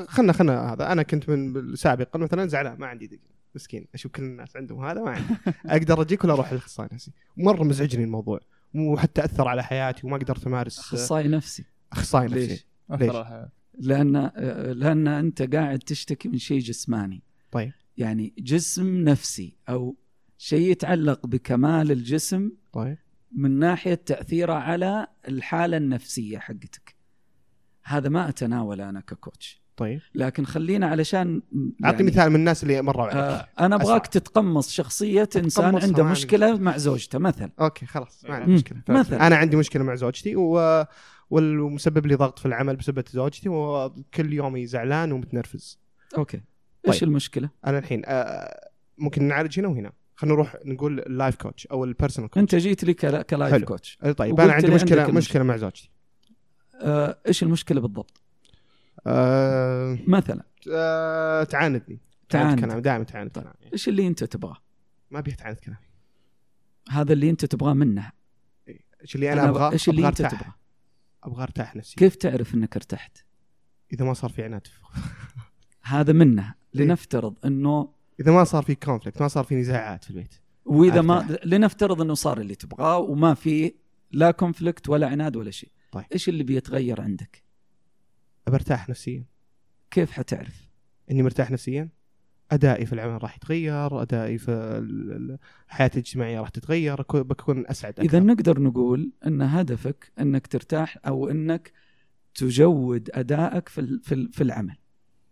خلنا 0.09 0.32
خلنا 0.32 0.72
هذا. 0.72 0.92
أنا 0.92 1.02
كنت 1.02 1.28
من 1.28 1.76
سابقا 1.76 2.18
مثلا 2.18 2.46
زعلان 2.48 2.78
ما 2.78 2.86
عندي 2.86 3.07
دقيقة. 3.07 3.34
مسكين 3.55 3.86
أشوف 3.94 4.12
كل 4.12 4.22
الناس 4.22 4.57
عندهم 4.57 4.84
هذا 4.84 5.02
ما 5.02 5.11
عندي. 5.11 5.34
أقدر 5.66 6.02
أجيك 6.02 6.24
ولا 6.24 6.32
أروح 6.32 6.52
للاخصائي 6.52 6.88
نفسي 6.92 7.12
مرة 7.36 7.62
مزعجني 7.64 8.05
الموضوع 8.05 8.40
وحتى 8.74 9.24
أثر 9.24 9.48
على 9.48 9.62
حياتي 9.62 10.07
وما 10.07 10.16
قدرت 10.16 10.46
أمارس 10.46 10.78
أخصائي 10.78 11.28
نفسي. 11.28 11.64
أخصائي 11.92 12.28
ليش؟ 12.28 12.50
نفسي. 12.50 12.64
أثر 12.90 13.07
ليش؟ 13.07 13.48
لأن 13.79 14.31
لأن 14.77 15.09
أنت 15.09 15.55
قاعد 15.55 15.79
تشتكي 15.79 16.29
من 16.29 16.39
شيء 16.39 16.61
جسماني. 16.61 17.22
طيب. 17.51 17.72
يعني 17.97 18.35
جسم 18.39 19.05
نفسي 19.05 19.57
أو 19.68 19.97
شيء 20.39 20.70
يتعلق 20.70 21.27
بكمال 21.27 21.91
الجسم 21.91 22.53
طيب. 22.72 22.99
من 23.33 23.51
ناحية 23.51 23.95
تأثيره 23.95 24.53
على 24.53 25.07
الحالة 25.29 25.77
النفسية 25.77 26.39
حقتك. 26.39 26.97
هذا 27.85 28.09
ما 28.09 28.29
أتناوله 28.29 28.89
أنا 28.89 29.01
ككوتش. 29.01 29.64
طيب. 29.77 30.01
لكن 30.14 30.47
خلينا 30.47 30.87
علشان 30.87 31.43
أعطي 31.85 31.97
يعني 31.97 32.11
مثال 32.11 32.31
من 32.31 32.37
الناس 32.37 32.62
اللي 32.62 32.83
مروا 32.83 33.03
عليك 33.03 33.16
آه 33.16 33.49
أنا 33.61 33.77
أبغاك. 33.77 34.07
تتقمص 34.07 34.70
شخصية 34.70 35.29
إنسان 35.37 35.64
عنده 35.64 35.79
ما 35.79 35.85
عندي 35.85 36.03
مشكلة. 36.03 36.57
مع 36.59 36.77
زوجته 36.77 37.18
مثلا. 37.18 37.51
أوكي 37.61 37.87
خلاص 37.87 38.25
ما 38.25 38.35
عندي. 38.35 38.53
مشكلة. 38.53 38.79
مثلا. 38.89 39.27
أنا 39.27 39.37
عندي 39.37 39.57
مشكلة 39.57 39.83
مع 39.85 39.95
زوجتي 39.95 40.37
و... 40.37 40.85
والمسبب 41.31 42.07
لي 42.07 42.14
ضغط 42.14 42.39
في 42.39 42.47
العمل 42.47 42.77
بسبب 42.77 43.05
زوجتي 43.09 43.49
وكل 43.49 44.33
يوم 44.33 44.64
زعلان 44.64 45.12
ومتنرفز. 45.12 45.79
okay. 46.18 46.41
إيش 46.89 47.01
طيب. 47.01 47.09
المشكلة؟ 47.09 47.51
أنا 47.66 47.79
الحين 47.79 48.03
آه، 48.07 48.70
ممكن 48.99 49.22
نعالج 49.25 49.61
هنا 49.61 49.68
وهنا. 49.68 49.93
خلينا 50.16 50.35
نروح 50.37 50.57
نقول 50.64 51.01
ال 51.01 51.08
life 51.08 51.37
coach 51.37 51.66
أو 51.66 51.85
ال 51.85 51.90
personal 51.90 52.30
coach 52.30 52.43
أنت 52.43 52.55
جيت 52.55 52.85
لي 52.85 52.95
كلا- 52.95 53.22
ك 53.22 53.30
life. 53.30 53.64
coach 53.64 53.99
طيب 54.16 54.41
أنا 54.41 54.53
عندي 54.53 54.70
مشكله 54.70 55.07
مشكلة 55.11 55.43
مع 55.43 55.57
زوجتي. 55.57 55.91
آه 56.81 57.18
إيش 57.29 57.43
المشكلة 57.43 57.81
بالضبط؟ 57.81 58.20
آه 59.07 59.98
مثلا. 60.07 60.44
آه 60.72 61.44
تعاندني. 61.44 61.98
تعاند. 62.28 62.61
كلام 62.61 62.78
دائما 62.78 63.05
تعاند 63.05 63.30
طيب. 63.30 63.44
كلامي. 63.44 63.72
إيش 63.72 63.88
اللي 63.88 64.07
أنت 64.07 64.24
تبغاه؟ 64.24 64.57
ما 65.11 65.18
أبي 65.18 65.32
تعاند 65.32 65.57
كلامي. 65.57 65.80
هذا 66.90 67.12
اللي 67.12 67.30
أنت 67.30 67.44
تبغاه 67.44 67.72
منها 67.72 68.12
إيش 69.02 69.14
اللي 69.14 69.32
أنا 69.32 69.48
أبغاه؟ 69.48 69.72
إيش 69.72 69.88
اللي 69.88 70.09
أنت 70.09 70.22
تبغاه؟ 70.22 70.55
أبغى 71.24 71.42
أرتاح 71.42 71.76
نفسي. 71.76 71.96
كيف 71.96 72.16
تعرف 72.16 72.55
إنك 72.55 72.76
ارتحت؟ 72.76 73.18
إذا 73.92 74.05
ما 74.05 74.14
صار 74.14 74.30
في 74.30 74.44
عناد. 74.44 74.66
هذا 75.82 76.12
منها 76.12 76.55
إيه. 76.74 76.80
لنفترض 76.80 77.38
إنه 77.44 77.88
إذا 78.20 78.32
ما 78.32 78.44
صار 78.44 78.62
في 78.62 78.74
conflict 78.74 79.22
ما 79.22 79.28
صار 79.28 79.44
في 79.44 79.55
نزاعات 79.55 80.05
في 80.05 80.11
البيت. 80.11 80.34
وإذا 80.64 81.00
ما. 81.02 81.38
لنفترض 81.44 82.00
إنه 82.00 82.14
صار 82.14 82.40
اللي 82.40 82.55
تبغاه 82.55 82.98
وما 82.98 83.34
في 83.34 83.74
لا 84.11 84.30
conflict 84.30 84.89
ولا 84.88 85.09
عناد 85.09 85.36
ولا 85.36 85.50
شيء. 85.50 85.70
طيب. 85.92 86.05
إيش 86.12 86.28
اللي 86.28 86.44
بيتغير 86.44 87.00
عندك؟ 87.00 87.43
ابى 88.49 88.57
أرتاح 88.57 88.88
نفسيا. 88.88 89.24
كيف 89.90 90.11
حتعرف؟ 90.11 90.68
إني 91.11 91.22
مرتاح 91.22 91.51
نفسيا. 91.51 91.88
أدائي 92.51 92.86
في 92.86 92.92
العمل 92.92 93.22
راح 93.22 93.36
يتغير 93.36 94.03
أدائي 94.03 94.38
في 94.38 95.38
حياتي 95.68 95.95
الاجتماعية 95.99 96.40
راح 96.40 96.49
تتغير 96.49 97.03
بكون 97.03 97.66
أسعد. 97.66 98.01
إذا 98.01 98.18
نقدر 98.20 98.61
نقول 98.61 99.12
أن 99.26 99.42
هدفك 99.42 100.12
أنك 100.20 100.47
ترتاح 100.47 100.99
أو 101.07 101.30
أنك 101.30 101.72
تجود 102.34 103.11
أدائك 103.12 103.68
في 103.68 104.01
في 104.03 104.14
ال- 104.14 104.32
في 104.32 104.42
العمل. 104.42 104.76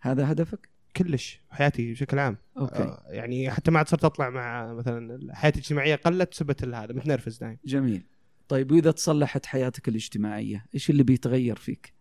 هذا 0.01 0.33
هدفك؟ 0.33 0.69
كلش 0.97 1.41
حياتي 1.51 1.93
بشكل 1.93 2.19
عام. 2.19 2.37
أوكي. 2.59 2.83
آه، 2.83 3.03
يعني 3.09 3.51
حتى 3.51 3.71
ما 3.71 3.79
عاد 3.79 3.89
صرت 3.89 4.05
أطلع 4.05 4.31
مع 4.31 4.73
مثلا 4.75 5.35
حياتي 5.35 5.59
الاجتماعية 5.59 5.95
قلت 5.95 6.31
بسبب 6.31 6.75
هذا 6.75 6.93
متنرفز 6.93 7.39
دايم 7.39 7.59
جميل. 7.65 8.03
طيب 8.49 8.73
وإذا 8.73 8.91
تصلحت 8.91 9.47
حياتك 9.47 9.89
الاجتماعية 9.89 10.67
إيش 10.75 10.91
اللي 10.91 11.03
بيتغير 11.03 11.57
فيك؟ 11.57 11.95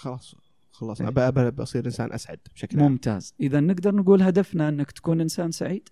خلاص 0.00 0.34
خلاص 0.70 1.00
إيه. 1.00 1.08
ابى 1.08 1.20
أبى 1.20 1.50
بصير 1.50 1.86
إنسان 1.86 2.12
أسعد 2.12 2.38
بشكل 2.54 2.80
عام. 2.80 2.90
ممتاز. 2.90 3.34
إذا 3.40 3.60
نقدر 3.60 3.94
نقول 3.94 4.22
هدفنا 4.22 4.68
أنك 4.68 4.90
تكون 4.90 5.20
إنسان 5.20 5.50
سعيد؟ 5.50 5.88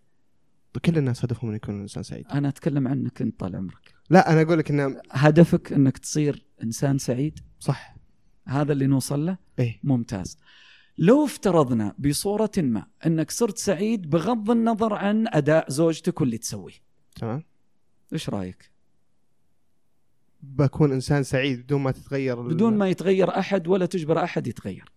كل 0.85 0.99
الناس 0.99 1.25
هدفهم 1.25 1.49
انه 1.49 1.57
يكون 1.57 1.81
إنسان 1.81 2.03
سعيد. 2.03 2.27
أنا 2.27 2.49
أتكلم 2.49 2.89
عنك 2.89 3.23
أنت 3.23 3.41
طال 3.41 3.57
عمرك. 3.57 3.95
لا 4.11 4.33
أنا 4.33 4.43
أقول 4.43 4.59
لك 4.59 4.71
إنه 4.71 5.01
هدفك 5.11 5.73
أنك 5.73 5.99
تصير 5.99 6.47
إنسان 6.63 6.99
سعيد؟ 6.99 7.39
صح. 7.61 7.97
هذا 8.47 8.73
اللي 8.73 8.87
نوصل 8.87 9.27
له؟ 9.27 9.39
إيه. 9.59 9.81
ممتاز. 9.85 10.39
لو 10.99 11.25
افترضنا 11.25 11.95
بصورة 11.99 12.51
ما 12.59 12.87
أنك 13.07 13.31
صرت 13.31 13.59
سعيد 13.59 14.11
بغض 14.11 14.51
النظر 14.51 14.95
عن 14.95 15.29
أداء 15.29 15.71
زوجتك 15.71 16.21
واللي 16.21 16.39
تسويه. 16.39 16.75
تمام. 17.17 17.45
إيش 18.13 18.29
رأيك؟ 18.31 18.71
بكون 20.43 20.93
إنسان 20.93 21.22
سعيد 21.22 21.62
بدون 21.62 21.82
ما 21.82 21.91
تتغير 21.91 22.41
بدون 22.43 22.78
ما 22.78 22.89
يتغير 22.89 23.39
أحد 23.39 23.68
ولا 23.68 23.86
تجبر 23.86 24.24
أحد 24.24 24.47
يتغير 24.47 24.93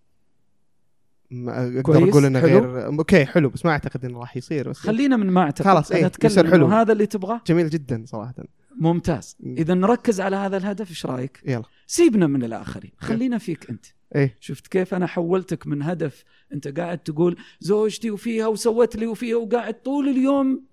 ما 1.31 1.79
أقدر؟ 1.79 2.09
أقول 2.09 2.25
إنه؟ 2.25 2.39
غير 2.39 2.85
أوكي 2.85 3.25
حلو 3.25 3.49
بس 3.49 3.65
ما 3.65 3.71
أعتقد 3.71 4.05
إنه 4.05 4.19
راح 4.19 4.37
يصير 4.37 4.69
بس 4.69 4.77
خلينا 4.77 5.17
من 5.17 5.27
ما 5.29 5.41
أعتقد 5.41 5.65
خلاص، 5.65 5.91
أتكلم 5.91 6.31
يصير 6.31 6.51
حلو. 6.51 6.67
هذا 6.67 6.93
اللي 6.93 7.05
تبغاه 7.05 7.41
جميل 7.47 7.69
جدا 7.69 8.03
صراحة 8.05 8.33
ممتاز 8.79 9.37
مم. 9.39 9.55
إذا 9.57 9.73
نركز 9.73 10.21
على 10.21 10.35
هذا 10.35 10.57
الهدف 10.57 10.89
إيش 10.89 11.05
رأيك 11.05 11.41
يلا 11.45 11.63
سيبنا 11.87 12.27
من 12.27 12.43
الآخرين 12.43 12.91
خلينا 13.07 13.37
فيك 13.37 13.69
أنت 13.69 13.85
إيه 14.15 14.37
شفت 14.39 14.67
كيف 14.67 14.93
أنا 14.93 15.07
حولتك 15.07 15.67
من 15.67 15.81
هدف 15.81 16.23
أنت 16.53 16.79
قاعد 16.79 16.97
تقول 16.97 17.37
زوجتي 17.59 18.11
وفيها 18.11 18.47
وسوت 18.47 18.95
لي 18.95 19.07
وفيها 19.07 19.35
وقاعد 19.35 19.73
طول 19.73 20.09
اليوم. 20.09 20.63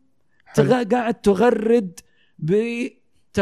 تغ... 0.54 0.82
قاعد 0.82 1.14
تغرد 1.14 2.00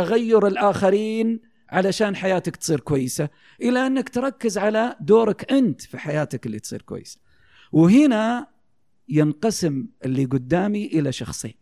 بتغير 0.00 0.46
الآخرين 0.46 1.40
علشان 1.68 2.16
حياتك 2.16 2.56
تصير 2.56 2.80
كويسة 2.80 3.28
إلى 3.62 3.86
أنك 3.86 4.08
تركز 4.08 4.58
على 4.58 4.96
دورك 5.00 5.52
أنت 5.52 5.80
في 5.82 5.98
حياتك 5.98 6.46
اللي 6.46 6.58
تصير 6.58 6.82
كويسة. 6.82 7.18
وهنا 7.72 8.46
ينقسم 9.08 9.86
اللي 10.04 10.24
قدامي 10.24 10.86
إلى 10.86 11.12
شخصين. 11.12 11.54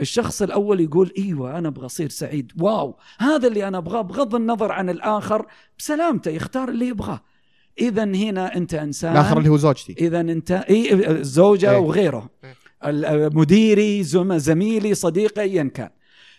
الشخص 0.00 0.42
الأول 0.42 0.80
يقول 0.80 1.12
إيوه 1.18 1.58
أنا 1.58 1.68
أبغى 1.68 1.86
أصير 1.86 2.08
سعيد 2.08 2.52
wow 2.60 2.96
هذا 3.18 3.48
اللي 3.48 3.68
أنا 3.68 3.78
أبغاه 3.78 4.02
بغض 4.02 4.34
النظر 4.34 4.72
عن 4.72 4.90
الآخر 4.90 5.46
بسلامته 5.78 6.30
يختار 6.30 6.68
اللي 6.68 6.88
يبغاه. 6.88 7.20
اذا 7.80 8.04
هنا 8.04 8.56
أنت 8.56 8.74
إنسان 8.74 9.12
الآخر 9.12 9.38
اللي 9.38 9.48
هو 9.48 9.56
زوجتي. 9.56 9.92
اذا 10.06 10.20
أنت 10.20 10.50
إي 10.52 11.10
الزوجه 11.10 11.70
إيه. 11.70 11.76
وغيره. 11.76 12.30
إيه. 12.44 13.28
مديري 13.34 14.02
زم- 14.02 14.38
زميلي 14.38 14.94
صديقي 14.94 15.42
ايا 15.42 15.64
كان. 15.74 15.90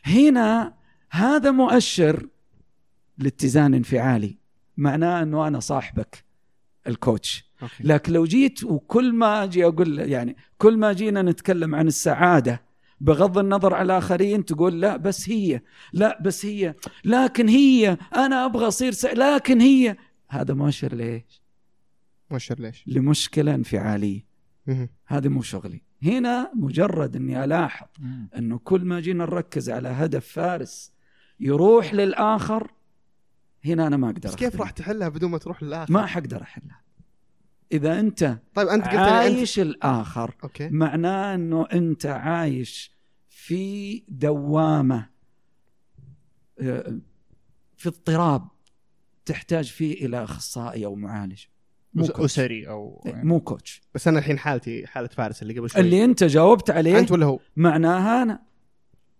هنا 0.03 0.77
هذا 1.09 1.51
مؤشر 1.51 2.27
لاتزان 3.17 3.73
انفعالي 3.73 4.37
معناه 4.77 5.23
إنه 5.23 5.47
أنا 5.47 5.59
صاحبك 5.59 6.23
ال 6.87 6.98
coach 6.98 7.51
okay. 7.61 7.83
لكن 7.83 8.13
لو 8.13 8.25
جيت 8.25 8.63
وكل 8.63 9.13
ما 9.13 9.43
أجي 9.43 9.65
أقول 9.65 9.99
يعني 9.99 10.35
كل 10.57 10.77
ما 10.77 10.93
جينا 10.93 11.21
نتكلم 11.21 11.75
عن 11.75 11.87
السعادة 11.87 12.61
بغض 13.01 13.37
النظر 13.37 13.73
على 13.73 13.85
الآخرين 13.85 14.45
تقول 14.45 14.81
لا 14.81 14.97
بس 14.97 15.29
هي 15.29 15.61
لا 15.93 16.21
بس 16.21 16.45
هي 16.45 16.75
لكن 17.05 17.47
هي 17.47 17.97
أنا 18.15 18.45
أبغى 18.45 18.67
أصير 18.67 18.91
سع... 18.91 19.11
لكن 19.11 19.61
هي 19.61 19.97
هذا 20.29 20.53
مؤشر 20.53 20.95
ليش؟ 20.95 21.41
مؤشر 22.31 22.59
ليش؟ 22.59 22.83
لمشكلة 22.87 23.55
انفعالية. 23.55 24.27
هذا 25.05 25.29
مو 25.29 25.41
شغلي 25.41 25.81
هنا 26.03 26.51
مجرد 26.55 27.15
إني 27.15 27.43
ألاحظ 27.43 27.87
إنه 28.37 28.57
كل 28.57 28.85
ما 28.85 28.99
جينا 28.99 29.25
نركز 29.25 29.69
على 29.69 29.89
هدف 29.89 30.27
فارس 30.27 30.91
يروح 31.39 31.93
للآخر 31.93 32.71
هنا 33.65 33.87
أنا 33.87 33.97
ما 33.97 34.07
أقدر 34.09 34.29
بس 34.29 34.35
كيف. 34.35 34.61
راح 34.61 34.69
تحلها 34.71 35.09
بدون 35.09 35.31
ما 35.31 35.37
تروح 35.37 35.63
للآخر؟ 35.63 35.93
ما 35.93 36.05
حقدر 36.05 36.41
أحلها. 36.41 36.81
إذا 37.71 37.99
أنت 37.99 38.37
طيب 38.53 38.67
أنت 38.67 38.85
قلت 38.85 38.93
أنت 38.93 38.99
عايش 39.09 39.59
الآخر 39.59 40.35
أوكي. 40.43 40.69
معناه 40.69 41.35
إنه 41.35 41.67
أنت 41.73 42.05
عايش 42.05 42.97
في 43.29 44.03
دوامة 44.09 45.09
آه، 46.61 46.99
في 47.77 47.89
اضطراب 47.89 48.47
تحتاج 49.25 49.71
فيه 49.71 50.05
إلى 50.05 50.23
أخصائي 50.23 50.85
أو 50.85 50.95
معالج. 50.95 51.43
مو 51.93 52.07
كوتش. 52.07 52.19
أسري 52.25 52.67
أو 52.69 53.03
إيه، 53.05 53.13
مو 53.15 53.39
كوتش 53.39 53.81
بس 53.93 54.07
أنا 54.07 54.19
الحين 54.19 54.39
حالتي 54.39 54.87
حالة 54.87 55.07
فارس 55.07 55.41
اللي 55.41 55.59
قبل 55.59 55.69
شوي. 55.69 55.81
اللي 55.81 56.05
أنت 56.05 56.23
جاوبت 56.23 56.69
عليه 56.69 56.99
أنت 56.99 57.11
ولا 57.11 57.25
هو؟ 57.25 57.39
معناها 57.55 58.23
أنا. 58.23 58.41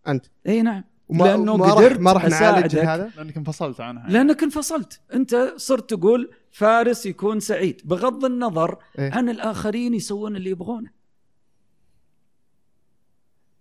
أنت. 0.07 0.26
إي 0.47 0.61
نعم. 0.61 0.84
وما 1.09 1.23
لأنه 1.23 1.57
ما 1.57 1.65
راح 1.65 1.73
قدرت 1.73 1.99
ما 1.99 2.11
راح 2.11 2.25
نعالج. 2.25 2.77
هذا 2.77 3.11
لأنك 3.17 3.37
انفصلت 3.37 3.81
عنها. 3.81 4.09
لأنك 4.09 4.43
انفصلت. 4.43 5.01
أنت 5.13 5.53
صرت 5.57 5.93
تقول 5.93 6.31
فارس 6.51 7.05
يكون 7.05 7.39
سعيد. 7.39 7.81
بغض 7.85 8.25
النظر 8.25 8.77
إيه؟ 8.99 9.11
عن 9.11 9.29
الآخرين 9.29 9.93
يسوون 9.93 10.35
اللي 10.35 10.49
يبغونه. 10.49 10.89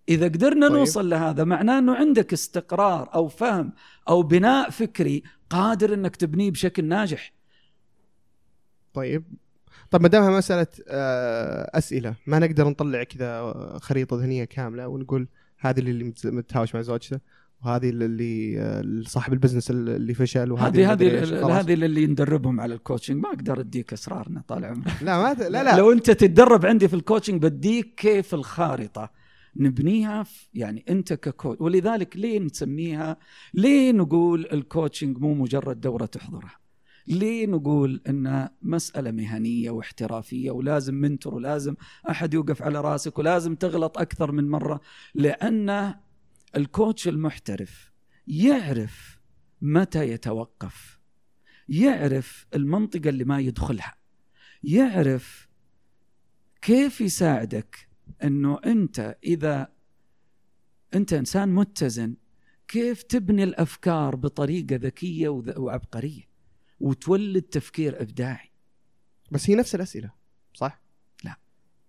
إذا 0.09 0.25
قدرنا 0.25 0.67
طيب. 0.67 0.77
نوصل 0.77 1.09
لهذا 1.09 1.43
معناه 1.43 1.79
أنه 1.79 1.95
عندك 1.95 2.33
استقرار 2.33 3.13
أو 3.13 3.27
فهم 3.27 3.73
أو 4.09 4.23
بناء 4.23 4.69
فكري 4.69 5.23
قادر 5.49 5.93
أنك 5.93 6.15
تبنيه 6.15 6.51
بشكل 6.51 6.85
ناجح. 6.85 7.33
طيب. 8.93 9.23
طب 9.91 10.01
ما 10.01 10.07
دامها 10.07 10.37
مسألة 10.37 10.67
آه، 10.87 11.77
أسئلة 11.77 12.15
ما 12.27 12.39
نقدر 12.39 12.67
نطلع 12.69 13.03
كذا 13.03 13.53
خريطة 13.81 14.17
ذهنية 14.17 14.43
كاملة 14.43 14.87
ونقول 14.87 15.27
هذه 15.59 15.79
اللي 15.79 16.13
متهاوش 16.25 16.75
مع 16.75 16.81
زوجته 16.81 17.19
وهذه 17.65 17.89
اللي 17.89 18.59
آه، 18.59 19.01
صاحب 19.05 19.33
ال 19.33 19.37
business 19.37 19.71
اللي 19.71 20.13
فشل 20.13 20.51
وهذه 20.51 20.91
هذه 20.91 21.59
هذه 21.59 21.73
اللي 21.73 22.07
ندربهم 22.07 22.59
على 22.59 22.73
ال 22.73 22.79
coaching 22.79 23.23
ما 23.23 23.29
أقدر 23.29 23.59
أديك 23.59 23.93
اسرارنا 23.93 24.43
طال 24.47 24.65
عمرك 24.65 25.03
لا 25.03 25.17
ما 25.17 25.33
لا 25.33 25.63
لا. 25.63 25.77
لو 25.77 25.91
أنت 25.91 26.11
تتدرب 26.11 26.65
عندي 26.65 26.87
في 26.87 26.93
ال 26.93 26.98
coaching 26.98 27.41
بديك 27.41 27.93
كيف 27.95 28.33
الخارطة. 28.33 29.11
نبنيها 29.59 30.25
يعني 30.53 30.85
أنت 30.89 31.13
ك 31.13 31.21
coach 31.21 31.61
ولذلك 31.61 32.17
ليه 32.17 32.39
نسميها؟ 32.39 33.17
ليه 33.53 33.91
نقول 33.91 34.47
ال 34.51 34.58
coaching 34.58 35.17
مو 35.17 35.33
مجرد 35.33 35.81
دورة 35.81 36.05
تحضرها؟ 36.05 36.66
ليه 37.07 37.47
نقول 37.47 38.01
انها 38.09 38.51
مسألة 38.61 39.11
مهنية 39.11 39.69
واحترافية 39.69 40.51
ولازم 40.51 40.95
mentor 40.95 41.35
ولازم 41.35 41.75
أحد 42.09 42.33
يوقف 42.33 42.61
على 42.61 42.81
راسك 42.81 43.19
ولازم 43.19 43.55
تغلط 43.55 43.97
أكثر 43.97 44.31
من 44.31 44.49
مرة 44.49 44.81
لأن 45.15 45.95
ال 46.55 46.64
coach 46.64 47.07
المحترف 47.07 47.91
يعرف 48.27 49.19
متى 49.61 50.09
يتوقف 50.09 50.99
يعرف 51.69 52.47
المنطقة 52.55 53.09
اللي 53.09 53.23
ما 53.23 53.39
يدخلها 53.39 53.95
يعرف 54.63 55.47
كيف 56.61 57.01
يساعدك 57.01 57.87
إنه 58.23 58.59
أنت 58.65 59.17
إذا 59.23 59.67
أنت 60.93 61.13
إنسان 61.13 61.49
متزن 61.49 62.15
كيف 62.67 63.03
تبني 63.03 63.43
الأفكار 63.43 64.15
بطريقة 64.15 64.75
ذكية 64.75 65.29
وذ- 65.29 65.57
وعبقرية. 65.59 66.27
وتولد 66.79 67.41
تفكير 67.41 68.01
إبداعي 68.01 68.51
بس 69.31 69.49
هي 69.49 69.55
نفس 69.55 69.75
الأسئلة 69.75 70.11
صح؟ 70.53 70.81
لا. 71.23 71.35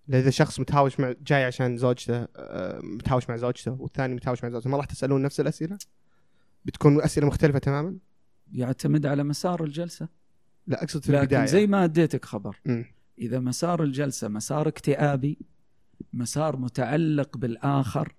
إذا 0.09 0.29
شخص 0.29 0.59
متهاوش 0.59 0.99
مع 0.99 1.13
جاي 1.21 1.43
عشان 1.43 1.77
زوجته 1.77 2.27
آه، 2.35 2.79
متهاوش 2.79 3.29
مع 3.29 3.35
زوجته 3.35 3.71
والثاني 3.71 4.15
متهاوش 4.15 4.43
مع 4.43 4.49
زوجته 4.49 4.69
ما 4.69 4.77
راح 4.77 4.85
تسألون 4.85 5.21
نفس 5.21 5.39
الأسئلة؟ 5.39 5.77
بتكون 6.65 7.01
أسئلة 7.01 7.27
مختلفة 7.27 7.59
تماما؟ 7.59 7.97
يعتمد 8.53 9.05
على 9.05 9.23
مسار 9.23 9.63
الجلسة 9.63 10.07
لا 10.67 10.83
أقصد 10.83 11.03
في 11.03 11.11
لكن 11.11 11.21
البداية 11.21 11.45
زي 11.45 11.67
ما 11.67 11.83
أديتك 11.83 12.25
خبر 12.25 12.59
مم. 12.65 12.85
إذا 13.19 13.39
مسار 13.39 13.83
الجلسة 13.83 14.27
مسار 14.27 14.67
اكتئابي 14.67 15.37
مسار 16.13 16.57
متعلق 16.57 17.37
بالآخر 17.37 18.15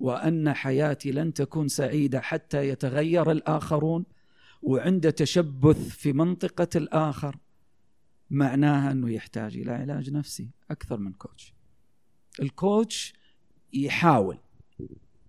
وأن 0.00 0.52
حياتي 0.52 1.12
لن 1.12 1.34
تكون 1.34 1.68
سعيدة 1.68 2.20
حتى 2.20 2.68
يتغير 2.68 3.30
الآخرون 3.30 4.04
وعنده 4.62 5.10
تشبث 5.10 5.88
في 5.88 6.12
منطقة 6.12 6.68
الآخر 6.76 7.36
معناها 8.30 8.92
إنه 8.92 9.10
يحتاج 9.10 9.56
إلى 9.56 9.72
علاج 9.72 10.10
نفسي 10.10 10.50
أكثر 10.70 10.96
من 10.96 11.12
كوتش. 11.12 11.54
الكوتش 12.40 13.14
يحاول 13.72 14.38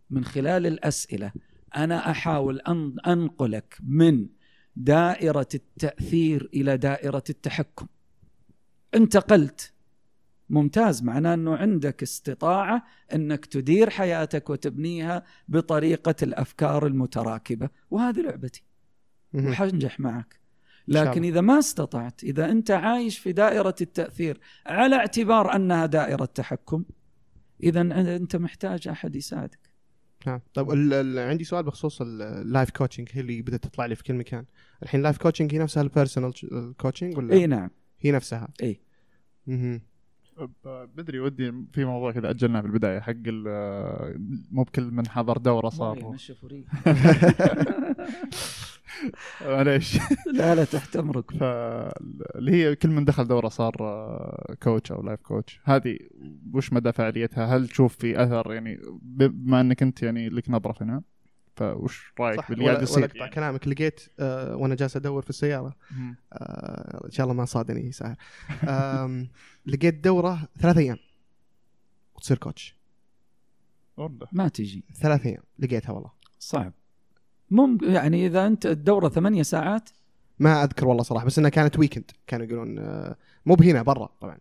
من 0.09 0.25
خلال 0.25 0.67
الأسئلة 0.67 1.31
أنا 1.75 2.11
أحاول 2.11 2.59
أن 2.59 2.95
أنقلك 3.07 3.77
من 3.83 4.27
دائرة 4.75 5.47
التأثير 5.55 6.49
إلى 6.53 6.77
دائرة 6.77 7.23
التحكم. 7.29 7.87
انتقلت 8.95 9.73
ممتاز 10.49 11.03
معناه 11.03 11.33
إنه 11.33 11.55
عندك 11.55 12.03
استطاعة 12.03 12.85
إنك 13.13 13.45
تدير 13.45 13.89
حياتك 13.89 14.49
وتبنيها 14.49 15.23
بطريقة 15.47 16.15
الأفكار 16.23 16.87
المتراكبة 16.87 17.69
وهذه 17.91 18.21
لعبتي. 18.21 18.63
وحنجح 19.33 19.99
معك. 19.99 20.39
لكن. 20.87 21.23
إذا 21.23 21.41
ما 21.41 21.59
استطعت 21.59 22.23
إذا 22.23 22.51
أنت 22.51 22.71
عايش 22.71 23.19
في 23.19 23.31
دائرة 23.31 23.75
التأثير 23.81 24.39
على 24.65 24.95
اعتبار 24.95 25.55
أنها 25.55 25.85
دائرة 25.85 26.25
تحكم 26.25 26.83
إذا 27.63 27.81
أنت 28.15 28.35
محتاج 28.35 28.87
أحد 28.87 29.15
يساعدك. 29.15 29.59
نعم. 30.27 30.41
طيب 30.53 30.71
ال- 30.71 30.93
ال- 30.93 31.19
عندي 31.29 31.43
سؤال 31.43 31.63
بخصوص 31.63 32.01
ال- 32.01 32.21
ال 32.21 32.31
life 32.31 32.69
coaching 32.69 33.09
هي 33.11 33.21
اللي 33.21 33.41
بدأت 33.41 33.63
تطلع 33.63 33.85
لي 33.85 33.95
في 33.95 34.03
كل 34.03 34.13
مكان. 34.13 34.45
الحين 34.83 34.97
ال 34.99 35.03
life 35.03 35.17
coaching 35.17 35.53
هي 35.55 35.59
نفسها 35.59 35.83
ال 35.83 35.89
personal 35.89 36.33
coaching 36.77 37.17
ولا؟ 37.17 37.33
إي 37.33 37.45
نعم. 37.47 37.69
هي 37.99 38.11
نفسها. 38.11 38.47
إي. 38.63 38.81
ب- 39.47 40.85
بدري 40.95 41.19
ودي 41.19 41.53
في 41.73 41.85
موضوع 41.85 42.11
كذا 42.11 42.29
أجلناه 42.29 42.61
في 42.61 42.67
البداية 42.67 42.99
حق 42.99 43.13
ال- 43.25 44.45
مو 44.51 44.63
بكل 44.63 44.83
من 44.91 45.07
حضر 45.07 45.37
دورة 45.37 45.69
صار. 45.69 45.97
معليش. 49.41 49.99
لا 50.33 50.55
لا 50.55 50.63
تحت 50.63 50.95
أمرك. 50.95 51.31
فاللي 51.31 52.51
هي 52.51 52.75
كل 52.75 52.89
من 52.89 53.05
دخل 53.05 53.27
دورة 53.27 53.47
صار 53.49 53.75
coach 54.63 54.91
أو 54.91 55.03
life 55.03 55.21
coach 55.21 55.59
هذه 55.63 55.97
وش 56.53 56.73
مدى 56.73 56.91
فعاليتها؟ 56.91 57.45
هل 57.45 57.67
تشوف 57.67 57.95
في 57.97 58.23
أثر 58.23 58.53
يعني 58.53 58.79
بما 59.01 59.61
إنك 59.61 59.81
أنت 59.81 60.03
يعني 60.03 60.29
لك 60.29 60.49
نظرة 60.49 60.71
فيها 60.73 61.01
فوش 61.55 62.13
رأيك 62.19 62.49
باللي 62.49 62.65
قاعد 62.65 62.81
يصير 62.83 63.05
اقطع 63.05 63.19
يعني؟ 63.19 63.31
كلامك. 63.31 63.67
لقيت 63.67 64.01
آه 64.19 64.55
وأنا 64.55 64.75
جالس 64.75 64.95
أدور 64.97 65.21
في 65.21 65.29
السيارة. 65.29 65.75
آه 66.33 67.05
إن 67.05 67.11
شاء 67.11 67.23
الله 67.23 67.33
ما 67.35 67.45
صادني 67.45 67.91
ساهر 67.91 68.15
لقيت 69.65 70.03
دورة 70.03 70.47
ثلاث 70.59 70.77
أيام. 70.77 70.97
وتصير 72.15 72.37
coach 72.37 72.75
والله 73.97 74.27
ما 74.31 74.47
تجي. 74.47 74.83
ثلاث 74.95 75.25
أيام. 75.25 75.43
لقيتها 75.59 75.91
والله. 75.91 76.11
صعب. 76.39 76.73
ممكن 77.53 77.91
يعني 77.91 78.25
إذا 78.25 78.47
أنت 78.47 78.65
الدورة 78.65 79.09
ثمانية 79.09 79.43
ساعات. 79.43 79.89
ما 80.39 80.63
أذكر 80.63 80.87
والله 80.87 81.03
صراحة 81.03 81.25
بس 81.25 81.39
إنها 81.39 81.49
كانت 81.49 81.79
weekend 81.79 82.11
كانوا 82.27 82.45
يقولون 82.45 82.79
آه 82.79 83.15
مو 83.45 83.55
بهنا 83.55 83.81
برا 83.81 84.09
طبعا 84.21 84.37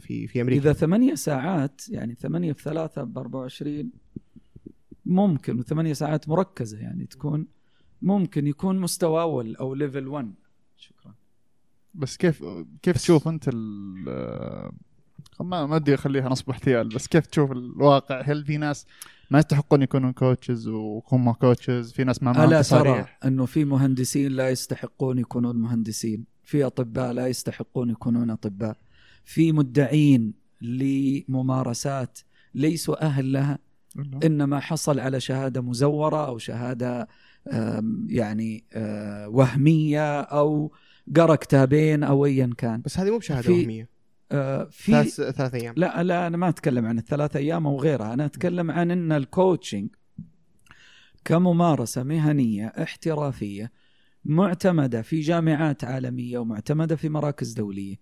في 0.00 0.26
في 0.26 0.40
أمريكا. 0.40 0.62
إذا 0.62 0.72
ثمانية 0.72 1.14
ساعات 1.14 1.88
يعني 1.88 2.14
ثمانية 2.14 2.52
في 2.52 2.62
ثلاثة 2.62 3.02
ب 3.02 3.18
24 3.18 3.90
ممكن 5.06 5.58
وثمانية 5.58 5.92
ساعات 5.92 6.28
مركزة 6.28 6.78
يعني 6.78 7.06
تكون 7.06 7.46
ممكن 8.02 8.46
يكون 8.46 8.78
مستوى 8.78 9.22
أول 9.22 9.56
أو 9.56 9.74
level 9.74 10.08
1 10.08 10.34
شكرا. 10.76 11.14
بس 11.94 12.16
كيف 12.16 12.44
كيف 12.82 12.96
تشوف 12.96 13.28
أنت 13.28 13.48
ال 13.48 14.04
آه، 14.08 14.72
ما 15.40 15.66
ما 15.66 15.76
أدري 15.76 15.94
أخليها 15.94 16.28
نصب 16.28 16.50
احتيال 16.50 16.88
بس 16.88 17.06
كيف 17.06 17.26
تشوف 17.26 17.52
الواقع؟ 17.52 18.20
هل 18.20 18.44
في 18.44 18.56
ناس 18.56 18.86
ما 19.30 19.38
يستحقون 19.38 19.82
يكونون 19.82 20.12
coaches 20.12 20.68
وهم 20.68 21.32
coaches 21.32 21.92
في 21.92 22.04
ناس 22.04 22.22
ما 22.22 22.32
معهم 22.32 22.50
ترى 22.50 22.60
تصاريح 22.60 23.18
أنه 23.24 23.46
في 23.46 23.64
مهندسين 23.64 24.32
لا 24.32 24.50
يستحقون 24.50 25.18
يكونون 25.18 25.56
مهندسين؟ 25.56 26.24
في 26.44 26.64
أطباء 26.64 27.12
لا 27.12 27.26
يستحقون 27.26 27.90
يكونون 27.90 28.30
أطباء. 28.30 28.76
في 29.24 29.52
مدعين 29.52 30.34
لممارسات 30.60 32.18
ليسوا 32.54 33.06
أهل 33.06 33.32
لها؟ 33.32 33.58
إنما 34.24 34.60
حصل 34.60 35.00
على 35.00 35.20
شهادة 35.20 35.60
مزورة 35.60 36.26
أو 36.26 36.38
شهادة 36.38 37.08
يعني 38.08 38.64
آه، 38.72 39.28
وهمية 39.28 40.20
أو 40.20 40.72
قرأ 41.16 41.34
كتابين 41.34 42.02
أو 42.02 42.26
ايا 42.26 42.50
كان. 42.58 42.82
بس 42.84 42.98
هذه 42.98 43.10
مو 43.10 43.18
بشهادة 43.18 43.52
وهمية. 43.52 43.97
في 44.70 44.92
ثلاث 44.92 45.20
ثلاث 45.20 45.54
أيام. 45.54 45.74
لا 45.76 46.02
لا 46.02 46.26
أنا 46.26 46.36
ما 46.36 46.48
أتكلم 46.48 46.86
عن 46.86 46.98
الثلاث 46.98 47.36
أيام 47.36 47.66
أو 47.66 47.80
غيرها. 47.80 48.14
أنا 48.14 48.24
أتكلم 48.24 48.70
عن 48.70 48.90
إن 48.90 49.12
الكوتشنج 49.12 49.88
كممارسة 51.24 52.02
مهنية 52.02 52.66
احترافية 52.66 53.72
معتمدة 54.24 55.02
في 55.02 55.20
جامعات 55.20 55.84
عالمية 55.84 56.38
ومعتمدة 56.38 56.96
في 56.96 57.08
مراكز 57.08 57.52
دولية 57.52 57.96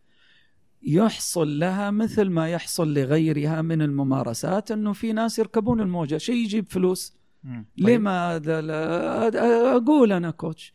يحصل 0.82 1.58
لها 1.58 1.90
مثل 1.90 2.30
ما 2.30 2.48
يحصل 2.48 2.94
لغيرها 2.94 3.62
من 3.62 3.82
الممارسات 3.82 4.70
إنه 4.70 4.92
في 4.92 5.12
ناس 5.12 5.38
يركبون 5.38 5.80
الموجة. 5.80 6.16
شيء 6.18 6.34
يجيب 6.34 6.66
فلوس. 6.68 7.16
مم. 7.44 7.66
ليه 7.76 7.98
ما 7.98 8.36
أقول 9.76 10.12
أنا 10.12 10.30
كوتش 10.30 10.74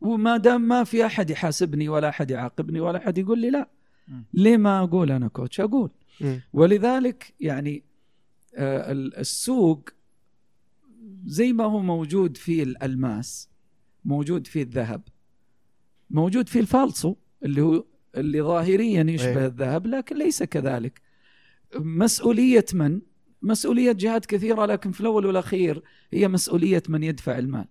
وما 0.00 0.36
دام 0.36 0.60
ما 0.60 0.84
في 0.84 1.06
أحد 1.06 1.30
يحاسبني 1.30 1.88
ولا 1.88 2.08
أحد 2.08 2.30
يعاقبني 2.30 2.80
ولا 2.80 2.98
أحد 2.98 3.18
يقول 3.18 3.38
لي 3.38 3.50
لا. 3.50 3.68
ليه 4.34 4.56
ما 4.56 4.82
أقول 4.82 5.10
أنا 5.12 5.28
كوتش؟ 5.28 5.60
أقول. 5.60 5.90
ولذلك 6.52 7.34
يعني 7.40 7.82
آه، 8.54 8.92
ال- 8.92 9.16
السوق 9.16 9.88
زي 11.26 11.52
ما 11.52 11.64
هو 11.64 11.80
موجود 11.80 12.36
في 12.36 12.62
الألماس 12.62 13.48
موجود 14.04 14.46
في 14.46 14.62
الذهب 14.62 15.02
موجود 16.10 16.48
في 16.48 16.58
الفالصو 16.60 17.14
اللي 17.44 17.60
هو 17.62 17.84
اللي 18.16 18.42
ظاهريا 18.42 19.02
يشبه 19.08 19.40
إيه. 19.40 19.46
الذهب 19.46 19.86
لكن 19.86 20.16
ليس 20.16 20.42
كذلك. 20.42 21.00
مسؤولية 21.76 22.64
من؟ 22.74 23.00
مسؤولية 23.42 23.92
جهات 23.92 24.26
كثيرة 24.26 24.66
لكن 24.66 24.92
في 24.92 25.00
الأول 25.00 25.26
والأخير 25.26 25.82
هي 26.12 26.28
مسؤولية 26.28 26.82
من 26.88 27.02
يدفع 27.02 27.38
المال. 27.38 27.64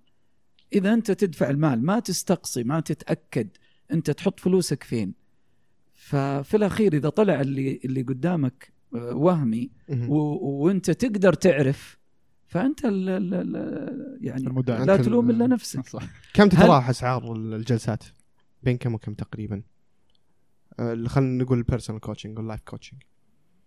إذا 0.73 0.93
أنت 0.93 1.11
تدفع 1.11 1.49
المال 1.49 1.85
ما 1.85 1.99
تستقصي 1.99 2.63
ما 2.63 2.79
تتأكد 2.79 3.47
أنت 3.91 4.11
تحط 4.11 4.39
فلوسك 4.39 4.83
فين. 4.83 5.13
ففي 6.03 6.57
الأخير 6.57 6.93
إذا 6.93 7.09
طلع 7.09 7.41
اللي 7.41 7.79
اللي 7.85 8.01
قدامك 8.01 8.73
آه، 8.95 9.15
وهمي. 9.15 9.71
وأنت 10.09 10.91
تقدر 10.91 11.33
تعرف 11.33 11.97
فأنت 12.47 12.85
ال 12.85 13.09
ال 13.09 13.33
ال 13.33 14.17
يعني 14.21 14.47
المدان 14.47 14.87
لا 14.87 14.97
تلوم 14.97 15.29
ال- 15.29 15.35
الا 15.35 15.47
نفسك 15.47 15.87
صح 15.89 16.03
كم 16.33 16.49
تتراوح 16.49 16.89
أسعار 16.89 17.33
الجلسات؟ 17.35 18.03
بين 18.63 18.77
كم 18.77 18.93
وكم 18.93 19.13
تقريبا؟ 19.13 19.61
آه، 20.79 21.03
خلينا 21.07 21.43
نقول 21.43 21.57
ال 21.57 21.62
personal 21.62 22.01
coaching 22.01 22.37
وال 22.37 22.45
life 22.45 22.61
coaching 22.61 23.01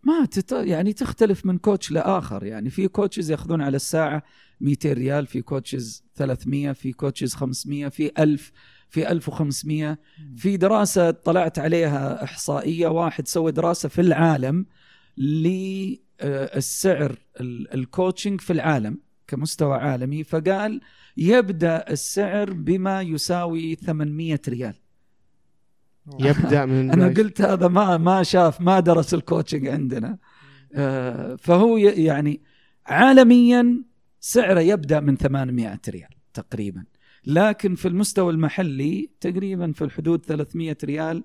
ما 0.03 0.25
تت... 0.25 0.53
يعني 0.53 0.93
تختلف 0.93 1.47
من 1.47 1.59
coach 1.59 1.91
لآخر 1.93 2.45
يعني 2.47 2.71
في 2.71 2.89
coaches 2.89 3.31
يأخذون 3.31 3.63
على 3.63 3.77
الساعة 3.77 4.23
200 4.61 4.93
ريال 4.93 5.27
في 5.27 5.43
coaches 5.43 6.05
300 6.15 6.73
في 6.73 6.93
coaches 6.93 7.35
500 7.35 7.89
في 7.89 8.11
1000 8.19 8.53
في 8.95 9.11
1500 9.11 9.99
في 10.37 10.57
دراسة 10.57 11.11
طلعت 11.11 11.59
عليها 11.59 12.25
إحصائية 12.25 12.89
واحد 12.89 13.29
سوى 13.29 13.53
دراسة 13.53 13.89
في 13.89 14.01
العالم 14.01 14.67
للسعر 15.17 17.19
ال 17.75 17.82
coaching 17.82 18.41
في 18.41 18.53
العالم 18.53 18.99
كمستوى 19.27 19.77
عالمي 19.77 20.25
فقال 20.25 20.81
يبدأ 21.17 21.85
السعر 21.91 22.53
بما 22.53 23.03
يساوي 23.03 23.75
800 23.75 24.41
ريال. 24.49 24.75
يبدأ 26.21 26.67
من 26.67 26.91
أنا 26.95 27.07
قلت 27.07 27.41
هذا 27.41 27.69
ما 27.69 27.97
ما 27.97 28.23
شاف 28.23 28.61
ما 28.61 28.81
درس 28.81 29.15
ال 29.15 29.21
coaching 29.21 29.67
عندنا. 29.67 30.19
آه، 30.75 31.37
فهو 31.37 31.77
يعني 31.77 32.41
عالميا 32.87 33.83
سعره 34.21 34.61
يبدأ 34.61 35.01
من 35.01 35.17
800 35.17 35.81
ريال 35.89 36.11
تقريبا. 36.35 36.85
لكن 37.27 37.75
في 37.75 37.89
المستوى 37.89 38.33
المحلي 38.33 39.11
تقريبا 39.21 39.73
في 39.73 39.85
الحدود 39.85 40.25
300 40.25 40.77
ريال 40.85 41.25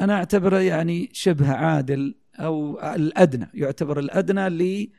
أنا 0.00 0.14
أعتبره 0.14 0.58
يعني 0.58 1.10
شبه 1.12 1.52
عادل 1.52 2.14
أو 2.38 2.80
الأدنى 2.94 3.48
يعتبر 3.54 3.98
الأدنى 3.98 4.48
ل 4.48 4.90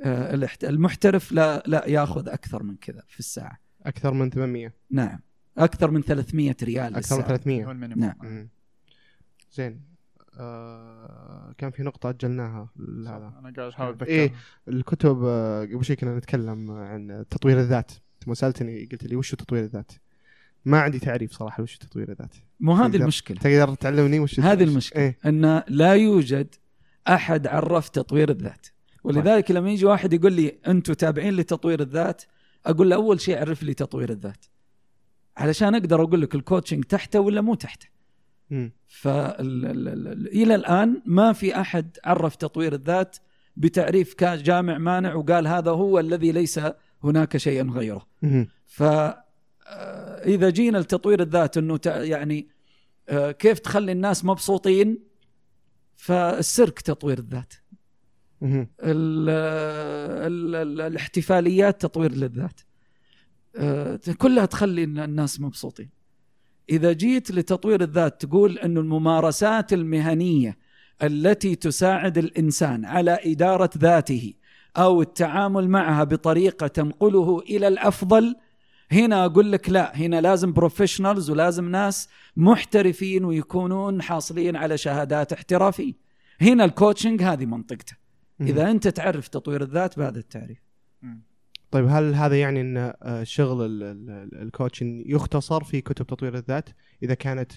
آه، 0.00 0.48
المحترف 0.62 1.32
لا 1.32 1.62
لا 1.66 1.88
يأخذ 1.88 2.28
أكثر 2.28 2.62
من 2.62 2.76
كذا 2.76 3.02
في 3.08 3.18
الساعة 3.18 3.58
أكثر 3.82 4.14
من 4.14 4.30
800 4.30 4.74
نعم 4.90 5.20
أكثر 5.58 5.90
من 5.90 6.02
300 6.02 6.56
ريال 6.62 6.96
أكثر 6.96 7.16
من 7.16 7.22
للساعة. 7.22 7.28
300 7.28 7.64
هو 7.64 7.70
المينيموم. 7.70 8.04
نعم. 8.04 8.48
زين 9.52 9.82
آه 10.38 11.54
كان 11.58 11.70
في 11.70 11.82
نقطة 11.82 12.10
أجلناها 12.10 12.68
صح. 13.04 13.10
هذا 13.10 13.34
أنا 13.38 13.52
قاعد 13.56 13.72
أحاول 13.72 13.92
اتذكر 13.92 14.06
إيه. 14.06 14.32
الكتب 14.68 15.24
آه، 15.24 15.64
قبل 15.64 15.84
شوي 15.84 15.96
كنا 15.96 16.18
نتكلم 16.18 16.70
عن 16.70 17.24
تطوير 17.30 17.60
الذات 17.60 17.92
ثم 18.24 18.34
سألتني 18.34 18.88
قلت 18.92 19.04
لي 19.04 19.16
وش 19.16 19.34
هو 19.34 19.36
تطوير 19.36 19.64
الذات 19.64 19.92
ما 20.64 20.80
عندي 20.80 20.98
تعريف 20.98 21.32
صراحة 21.32 21.62
وش 21.62 21.74
هو 21.74 21.88
تطوير 21.88 22.10
الذات 22.10 22.34
مو 22.60 22.72
هذه 22.72 22.96
المشكلة. 22.96 23.38
تقدر 23.38 23.74
تعلمني 23.74 24.20
وش 24.20 24.40
هذه 24.40 24.64
المشكلة 24.64 25.02
إيه؟ 25.02 25.18
أن 25.26 25.62
لا 25.68 25.92
يوجد 25.92 26.54
أحد 27.08 27.46
عرف 27.46 27.88
تطوير 27.88 28.30
الذات. 28.30 28.66
ولذلك 29.04 29.50
لما 29.50 29.70
يجي 29.70 29.86
واحد 29.86 30.12
يقول 30.12 30.32
لي 30.32 30.58
أنتم 30.66 30.92
تابعين 30.92 31.36
لتطوير 31.36 31.80
الذات 31.80 32.22
أقول 32.66 32.90
له 32.90 32.96
أول 32.96 33.20
شيء 33.20 33.38
عرف 33.38 33.62
لي 33.62 33.74
تطوير 33.74 34.10
الذات. 34.10 34.44
علشان 35.36 35.74
أقدر 35.74 36.02
أقول 36.02 36.22
لك 36.22 36.34
الكوتشنج 36.34 36.84
تحته 36.84 37.20
ولا 37.20 37.40
مو 37.40 37.54
تحته. 37.54 37.86
مم. 38.50 38.72
فالى 38.88 40.54
الآن 40.54 41.02
ما 41.06 41.32
في 41.32 41.60
أحد 41.60 41.98
عرف 42.04 42.36
تطوير 42.36 42.74
الذات 42.74 43.16
بتعريف 43.56 44.24
جامع 44.24 44.78
مانع 44.78 45.14
وقال 45.14 45.46
هذا 45.46 45.70
هو 45.70 45.98
الذي 45.98 46.32
ليس 46.32 46.60
هناك 47.04 47.36
شيء 47.36 47.70
غيره. 47.70 48.06
ف 48.66 48.82
آه، 49.66 50.24
إذا 50.24 50.50
جينا 50.50 50.78
لتطوير 50.78 51.22
الذات 51.22 51.56
إنه 51.58 51.80
يعني 51.86 52.48
آه، 53.08 53.30
كيف 53.30 53.58
تخلي 53.58 53.92
الناس 53.92 54.24
مبسوطين 54.24 54.98
فالسيرك 55.96 56.80
تطوير 56.80 57.18
الذات 57.18 57.54
مم. 58.40 58.68
ال 58.80 59.28
ال 60.26 60.54
ال 60.54 60.80
الاحتفاليات 60.80 61.82
تطوير 61.82 62.12
للذات 62.12 62.60
آه، 63.56 64.00
كلها 64.18 64.46
تخلي 64.46 64.84
الناس 64.84 65.40
مبسوطين 65.40 65.90
إذا 66.70 66.92
جيت 66.92 67.30
لتطوير 67.30 67.82
الذات 67.82 68.24
تقول 68.24 68.58
إنه 68.58 68.80
الممارسات 68.80 69.72
المهنية 69.72 70.58
التي 71.02 71.54
تساعد 71.54 72.18
الإنسان 72.18 72.84
على 72.84 73.18
إدارة 73.24 73.70
ذاته 73.78 74.34
أو 74.76 75.02
التعامل 75.02 75.68
معها 75.68 76.04
بطريقة 76.04 76.66
تنقله 76.66 77.38
إلى 77.40 77.68
الأفضل 77.68 78.36
هنا 78.92 79.24
أقول 79.24 79.52
لك 79.52 79.70
لا 79.70 79.96
هنا 79.96 80.20
لازم 80.20 80.52
professionals 80.52 81.30
ولازم 81.30 81.68
ناس 81.68 82.08
محترفين 82.36 83.24
ويكونون 83.24 84.02
حاصلين 84.02 84.56
على 84.56 84.78
شهادات 84.78 85.32
احترافية 85.32 85.92
هنا 86.40 86.64
ال 86.64 86.70
coaching 86.70 87.22
هذه 87.22 87.46
منطقته. 87.46 87.96
إذا 88.40 88.70
أنت 88.70 88.88
تعرف 88.88 89.28
تطوير 89.28 89.62
الذات 89.62 89.98
بهذا 89.98 90.18
التعريف. 90.18 90.58
طيب 91.70 91.86
هل 91.88 92.14
هذا 92.14 92.40
يعني 92.40 92.60
إن 92.60 92.76
آه، 93.02 93.22
شغل 93.22 93.66
ال- 93.66 93.82
ال- 93.82 94.42
ال 94.42 94.49
coaching 94.49 95.02
يختصر 95.06 95.64
في 95.64 95.80
كتب 95.80 96.06
تطوير 96.06 96.34
الذات 96.34 96.68
إذا 97.02 97.14
كانت 97.14 97.52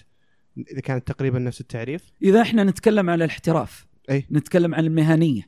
إذا 0.72 0.80
كانت 0.80 1.08
تقريبا 1.08 1.38
نفس 1.38 1.60
التعريف؟ 1.60 2.12
إذا 2.22 2.42
إحنا 2.42 2.64
نتكلم 2.64 3.10
عن 3.10 3.22
الاحتراف 3.22 3.86
أي. 4.10 4.26
نتكلم 4.30 4.74
عن 4.74 4.84
المهنية. 4.84 5.42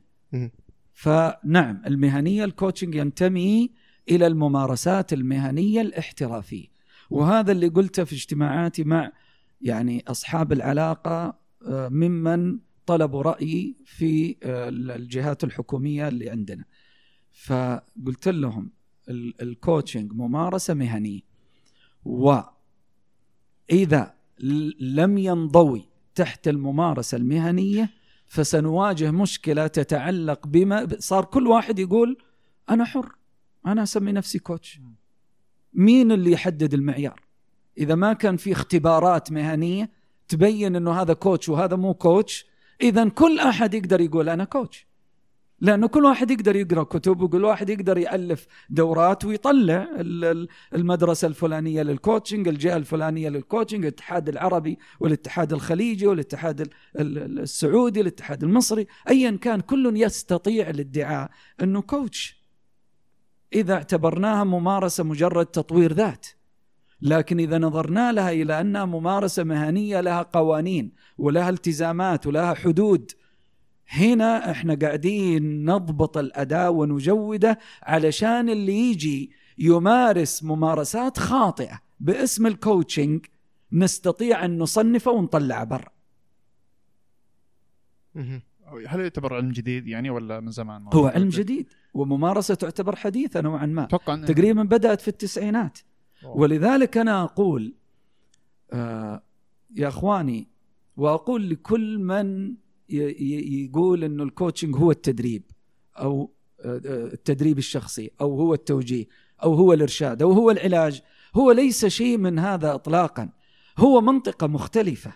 فنعم 1.02 1.82
المهنية 1.86 2.44
ال 2.44 2.50
coaching 2.50 2.94
ينتمي 2.94 3.70
إلى 4.10 4.26
الممارسات 4.26 5.12
المهنية 5.12 5.80
الاحترافية. 5.80 6.66
وهذا 7.10 7.52
اللي 7.52 7.68
قلته 7.68 8.04
في 8.04 8.12
اجتماعاتي 8.14 8.84
مع 8.84 9.12
يعني 9.60 10.04
أصحاب 10.08 10.52
العلاقة 10.52 11.38
آه، 11.66 11.88
ممن 11.88 12.58
طلبوا 12.86 13.22
رأيي 13.22 13.76
في 13.84 14.36
آه، 14.42 14.68
الجهات 14.68 15.44
الحكومية 15.44 16.08
اللي 16.08 16.30
عندنا. 16.30 16.64
فقلت 17.32 18.28
لهم 18.28 18.70
ال- 19.08 19.42
ال 19.42 19.50
coaching 19.50 20.12
ممارسة 20.12 20.74
مهنية. 20.74 21.20
وإذا 22.04 22.54
لم 24.80 25.18
ينضوي 25.18 25.88
تحت 26.14 26.48
الممارسة 26.48 27.16
المهنية 27.16 27.90
فسنواجه 28.28 29.10
مشكلة 29.10 29.66
تتعلق 29.66 30.46
بما 30.46 30.88
صار 30.98 31.24
كل 31.24 31.46
واحد 31.46 31.78
يقول 31.78 32.18
أنا 32.70 32.84
حر 32.84 33.14
أنا 33.66 33.82
أسمي 33.82 34.12
نفسي 34.12 34.38
coach 34.38 34.80
مين 35.74 36.12
اللي 36.12 36.32
يحدد 36.32 36.74
المعيار؟ 36.74 37.20
إذا 37.78 37.94
ما 37.94 38.12
كان 38.12 38.36
في 38.36 38.52
اختبارات 38.52 39.32
مهنية 39.32 39.90
تبين 40.28 40.76
إنه 40.76 41.00
هذا 41.00 41.12
coach 41.12 41.48
وهذا 41.48 41.76
مو 41.76 41.94
coach 41.94 42.46
اذا 42.82 43.08
كل 43.08 43.38
أحد 43.38 43.74
يقدر 43.74 44.00
يقول 44.00 44.28
أنا 44.28 44.44
coach 44.44 44.87
لأنه 45.60 45.88
كل 45.88 46.04
واحد 46.04 46.30
يقدر 46.30 46.56
يقرأ 46.56 46.82
كتب 46.82 47.20
وكل 47.20 47.44
واحد 47.44 47.70
يقدر 47.70 47.98
يألف 47.98 48.46
دورات 48.70 49.24
ويطلع 49.24 49.88
ال- 49.96 50.24
ال- 50.24 50.48
المدرسة 50.74 51.28
الفلانية 51.28 51.82
لل 51.82 51.94
coaching، 51.94 52.48
الجهة 52.48 52.76
الفلانية 52.76 53.28
لل 53.28 53.38
coaching، 53.38 53.84
الاتحاد 53.84 54.28
العربي 54.28 54.78
والاتحاد 55.00 55.52
الخليجي 55.52 56.06
والاتحاد 56.06 56.60
ال- 56.60 56.70
ال- 56.98 57.38
السعودي، 57.38 58.00
الاتحاد 58.00 58.42
المصري، 58.44 58.86
ايا 59.08 59.38
كان 59.42 59.60
كل 59.60 59.92
يستطيع 59.96 60.70
الادعاء 60.70 61.30
إنه 61.62 61.80
coach. 61.80 62.38
إذا 63.52 63.74
اعتبرناها 63.74 64.44
ممارسة 64.44 65.04
مجرد 65.04 65.46
تطوير 65.46 65.92
ذات. 65.92 66.26
لكن 67.02 67.40
إذا 67.40 67.58
نظرنا 67.58 68.12
لها 68.12 68.32
إلى 68.32 68.60
أنها 68.60 68.84
ممارسة 68.84 69.44
مهنية 69.44 70.00
لها 70.00 70.22
قوانين 70.22 70.92
ولها 71.18 71.50
التزامات 71.50 72.26
ولها 72.26 72.54
حدود 72.54 73.10
هنا 73.88 74.50
إحنا 74.50 74.74
قاعدين 74.74 75.64
نضبط 75.64 76.18
الاداء 76.18 76.72
ونجوده 76.72 77.58
علشان 77.82 78.48
اللي 78.48 78.90
يجي 78.90 79.32
يمارس 79.58 80.44
ممارسات 80.44 81.18
خاطئة 81.18 81.80
باسم 82.00 82.46
الكوتشنج 82.46 83.26
نستطيع 83.72 84.44
أن 84.44 84.58
نصنفه 84.58 85.10
ونطلعه 85.10 85.64
برا. 85.64 85.88
هل 88.86 89.00
يعتبر 89.00 89.34
علم 89.34 89.52
جديد 89.52 89.86
يعني 89.86 90.10
ولا 90.10 90.40
من 90.40 90.50
زمان 90.50 90.86
هو 90.92 91.06
علم 91.06 91.28
جديد 91.28 91.66
وممارسة 91.94 92.54
تعتبر 92.54 92.96
حديثة 92.96 93.40
نوعا 93.40 93.66
ما 93.66 93.84
تقريبا 94.26 94.62
بدأت 94.62 95.00
في 95.00 95.08
التسعينات 95.08 95.78
أوه. 96.24 96.36
ولذلك 96.36 96.96
أنا 96.96 97.22
أقول 97.24 97.74
آه 98.72 99.22
يا 99.74 99.88
إخواني 99.88 100.48
وأقول 100.96 101.50
لكل 101.50 101.98
من 101.98 102.54
يقول 102.88 104.04
إنه 104.04 104.22
الكوتشنج 104.22 104.76
هو 104.76 104.90
التدريب 104.90 105.42
أو 105.98 106.30
آه، 106.60 106.80
آه، 106.86 107.12
التدريب 107.12 107.58
الشخصي 107.58 108.10
أو 108.20 108.40
هو 108.40 108.54
التوجيه 108.54 109.06
أو 109.42 109.54
هو 109.54 109.72
الإرشاد 109.72 110.22
أو 110.22 110.32
هو 110.32 110.50
العلاج. 110.50 111.02
هو 111.36 111.52
ليس 111.52 111.86
شيء 111.86 112.18
من 112.18 112.38
هذا 112.38 112.74
اطلاقا. 112.74 113.28
هو 113.78 114.00
منطقة 114.00 114.46
مختلفة. 114.46 115.12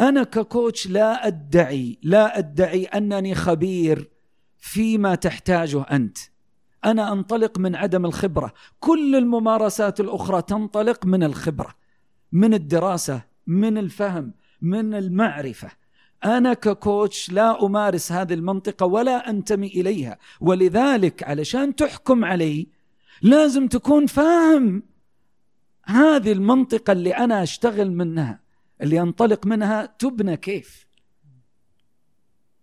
أنا 0.00 0.22
ككوتش 0.22 0.86
لا 0.88 1.26
أدعي 1.26 1.98
لا 2.02 2.38
أدعي 2.38 2.84
أنني 2.84 3.34
خبير 3.34 4.10
فيما 4.58 5.14
تحتاجه 5.14 5.82
أنت. 5.82 6.18
أنا 6.84 7.12
أنطلق 7.12 7.58
من 7.58 7.76
عدم 7.76 8.06
الخبرة. 8.06 8.52
كل 8.80 9.16
الممارسات 9.16 10.00
الأخرى 10.00 10.42
تنطلق 10.42 11.06
من 11.06 11.22
الخبرة 11.22 11.74
من 12.32 12.54
الدراسة 12.54 13.22
من 13.46 13.78
الفهم 13.78 14.34
من 14.62 14.94
المعرفة. 14.94 15.81
أنا 16.24 16.54
ككوتش 16.54 17.30
لا 17.32 17.66
أمارس 17.66 18.12
هذه 18.12 18.34
المنطقة 18.34 18.86
ولا 18.86 19.30
أنتمي 19.30 19.66
إليها. 19.66 20.18
ولذلك 20.40 21.22
علشان 21.22 21.76
تحكم 21.76 22.24
علي 22.24 22.66
لازم 23.22 23.68
تكون 23.68 24.06
فاهم 24.06 24.82
هذه 25.84 26.32
المنطقة 26.32 26.92
اللي 26.92 27.10
أنا 27.10 27.42
أشتغل 27.42 27.92
منها 27.92 28.40
اللي 28.82 29.00
انطلق 29.00 29.46
منها 29.46 29.86
تبنى 29.98 30.36
كيف. 30.36 30.86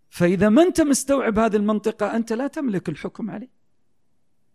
فإذا 0.10 0.50
ما 0.50 0.62
أنت 0.62 0.82
مستوعب 0.82 1.40
هذه 1.40 1.56
المنطقة 1.56 2.16
أنت 2.16 2.34
لا 2.34 2.48
تملك 2.48 2.90
الحكم 2.90 3.32
عليه 3.32 3.50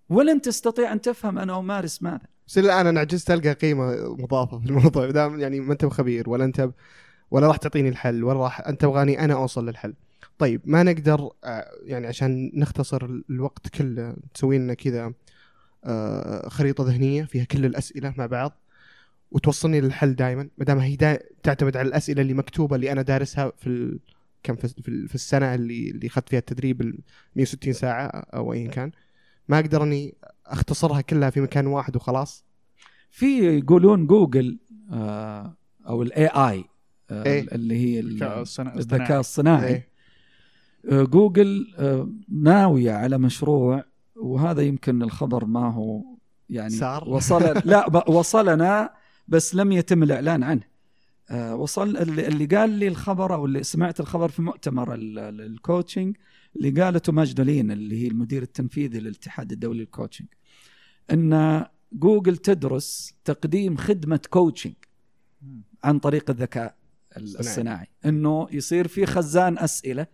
ولن 0.08 0.40
تستطيع 0.40 0.92
أن 0.92 1.00
تفهم 1.00 1.38
أنا 1.38 1.58
أمارس 1.58 2.02
ماذا. 2.02 2.26
بس 2.46 2.58
الآن 2.58 2.86
أنا 2.86 3.00
عجزت 3.00 3.30
ألقى 3.30 3.52
قيمة 3.52 4.16
مضافة 4.18 4.58
في 4.58 4.66
الموضوع. 4.66 5.10
دام 5.10 5.40
يعني 5.40 5.60
ما 5.60 5.72
أنت 5.72 5.86
خبير 5.86 6.30
ولا 6.30 6.44
أنت 6.44 6.70
ولا 7.34 7.46
راح 7.46 7.56
تعطيني 7.56 7.88
الحل 7.88 8.24
ولا 8.24 8.40
راح 8.40 8.60
أنت 8.60 8.80
تبغاني 8.80 9.24
أنا 9.24 9.34
أوصل 9.34 9.66
للحل. 9.66 9.94
طيب 10.38 10.60
ما 10.64 10.82
نقدر 10.82 11.30
آه، 11.44 11.70
يعني 11.82 12.06
عشان 12.06 12.50
نختصر 12.54 13.04
الوقت 13.30 13.68
كله 13.68 14.16
تسوي 14.34 14.58
لنا 14.58 14.74
كذا 14.74 15.12
آه، 15.84 16.48
خريطة 16.48 16.84
ذهنية 16.84 17.24
فيها 17.24 17.44
كل 17.44 17.64
الأسئلة 17.64 18.14
مع 18.16 18.26
بعض 18.26 18.52
وتوصلني 19.30 19.80
للحل 19.80 20.14
دائما 20.14 20.48
ما 20.58 20.64
دام 20.64 20.78
هي 20.78 20.96
دا 20.96 21.18
تعتمد 21.42 21.76
على 21.76 21.88
الأسئلة 21.88 22.22
اللي 22.22 22.34
مكتوبة 22.34 22.76
اللي 22.76 22.92
أنا 22.92 23.02
دارسها 23.02 23.52
في 23.56 23.66
ال... 23.66 23.98
كم 24.42 24.54
في, 24.56 24.68
في, 25.08 25.14
السنة 25.14 25.54
اللي 25.54 25.90
اللي 25.90 26.06
اخذت 26.06 26.28
فيها 26.28 26.38
التدريب 26.38 26.80
ال 26.80 26.98
160 27.36 27.72
ساعة 27.72 28.06
أو 28.06 28.52
ايا 28.52 28.68
كان. 28.68 28.90
ما 29.48 29.58
أقدر 29.58 29.82
إني 29.82 30.14
أختصرها 30.46 31.00
كلها 31.00 31.30
في 31.30 31.40
مكان 31.40 31.66
واحد 31.66 31.96
وخلاص. 31.96 32.44
في 33.10 33.58
يقولون 33.58 34.06
جوجل 34.06 34.58
آه، 34.92 35.56
أو 35.88 36.02
ال 36.02 36.26
AI 36.26 36.64
إيه؟ 37.22 37.46
اللي 37.54 37.76
هي 37.76 38.00
ال- 38.00 38.06
الذكاء 38.08 38.42
الصنا- 38.42 38.76
الذكاء 38.78 39.20
الصناعي 39.20 39.68
إيه. 39.74 39.88
آه، 40.90 41.02
جوجل 41.02 41.74
آه، 41.78 42.08
ناوية 42.28 42.92
على 42.92 43.18
مشروع 43.18 43.84
وهذا 44.16 44.62
يمكن 44.62 45.02
الخبر 45.02 45.44
ما 45.44 45.72
هو 45.72 46.02
يعني 46.50 46.70
صار؟ 46.70 47.08
وصل 47.14 47.42
لا 47.64 47.88
ب- 47.88 48.08
وصلنا 48.08 48.90
بس 49.28 49.54
لم 49.54 49.72
يتم 49.72 50.02
الإعلان 50.02 50.42
عنه 50.42 50.74
آه، 51.30 51.56
وصل 51.56 51.96
اللي 51.96 52.46
قال 52.46 52.70
لي 52.70 52.88
الخبر 52.88 53.34
أو 53.34 53.46
اللي 53.46 53.62
سمعت 53.62 54.00
الخبر 54.00 54.28
في 54.28 54.42
مؤتمر 54.42 54.94
ال- 54.94 55.18
ال- 55.18 55.40
ال 55.40 55.49
coaching 55.49 56.16
اللي 56.56 56.82
قالته 56.82 57.12
ماجدولين 57.12 57.70
اللي 57.70 58.02
هي 58.02 58.08
المدير 58.08 58.42
التنفيذي 58.42 59.00
للاتحاد 59.00 59.52
الدولي 59.52 59.80
لل 59.80 59.90
coaching 59.90 60.28
أن 61.12 61.64
جوجل 61.92 62.36
تدرس 62.36 63.14
تقديم 63.24 63.76
خدمة 63.76 64.20
coaching 64.30 64.74
عن 65.84 65.98
طريق 65.98 66.30
الذكاء 66.30 66.74
الصناعي. 67.16 67.86
إنه 68.04 68.48
يصير 68.52 68.88
في 68.88 69.06
خزان 69.06 69.58
أسئلة 69.58 70.06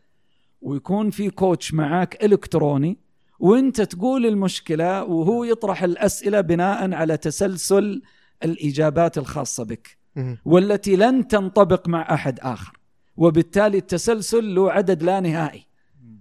ويكون 0.60 1.10
في 1.10 1.30
coach 1.30 1.74
معاك 1.74 2.24
إلكتروني 2.24 2.98
وأنت 3.38 3.80
تقول 3.80 4.26
المشكلة 4.26 5.04
وهو 5.04 5.44
يطرح 5.44 5.82
الأسئلة 5.82 6.40
بناء 6.40 6.92
على 6.94 7.16
تسلسل 7.16 8.02
الإجابات 8.44 9.18
الخاصة 9.18 9.64
بك. 9.64 9.98
والتي 10.44 10.96
لن 10.96 11.28
تنطبق 11.28 11.88
مع 11.88 12.14
أحد 12.14 12.40
آخر. 12.40 12.78
وبالتالي 13.16 13.78
التسلسل 13.78 14.54
له 14.54 14.72
عدد 14.72 15.02
لا 15.02 15.20
نهائي 15.20 15.66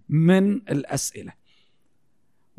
من 0.09 0.53
الأسئلة. 0.55 1.38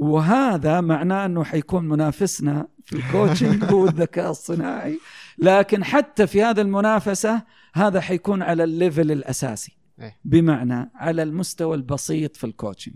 وهذا 0.00 0.80
معناه 0.80 1.26
إنه 1.26 1.44
حيكون 1.44 1.88
منافسنا 1.88 2.68
في 2.84 2.96
ال 2.96 3.04
coaching 3.04 3.64
هو 3.64 3.88
الذكاء 3.88 4.30
الصناعي. 4.30 4.98
لكن 5.38 5.84
حتى 5.84 6.26
في 6.26 6.42
هذا 6.42 6.62
المنافسة 6.62 7.42
هذا 7.74 8.00
حيكون 8.00 8.42
على 8.42 8.64
ال 8.64 8.72
level 8.72 9.12
الأساسي. 9.12 9.76
إيه. 10.00 10.16
بمعنى 10.24 10.90
على 10.94 11.22
المستوى 11.22 11.76
البسيط 11.76 12.36
في 12.36 12.44
ال 12.44 12.50
coaching 12.50 12.94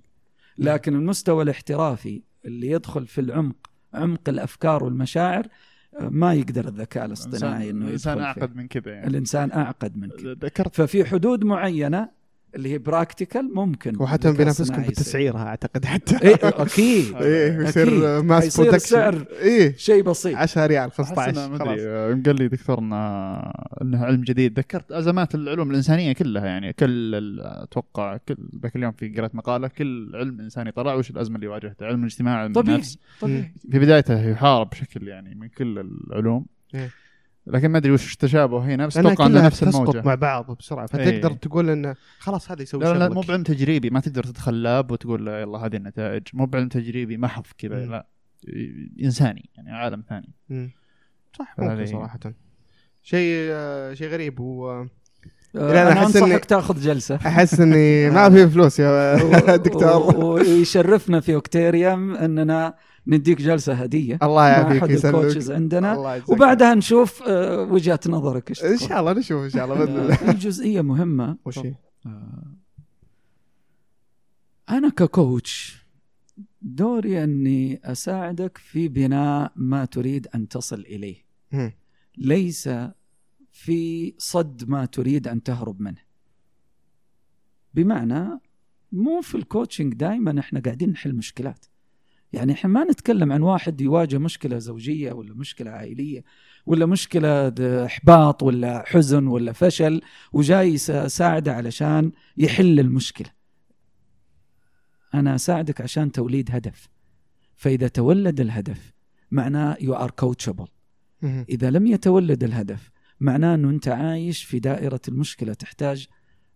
لكن 0.59 0.94
المستوى 0.94 1.42
الاحترافي 1.42 2.22
اللي 2.44 2.70
يدخل 2.70 3.07
في 3.07 3.20
العمق 3.20 3.70
عمق 3.94 4.28
الأفكار 4.28 4.84
والمشاعر 4.84 5.46
ما 6.00 6.34
يقدر 6.34 6.68
الذكاء 6.68 7.05
الاصطناعي 7.05 7.70
إنه 7.70 7.86
الإنسان 7.86 8.18
يدخل 8.18 8.24
أعقد. 8.24 8.57
من 8.57 8.68
كذا 8.68 8.92
يعني. 8.92 9.07
الإنسان 9.07 9.52
أعقد 9.52 9.96
من 9.96 10.11
كذا 10.11 10.32
ذكرت 10.32 10.74
ففي 10.74 11.05
حدود 11.05 11.44
معينة 11.44 12.09
اللي 12.57 12.72
هي 12.72 12.78
practical 12.78 13.55
ممكن. 13.55 13.92
وحتى 14.02 14.32
بينافسكم. 14.32 14.82
بالتسعيرها 14.82 15.46
أعتقد 15.46 15.84
حتى. 15.84 16.18
إيه 16.22 16.38
أكيد. 16.42 17.14
إيه. 17.22 17.59
يصير 17.59 18.22
mass 18.22 18.57
production 18.57 18.76
السعر 18.76 19.24
إيه. 19.40 19.76
شيء 19.76 20.02
بسيط. 20.02 20.36
10 20.36 20.66
ريال 20.66 20.88
احس 20.88 20.96
15 21.00 21.48
ما 21.48 21.59
خلاص 21.59 21.68
أدري. 21.68 21.82
يوم 22.11 22.22
قال 22.22 22.36
لي 22.36 22.48
دكتورنا 22.48 23.52
انه 23.82 24.05
علم 24.05 24.22
جديد. 24.22 24.59
ذكرت 24.59 24.92
أزمات 24.92 25.34
العلوم 25.34 25.70
الإنسانية 25.70 26.12
كلها 26.12 26.46
يعني 26.46 26.72
كل 26.72 27.40
أتوقع 27.40 28.16
كل 28.16 28.36
ذاك 28.62 28.76
اليوم 28.76 28.92
في 28.92 29.09
قرأت 29.09 29.34
مقالة 29.34 29.68
كل 29.68 30.11
علم 30.14 30.40
إنساني 30.40 30.72
طلع 30.72 30.94
وش 30.94 31.11
الأزمة 31.11 31.36
اللي 31.36 31.46
واجهته؟ 31.46 31.86
علم 31.86 32.00
الاجتماع 32.00 32.36
علم 32.36 32.52
طبيعي 32.52 32.74
النفس 32.74 32.98
طبيعي. 33.20 33.52
في 33.70 33.78
بدايته 33.78 34.28
يحارب 34.30 34.70
بشكل 34.70 35.09
يعني 35.09 35.34
من 35.34 35.48
كل 35.48 35.78
العلوم. 36.11 36.46
إيه. 36.74 36.90
لكن 37.47 37.68
ما 37.68 37.78
أدري 37.78 37.92
وش 37.92 38.12
التشابه. 38.12 38.74
هنا 38.74 38.86
بس 38.86 38.97
أتوقع 38.97 39.26
أنه 39.26 39.47
نفس 39.47 39.61
تسقط 39.61 39.74
الموجه 39.74 40.03
مع 40.03 40.14
بعض 40.14 40.57
بسرعة. 40.59 40.86
فتقدر 40.86 41.30
إيه. 41.30 41.36
تقول 41.36 41.70
إنه 41.70 41.97
خلاص 42.18 42.51
هذا 42.51 42.62
يسوي 42.62 42.84
لا 42.84 42.92
لا 42.92 42.99
شغلك. 42.99 43.12
مو 43.12 43.20
بعلم 43.20 43.42
تجريبي. 43.42 43.90
ما 43.90 44.01
تقدر 44.01 44.24
تدخل 44.24 44.62
لاب 44.62 44.90
وتقول 44.90 45.26
لا 45.26 45.40
يلا 45.40 45.59
هذه 45.59 45.76
النتائج. 45.76 46.22
مو 46.32 46.47
بعلم 46.47 46.68
تجريبي 46.68 47.16
محض 47.16 47.45
كذا. 47.59 47.86
لا. 47.86 48.07
إنساني 49.03 49.51
يعني 49.57 49.72
عالم 49.72 50.05
ثاني. 50.09 50.32
مم. 50.49 50.70
صح 51.38 51.55
ممكن 51.59 51.86
صراحة. 51.86 52.20
شيء 53.03 53.53
شيء 53.95 54.09
غريب. 54.09 54.40
و 54.40 54.86
لا، 55.55 55.92
أنا 55.92 56.00
إني- 56.00 56.05
أنصحك 56.05 56.44
تأخذ 56.44 56.80
جلسة. 56.80 57.14
أحس 57.14 57.61
إني 57.61 58.11
ما 58.11 58.30
في 58.30 58.48
فلوس 58.48 58.78
يا 58.80 59.16
دكتور. 59.57 60.24
ويشرفنا 60.24 61.20
في 61.20 61.34
أوكتيريوم 61.34 62.14
أننا 62.16 62.74
نديك 63.07 63.38
جلسة 63.42 63.72
هدية. 63.74 64.18
الله 64.22 64.48
يعافيك 64.48 64.90
يسلمك 64.90 65.14
الكوتشز 65.14 65.50
عندنا. 65.50 65.92
الله 65.94 66.22
وبعدها 66.28 66.74
نشوف 66.74 67.22
آه، 67.28 67.62
وجهة 67.62 68.00
نظرك 68.09 68.50
إيش 68.50 68.64
إن. 68.64 68.78
شاء 68.78 69.00
الله 69.00 69.12
نشوف 69.12 69.44
إن 69.44 69.50
شاء 69.50 69.64
الله 69.64 69.74
بإذن 69.76 69.96
الله. 69.98 70.12
آه، 70.14 70.16
في 70.16 70.32
جزئيه 70.32 70.80
مهمة. 70.80 71.36
وش؟ 71.46 71.59
آه، 71.59 72.55
أنا 74.70 74.88
ككوتش 74.88 75.84
دوري 76.62 77.24
أني 77.24 77.80
أساعدك 77.84 78.59
في 78.59 78.88
بناء 78.88 79.52
ما 79.57 79.84
تريد 79.84 80.26
أن 80.34 80.48
تصل 80.48 80.80
إليه. 80.80 81.24
ليس 82.18 82.68
في 83.55 84.14
صد 84.18 84.68
ما 84.68 84.84
تريد 84.84 85.28
أن 85.28 85.42
تهرب 85.42 85.80
منه. 85.80 86.00
بمعنى 87.74 88.40
مو 88.92 89.20
في 89.20 89.34
ال 89.34 89.41
coaching 89.41 89.95
دائما 89.94 90.40
إحنا 90.40 90.61
قاعدين 90.61 90.90
نحل 90.90 91.14
مشكلات. 91.14 91.66
يعني 92.32 92.52
إحنا 92.52 92.70
ما 92.70 92.84
نتكلم 92.84 93.32
عن 93.32 93.42
واحد 93.42 93.80
يواجه 93.80 94.18
مشكلة 94.18 94.59
زوجية 94.59 95.12
ولا 95.12 95.34
مشكلة 95.34 95.70
عائلية 95.70 96.24
ولا 96.66 96.86
مشكلة 96.86 97.48
إحباط 97.84 98.42
ولا 98.42 98.84
حزن 98.86 99.26
ولا 99.26 99.52
فشل 99.52 100.02
وجاي 100.32 100.74
اساعده 100.88 101.55
علشان 101.55 102.12
يحل 102.36 102.80
المشكلة. 102.80 103.30
أنا 105.14 105.34
أساعدك 105.34 105.80
عشان 105.80 106.12
توليد 106.12 106.50
هدف. 106.52 106.88
فإذا 107.57 107.88
تولد 107.88 108.40
الهدف 108.40 108.92
معناه 109.30 109.76
you 109.80 109.95
are 109.95 110.11
coachable. 110.11 110.66
إذا 111.24 111.70
لم 111.70 111.86
يتولد 111.86 112.44
الهدف 112.44 112.90
معناه 113.20 113.54
أنه 113.54 113.70
أنت 113.70 113.88
عايش 113.88 114.44
في 114.44 114.58
دائرة 114.58 115.00
المشكلة 115.08 115.54
تحتاج 115.54 116.08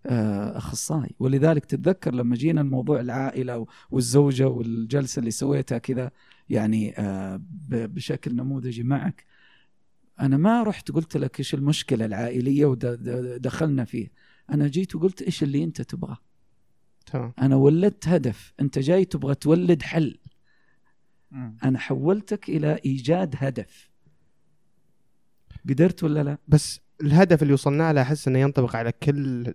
آه، 0.06 0.56
أخصائي. 0.56 1.14
ولذلك 1.18 1.64
تتذكر 1.64 2.14
لما 2.14 2.36
جينا 2.36 2.60
الموضوع 2.60 3.00
العائلة 3.00 3.66
والزوجة 3.90 4.48
والجلسة 4.48 5.20
اللي 5.20 5.30
سويتها 5.30 5.78
كذا 5.78 6.10
يعني 6.48 6.98
آه، 6.98 7.40
بشكل 7.68 8.36
نموذجي 8.36 8.82
معك. 8.82 9.24
أنا 10.20 10.36
ما 10.36 10.62
رحت 10.62 10.90
قلت 10.90 11.16
لك 11.16 11.38
إيش 11.38 11.54
المشكلة 11.54 12.04
العائلية 12.04 12.66
ودخلنا 12.66 13.84
فيه. 13.84 14.12
أنا 14.50 14.68
جيت 14.68 14.94
وقلت 14.94 15.22
إيش 15.22 15.42
اللي 15.42 15.64
أنت 15.64 15.82
تبغاه 15.82 16.18
تمام. 17.06 17.32
أنا 17.40 17.56
ولدت 17.56 18.08
هدف. 18.08 18.52
أنت 18.60 18.78
جاي 18.78 19.04
تبغى 19.04 19.34
تولد 19.34 19.82
حل. 19.82 20.18
أنا 21.64 21.78
حولتك 21.78 22.48
إلى 22.48 22.80
إيجاد 22.84 23.34
هدف. 23.38 23.87
قدرت 25.68 26.04
ولا 26.04 26.22
لا؟ 26.22 26.38
بس 26.48 26.80
الهدف 27.02 27.42
اللي 27.42 27.52
وصلنا 27.52 27.92
له 27.92 28.02
أحس 28.02 28.28
إنه 28.28 28.38
ينطبق 28.38 28.76
على 28.76 28.92
كل 28.92 29.54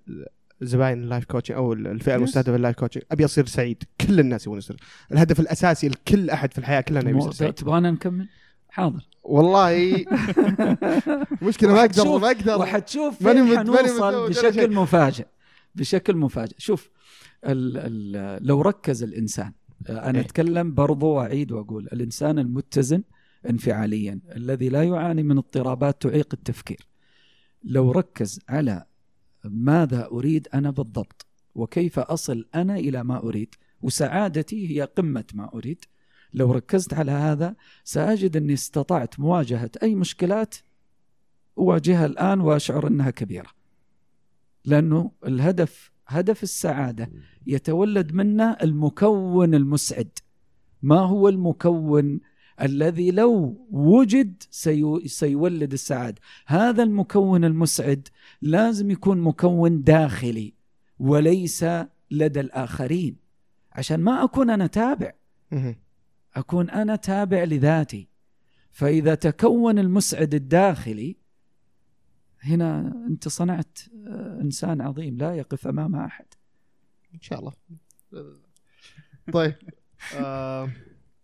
زباين 0.61 1.03
ال 1.03 1.08
life 1.08 1.25
coaching 1.25 1.57
أو 1.57 1.73
الفئة. 1.73 2.15
المستهدفة 2.15 2.55
ال 2.55 2.59
life 2.59 2.75
coaching 2.75 3.03
أبي 3.11 3.25
أصير 3.25 3.45
سعيد. 3.45 3.83
كل 4.01 4.19
الناس 4.19 4.45
يبون 4.45 4.57
يصير. 4.57 4.77
الهدف 5.11 5.39
الأساسي 5.39 5.87
لكل 5.87 6.29
أحد 6.29 6.51
في 6.53 6.59
الحياة 6.59 6.81
كلنا 6.81 6.99
يبي 6.99 7.13
مو- 7.13 7.19
يصير 7.19 7.31
سعيد. 7.31 7.53
تبغانا 7.53 7.91
نكمل؟ 7.91 8.27
حاضر. 8.69 9.07
والله. 9.23 10.05
مشكلة 11.41 11.73
ما 11.73 11.79
أقدر 11.81 12.17
ما 12.17 12.27
أقدر. 12.27 12.57
وحتشوف 12.59 13.21
ماني 13.21 13.57
حنوصل 13.57 14.29
بشكل. 14.29 14.73
مفاجئ. 14.73 15.25
بشكل 15.75 16.15
مفاجئ. 16.15 16.55
شوف 16.57 16.89
ال 17.45 17.77
ال 17.77 18.47
لو 18.47 18.61
ركز 18.61 19.03
الإنسان 19.03 19.51
أنا 19.89 20.19
إيه. 20.19 20.25
أتكلم 20.25 20.73
برضو 20.73 21.07
وأعيد 21.07 21.51
وأقول 21.51 21.87
الإنسان 21.93 22.39
المتزن 22.39 23.03
انفعاليا 23.49 24.19
الذي 24.35 24.69
لا 24.69 24.83
يعاني 24.83 25.23
من 25.23 25.37
اضطرابات 25.37 26.01
تعيق 26.01 26.29
التفكير. 26.33 26.87
لو 27.63 27.91
ركز 27.91 28.39
على 28.49 28.85
ماذا 29.43 30.05
أريد 30.05 30.47
أنا 30.53 30.71
بالضبط 30.71 31.25
وكيف 31.55 31.99
أصل 31.99 32.45
أنا 32.55 32.75
إلى 32.75 33.03
ما 33.03 33.23
أريد 33.23 33.55
وسعادتي 33.81 34.69
هي 34.69 34.81
قمة 34.81 35.25
ما 35.33 35.53
أريد 35.53 35.85
لو 36.33 36.51
ركزت 36.51 36.93
على 36.93 37.11
هذا 37.11 37.55
سأجد 37.83 38.37
أني 38.37 38.53
استطعت 38.53 39.19
مواجهة 39.19 39.71
أي 39.83 39.95
مشكلات 39.95 40.55
أواجهها 41.57 42.05
الآن 42.05 42.41
وأشعر 42.41 42.87
أنها 42.87 43.09
كبيرة. 43.09 43.49
لأنه 44.65 45.11
الهدف 45.25 45.91
هدف 46.07 46.43
السعادة 46.43 47.11
يتولد 47.47 48.13
منه 48.13 48.51
المكون 48.51 49.55
المسعد. 49.55 50.19
ما 50.81 50.99
هو 50.99 51.29
المكون 51.29 52.19
الذي 52.61 53.11
لو 53.11 53.65
وجد 53.71 54.43
سيو 54.49 54.99
سيولد 54.99 55.73
السعادة. 55.73 56.21
هذا 56.45 56.83
المكون 56.83 57.45
المسعد 57.45 58.07
لازم 58.41 58.91
يكون 58.91 59.21
مكون 59.21 59.83
داخلي 59.83 60.53
وليس 60.99 61.65
لدى 62.11 62.39
الآخرين. 62.39 63.15
عشان 63.71 63.99
ما 63.99 64.23
أكون 64.23 64.49
أنا 64.49 64.67
تابع. 64.67 65.11
أكون 66.35 66.69
أنا 66.69 66.95
تابع 66.95 67.43
لذاتي. 67.43 68.07
فإذا 68.71 69.15
تكون 69.15 69.79
المسعد 69.79 70.33
الداخلي 70.33 71.15
هنا 72.39 72.93
أنت 73.07 73.27
صنعت 73.27 73.77
آه، 74.07 74.39
إنسان 74.41 74.81
عظيم 74.81 75.17
لا 75.17 75.35
يقف 75.35 75.67
أمام 75.67 75.95
أحد. 75.95 76.25
إن 77.13 77.21
شاء 77.21 77.39
الله. 77.39 77.53
طيب 79.33 79.55
آه 80.15 80.69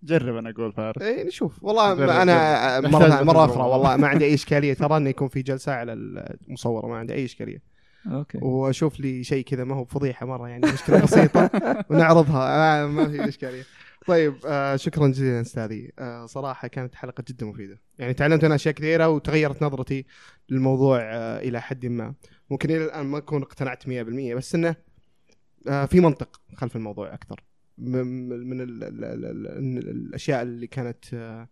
جرب 0.04 0.36
أنا 0.36 0.50
أقول 0.50 0.74
فارس. 0.74 1.02
إيه 1.02 1.24
نشوف 1.28 1.64
والله 1.64 1.93
جرب، 1.93 2.10
أنا 2.10 2.80
جرب. 2.80 2.91
مرة 2.91 3.24
مرة 3.24 3.68
والله 3.68 3.97
ما 3.97 4.08
عندي 4.08 4.26
أي 4.26 4.34
إشكالية. 4.34 4.74
ترى 4.74 4.97
إنه 4.97 5.10
يكون 5.10 5.28
في 5.28 5.41
جلسة 5.41 5.72
على 5.74 5.93
المصورة 5.93 6.88
ما 6.88 6.97
عندي 6.97 7.14
أي 7.14 7.26
إشكالية. 7.26 7.62
أوكي. 8.12 8.38
وأشوف 8.41 9.00
لي 9.00 9.24
شيء 9.24 9.43
كذا 9.43 9.64
ما 9.64 9.76
هو 9.76 9.84
بفضيحه 9.84 10.26
مرة 10.26 10.47
يعني 10.50 10.72
مشكلة 10.74 11.02
بسيطة 11.02 11.50
ونعرضها. 11.89 12.84
آه 12.84 12.88
ما 12.88 13.08
في 13.10 13.28
إشكالية. 13.30 13.64
طيب 14.08 14.36
آه 14.45 14.76
شكرا 14.76 15.08
جزيلا 15.08 15.41
أستاذي. 15.41 15.91
آه 16.00 16.26
صراحة 16.26 16.68
كانت 16.68 16.95
حلقة 16.95 17.24
جدا 17.28 17.45
مفيدة. 17.45 17.80
يعني 18.00 18.14
تعلمت 18.14 18.43
أنا 18.43 18.56
أشياء 18.56 18.74
كثيرة 18.74 19.10
وتغيرت 19.10 19.64
نظرتي 19.64 20.06
للموضوع 20.50 21.00
آه 21.02 21.39
إلى 21.39 21.62
حد 21.62 21.86
ما. 21.86 22.14
ممكن 22.50 22.70
إلى 22.72 22.86
الآن 22.86 23.06
ما 23.06 23.18
أكون 23.18 23.41
اقتنعت 23.41 23.84
100% 23.84 23.88
بس 24.36 24.56
إنه 24.56 24.76
آه 25.68 25.86
في 25.86 26.00
منطق 26.00 26.41
خلف 26.56 26.76
الموضوع 26.76 27.14
أكثر. 27.14 27.43
من 27.80 28.61
ال 28.61 28.84
ال 28.84 29.03
ال 29.03 29.25
ال 29.25 29.89
الأشياء 29.89 30.41
اللي 30.41 30.67
كانت 30.67 31.13
آه 31.13 31.47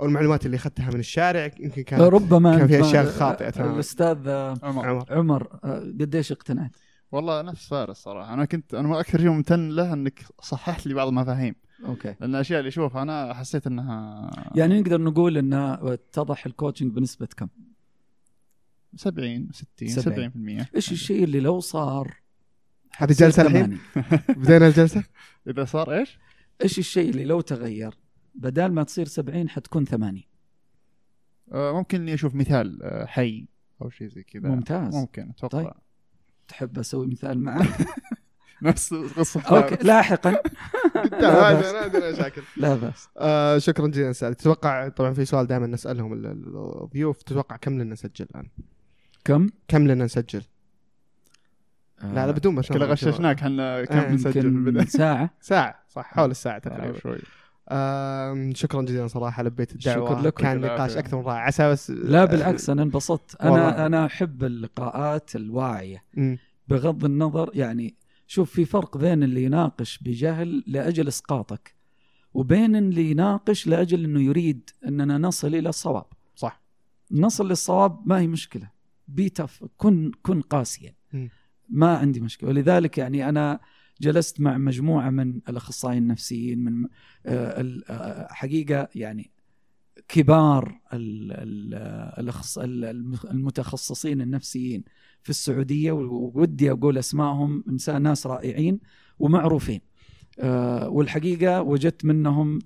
أو 0.00 0.04
المعلومات 0.04 0.46
اللي 0.46 0.56
أخذتها 0.56 0.90
من 0.90 1.00
الشارع 1.00 1.50
يمكن 1.60 1.82
كانت 1.82 2.02
ربما 2.02 2.58
كان 2.58 2.66
في 2.66 2.80
أشياء 2.80 3.06
خاطئة 3.06 3.50
تماماً. 3.50 3.74
الأستاذ 3.74 4.18
آه، 4.26 4.54
عمر 4.62 4.86
عمر 4.86 5.04
عمر 5.10 5.58
آه، 5.64 5.78
قديش 5.78 6.32
اقتنعت؟ 6.32 6.76
والله 7.12 7.42
نفس 7.42 7.68
فارس 7.68 7.96
صراحة 7.96 8.34
أنا 8.34 8.44
كنت 8.44 8.74
أنا 8.74 9.00
أكثر 9.00 9.18
شيء 9.18 9.28
ممتن 9.28 9.68
له 9.68 9.92
إنك 9.92 10.24
صححت 10.42 10.86
لي 10.86 10.94
بعض 10.94 11.08
المفاهيم 11.08 11.54
أوكي 11.84 12.14
لأن 12.20 12.30
الأشياء 12.30 12.58
اللي 12.58 12.68
أشوفها 12.68 13.02
أنا 13.02 13.34
حسيت 13.34 13.66
إنها 13.66 14.30
يعني 14.54 14.80
نقدر 14.80 15.00
نقول 15.00 15.38
ان 15.38 15.52
اتضح 15.52 16.46
ال 16.46 16.51
coaching 16.51 16.92
بنسبة 16.92 17.28
كم؟ 17.36 17.48
70 18.96 19.48
60 19.52 19.88
70. 19.88 20.64
70% 20.68 20.74
إيش 20.74 20.92
الشيء 20.92 21.24
اللي 21.24 21.40
لو 21.40 21.60
صار 21.60 22.16
هذه 22.96 23.12
جلسة 23.12 23.42
الحين 23.42 23.78
80 23.94 24.20
بدينا 24.28 24.66
الجلسة 24.68 25.04
إذا 25.48 25.64
صار 25.64 25.92
إيش؟ 25.98 26.18
إيش 26.62 26.78
الشيء 26.78 27.10
اللي 27.10 27.24
لو 27.24 27.40
تغير 27.40 27.94
بدال 28.34 28.72
ما 28.72 28.82
تصير 28.82 29.06
70 29.06 29.48
حتكون 29.48 29.84
80 29.84 30.22
آه، 31.52 31.72
ممكن 31.72 32.00
إني 32.00 32.14
أشوف 32.14 32.34
مثال 32.34 32.82
آه، 32.82 33.06
حي 33.06 33.46
أو 33.82 33.90
شيء 33.90 34.08
زي 34.08 34.22
كذا 34.22 34.48
ممتاز 34.48 34.94
ممكن 34.94 35.30
أتوقع 35.30 35.62
طيب. 35.62 35.72
تحب 36.48 36.78
أسوي 36.78 37.06
مثال 37.06 37.38
معك؟ 37.40 37.68
نفس 38.62 38.94
قصه 38.94 39.40
أوكي. 39.42 39.84
لاحقا 39.84 40.36
قدام 40.94 41.20
لا 41.20 41.52
بأس. 41.88 42.14
مشاكل 42.18 42.42
لا 42.56 42.74
بأس 42.74 43.08
آه 43.18 43.58
شكرا 43.58 43.86
جزيلا 43.86 44.10
أستاذ 44.10 44.32
تتوقع 44.32 44.88
طبعا 44.88 45.12
في 45.12 45.24
سؤال 45.24 45.46
دائما 45.46 45.66
نسألهم 45.66 46.12
ال- 46.12 46.26
ال- 46.26 46.82
الضيوف 46.82 47.22
تتوقع 47.22 47.56
كم 47.56 47.72
لنا 47.74 47.84
نسجل 47.92 48.26
الآن؟ 48.30 48.48
كم؟ 49.24 49.46
كم 49.68 49.88
لنا 49.88 50.04
نسجل؟ 50.04 50.42
لا 52.02 52.26
لا 52.26 52.30
بدون 52.30 52.54
ما 52.54 52.62
كذا 52.62 52.84
غششناك 52.86 53.42
إحنا 53.42 53.84
كم 53.84 53.98
آه، 53.98 54.12
نسجل 54.12 54.32
في 54.32 54.46
البداية؟ 54.48 54.84
ساعة. 55.02 55.30
ساعة 55.40 55.84
صح 55.88 56.04
حول 56.14 56.30
الساعة 56.30 56.58
تقريبا. 56.58 56.96
آه، 56.96 56.98
شوي. 56.98 57.18
آه 57.68 58.50
شكرا 58.54 58.82
جزيلا 58.82 59.06
صراحة 59.06 59.42
لبيت 59.42 59.72
الدعوة. 59.72 60.10
شكر 60.10 60.20
لكم. 60.20 60.42
كان 60.42 60.60
نقاش. 60.60 60.96
أكثر 60.96 61.16
من 61.16 61.22
رائع. 61.24 61.38
عسى 61.38 61.70
بس 61.70 61.90
لا 61.90 62.24
بالعكس 62.24 62.70
أنا 62.70 62.82
انبسطت. 62.82 63.36
والله. 63.44 63.68
أنا 63.68 63.86
أنا 63.86 64.06
أحب 64.06 64.44
اللقاءات 64.44 65.36
الواعية. 65.36 66.04
مم. 66.14 66.38
بغض 66.68 67.04
النظر 67.04 67.50
يعني 67.54 67.94
شوف 68.26 68.50
في 68.50 68.64
فرق 68.64 68.96
بين 68.98 69.22
اللي 69.22 69.44
يناقش 69.44 69.98
بجهل 69.98 70.64
لأجل 70.66 71.08
إسقاطك 71.08 71.74
وبين 72.34 72.76
اللي 72.76 73.10
يناقش 73.10 73.66
لأجل 73.66 74.04
إنه 74.04 74.20
يريد 74.22 74.70
إننا 74.88 75.18
نصل 75.18 75.54
إلى 75.54 75.68
الصواب. 75.68 76.06
صح. 76.36 76.62
نصل 77.12 77.48
للصواب 77.48 78.00
ما 78.08 78.18
هي 78.20 78.26
مشكلة. 78.26 78.70
بيتف 79.08 79.64
كن 79.76 80.12
كن 80.22 80.40
قاسيا. 80.40 80.94
مم. 81.12 81.30
ما 81.70 81.96
عندي 81.96 82.20
مشكلة. 82.20 82.48
ولذلك 82.50 82.98
يعني 82.98 83.28
أنا 83.28 83.60
جلست 84.00 84.40
مع 84.40 84.58
مجموعة 84.58 85.10
من 85.10 85.40
الأخصائيين 85.48 86.02
النفسيين 86.02 86.64
من 86.64 86.84
آه، 87.26 87.60
ال- 87.60 87.84
آه، 87.90 88.28
حقيقة 88.30 88.88
يعني 88.94 89.30
كبار 90.08 90.80
المتخصصين 93.30 94.20
النفسيين 94.20 94.84
في 95.22 95.30
السعودية 95.30 95.92
وودي 95.92 96.70
أقول 96.70 96.98
أسمائهم 96.98 97.64
ناس 98.00 98.26
رائعين 98.26 98.80
ومعروفين. 99.18 99.80
آه، 100.40 100.88
والحقيقة 100.88 101.62
وجدت 101.62 102.04
منهم 102.04 102.58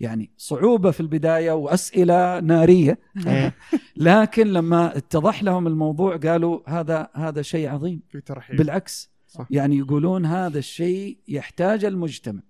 يعني 0.00 0.30
صعوبة 0.36 0.90
في 0.90 1.00
البداية 1.00 1.52
وأسئلة 1.52 2.40
نارية 2.40 2.98
إيه. 3.26 3.54
لكن 3.96 4.46
لما 4.46 4.96
اتضح 4.96 5.42
لهم 5.42 5.66
الموضوع 5.66 6.16
قالوا 6.16 6.60
هذا 6.66 7.08
هذا 7.14 7.42
شيء 7.42 7.68
عظيم 7.68 8.00
في 8.08 8.20
ترحيب 8.20 8.56
بالعكس 8.56 9.10
صح. 9.28 9.46
يعني 9.50 9.78
يقولون 9.78 10.26
هذا 10.26 10.58
الشيء 10.58 11.18
يحتاج 11.28 11.84
المجتمع 11.84 12.40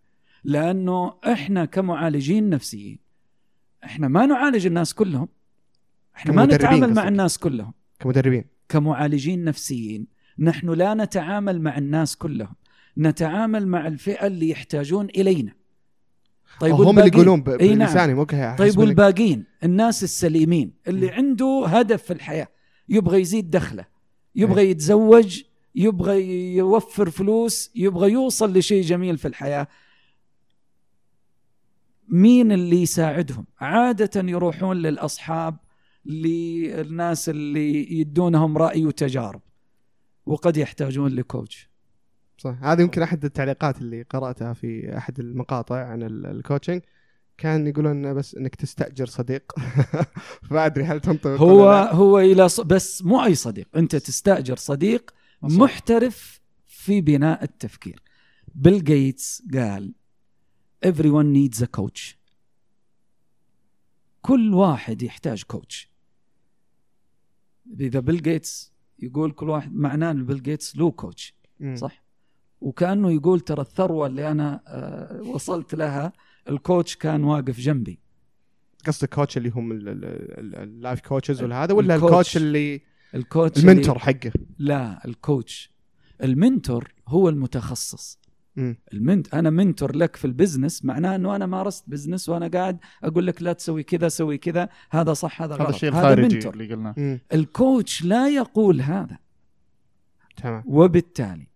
لأنه 0.45 1.14
إحنا 1.32 1.64
كمعالجين 1.64 2.51
نفسيين 2.51 2.99
إحنا 3.84 4.09
ما 4.09 4.26
نعالج 4.26 4.66
الناس 4.66 4.95
كلهم 4.95 5.28
إحنا 6.16 6.32
ما 6.32 6.47
نتعامل 6.47 6.95
مع. 6.95 7.09
الناس 7.09 7.38
كلهم 7.38 7.72
كمدربين 8.01 8.45
كمعالجين 8.68 9.45
نفسيين 9.45 10.07
نحن 10.38 10.70
لا 10.70 10.95
نتعامل 10.95 11.61
مع 11.61 11.78
الناس 11.78 12.16
كلهم 12.16 12.55
نتعامل 12.99 13.68
مع 13.68 13.86
الفئة 13.86 14.26
اللي 14.26 14.51
يحتاجون 14.51 15.07
إلينا 15.07 15.53
طيب 16.61 16.74
هم 16.74 16.98
اللي؟ 16.98 17.11
يقولون 17.11 17.42
ب- 17.42 17.48
أي 17.48 17.74
نعم. 17.74 17.88
بلساني 17.88 18.14
مو 18.14 18.26
كه- 18.26 18.57
طيب 18.57 18.78
والباقين 18.78 19.44
الناس 19.64 20.05
السليمين 20.05 20.72
اللي 20.88 21.07
مم. 21.07 21.12
عنده 21.12 21.64
هدف 21.66 22.02
في 22.02 22.12
الحياة 22.12 22.48
يبغى 22.88 23.20
يزيد 23.20 23.50
دخله 23.50 23.84
يبغى 24.34 24.70
يتزوج 24.70 25.42
يبغى 25.74 26.22
يوفر 26.57 27.11
فلوس 27.11 27.70
يبغى 27.74 28.12
يوصل 28.12 28.59
لشيء 28.59 28.82
جميل 28.82 29.18
في 29.18 29.28
الحياة 29.28 29.68
مين 32.09 32.52
اللي 32.52 32.82
يساعدهم 32.82 33.46
عادة 33.61 34.30
يروحون 34.30 34.76
للأصحاب 34.76 35.57
للناس 36.07 37.28
اللي 37.28 37.92
يدونهم 38.00 38.59
رأي 38.59 38.86
وتجارب 38.86 39.40
وقد 40.26 40.57
يحتاجون 40.57 41.11
ل 41.11 41.20
coach 41.20 41.68
صح. 42.39 42.57
هذه 42.62 42.80
يمكن 42.82 43.03
أحد 43.03 43.24
التعليقات 43.24 43.78
اللي 43.78 44.03
قرأتها 44.03 44.53
في 44.53 44.97
أحد 44.97 45.20
المقاطع 45.20 45.76
عن 45.87 46.03
ال- 46.03 46.26
ال 46.26 46.33
coaching 46.33 46.82
كان 47.39 47.66
يقولون 47.66 48.14
بس 48.14 48.35
إنك 48.35 48.55
تستأجر 48.55 49.07
صديق. 49.07 49.53
ما 50.51 50.66
أدري 50.66 50.85
هل 50.85 51.01
تنطبق 51.01 51.41
هو. 51.41 51.70
هو 51.70 52.18
إلى 52.18 52.49
ص... 52.49 52.61
بس 52.61 53.03
مو 53.03 53.24
أي 53.24 53.35
صديق. 53.35 53.68
أنت 53.76 53.97
تستأجر 53.97 54.57
صديق 54.57 55.11
صح. 55.43 55.49
محترف 55.49 56.41
في 56.66 57.01
بناء 57.01 57.45
التفكير. 57.45 58.03
بيل 58.55 58.85
جيتس 58.85 59.43
قال 59.55 59.95
everyone 60.87 61.37
needs 61.37 61.61
a 61.62 61.66
coach. 61.80 62.14
كل 64.22 64.55
واحد 64.55 65.03
يحتاج 65.03 65.43
coach 65.42 65.90
إذا 67.80 68.01
بيل 68.01 68.22
جيتس 68.22 68.72
يقول 68.99 69.32
كل 69.32 69.49
واحد 69.49 69.74
معناه 69.74 70.11
إن 70.11 70.26
بيل 70.26 70.43
جيتس 70.43 70.76
له 70.76 70.91
coach. 70.90 71.34
صح؟ 71.74 72.03
وكأنه 72.64 73.12
يقول 73.12 73.40
ترى 73.40 73.60
الثروة 73.60 74.06
اللي 74.06 74.30
أنا 74.30 74.60
آه، 74.66 75.22
وصلت 75.22 75.74
لها 75.74 76.12
ال 76.49 76.57
coach 76.57 76.97
كان 76.96 77.24
واقف 77.24 77.60
جنبي. 77.60 77.98
قصدك 78.86 79.14
coach 79.14 79.36
اللي 79.36 79.48
هم 79.50 79.72
ال- 79.72 79.88
ال- 79.88 80.04
ال- 80.04 80.56
ال 80.57 80.65
life 80.65 81.01
coaches 81.01 81.42
ولا 81.42 81.64
هذا 81.64 81.74
ولا 81.74 81.94
الكوتش. 81.94 82.12
الكوتش 82.12 82.36
اللي 82.36 82.80
الكوتش 83.14 83.60
اللي- 83.60 83.72
المنتور 83.72 83.98
حقه؟ 83.98 84.32
لا 84.58 85.04
الكوتش. 85.04 85.72
المنتور 86.22 86.94
هو 87.08 87.28
المتخصص. 87.28 88.18
المنت 88.92 89.34
أنا 89.34 89.50
mentor 89.51 89.97
لك 89.96 90.16
في 90.16 90.24
ال 90.24 90.31
business 90.31 90.84
معناه 90.84 91.16
إنه 91.16 91.36
أنا 91.36 91.46
مارست 91.46 91.84
business 91.90 92.28
وأنا 92.28 92.48
قاعد 92.48 92.78
أقول 93.04 93.26
لك 93.26 93.42
لا 93.42 93.52
تسوي 93.52 93.82
كذا 93.82 94.08
سوي 94.08 94.38
كذا 94.38 94.68
هذا 94.90 95.12
صح 95.12 95.42
هذا 95.42 95.54
غلط. 95.54 95.62
هذا 95.62 95.70
الشيء 95.70 95.90
هذا 95.90 95.98
الخارجي 96.00 96.34
mentor. 96.34 96.53
اللي 96.54 96.74
قلناه. 96.74 97.20
ال 97.32 97.45
coach 97.45 98.05
لا 98.04 98.28
يقول 98.28 98.80
هذا. 98.80 99.18
تمام. 100.36 100.62
وبالتالي 100.66 101.46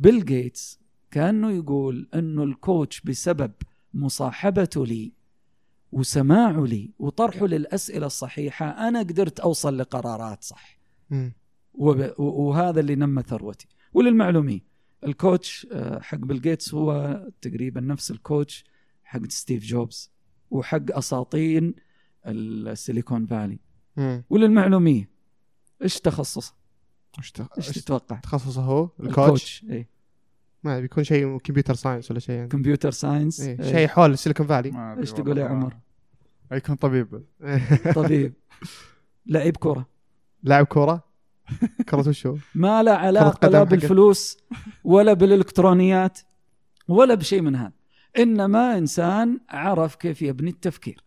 بيل 0.00 0.24
جيتس 0.24 0.80
كأنه 1.10 1.50
يقول 1.50 2.08
إنه 2.14 2.44
ال 2.44 2.53
coach 2.53 3.00
بسبب 3.00 3.52
مصاحبته 3.94 4.86
لي 4.86 5.12
وسماعه 5.92 6.64
لي 6.64 6.90
وطرحه 6.98 7.46
للأسئلة 7.46 8.06
الصحيحة 8.06 8.88
أنا 8.88 8.98
قدرت 8.98 9.40
أوصل 9.40 9.78
لقرارات 9.78 10.44
صح 10.44 10.78
وهذا 12.18 12.80
اللي 12.80 12.94
نمى 12.94 13.22
ثروتي 13.22 13.66
وللمعلوميه 13.92 14.60
ال 15.04 15.14
coach 15.14 15.66
آه، 15.72 16.00
حق 16.00 16.18
بيل 16.18 16.40
جيتس 16.40 16.74
هو 16.74 17.20
تقريبا 17.42 17.80
نفس 17.80 18.10
ال 18.10 18.19
coach 18.19 18.64
حق 19.04 19.26
ستيف 19.28 19.64
جوبز 19.64 20.10
وحق 20.50 20.96
اساطين 20.96 21.74
السيليكون 22.26 23.26
فالي. 23.26 23.58
وللمعلوميه 24.30 25.10
إيش 25.82 26.00
تخصصه؟ 26.00 26.54
إيش 27.18 27.32
تتوقع؟ 27.68 28.16
تخصصه 28.16 28.62
هو 28.62 28.88
ال 29.00 29.11
coach 29.11 29.64
اي 29.70 29.88
ما 30.64 30.80
بيكون 30.80 31.04
شيء 31.04 31.38
computer 31.38 31.74
science 31.74 32.10
ولا 32.10 32.20
شيء 32.20 32.34
يعني 32.34 32.48
computer 32.48 32.90
science 32.90 33.40
إيه. 33.40 33.60
إيه. 33.60 33.72
شيء 33.72 33.88
حول 33.88 34.12
السيليكون 34.12 34.46
فالي 34.46 34.96
إيش 34.98 35.12
تقول 35.12 35.38
يا. 35.38 35.44
عمر؟ 35.44 35.76
يكون 36.52 36.74
طبيب 36.74 37.22
طبيب 37.94 38.34
لعيب 39.26 39.56
كرة 39.56 39.86
لاعب 40.42 40.66
كوره 40.66 41.04
كرة 41.88 42.08
وشو 42.08 42.36
ما 42.54 42.82
له 42.82 42.92
علاقة 42.92 43.28
قدم 43.28 43.52
لا. 43.52 43.64
بالفلوس 43.64 44.38
ولا 44.84 45.12
بالإلكترونيات 45.12 46.18
ولا 46.88 47.14
بشيء 47.14 47.40
من 47.40 47.56
هذا 47.56 47.72
إنما 48.18 48.78
إنسان 48.78 49.40
عرف 49.48 49.94
كيف 49.94 50.22
يبني 50.22 50.50
التفكير 50.50 51.04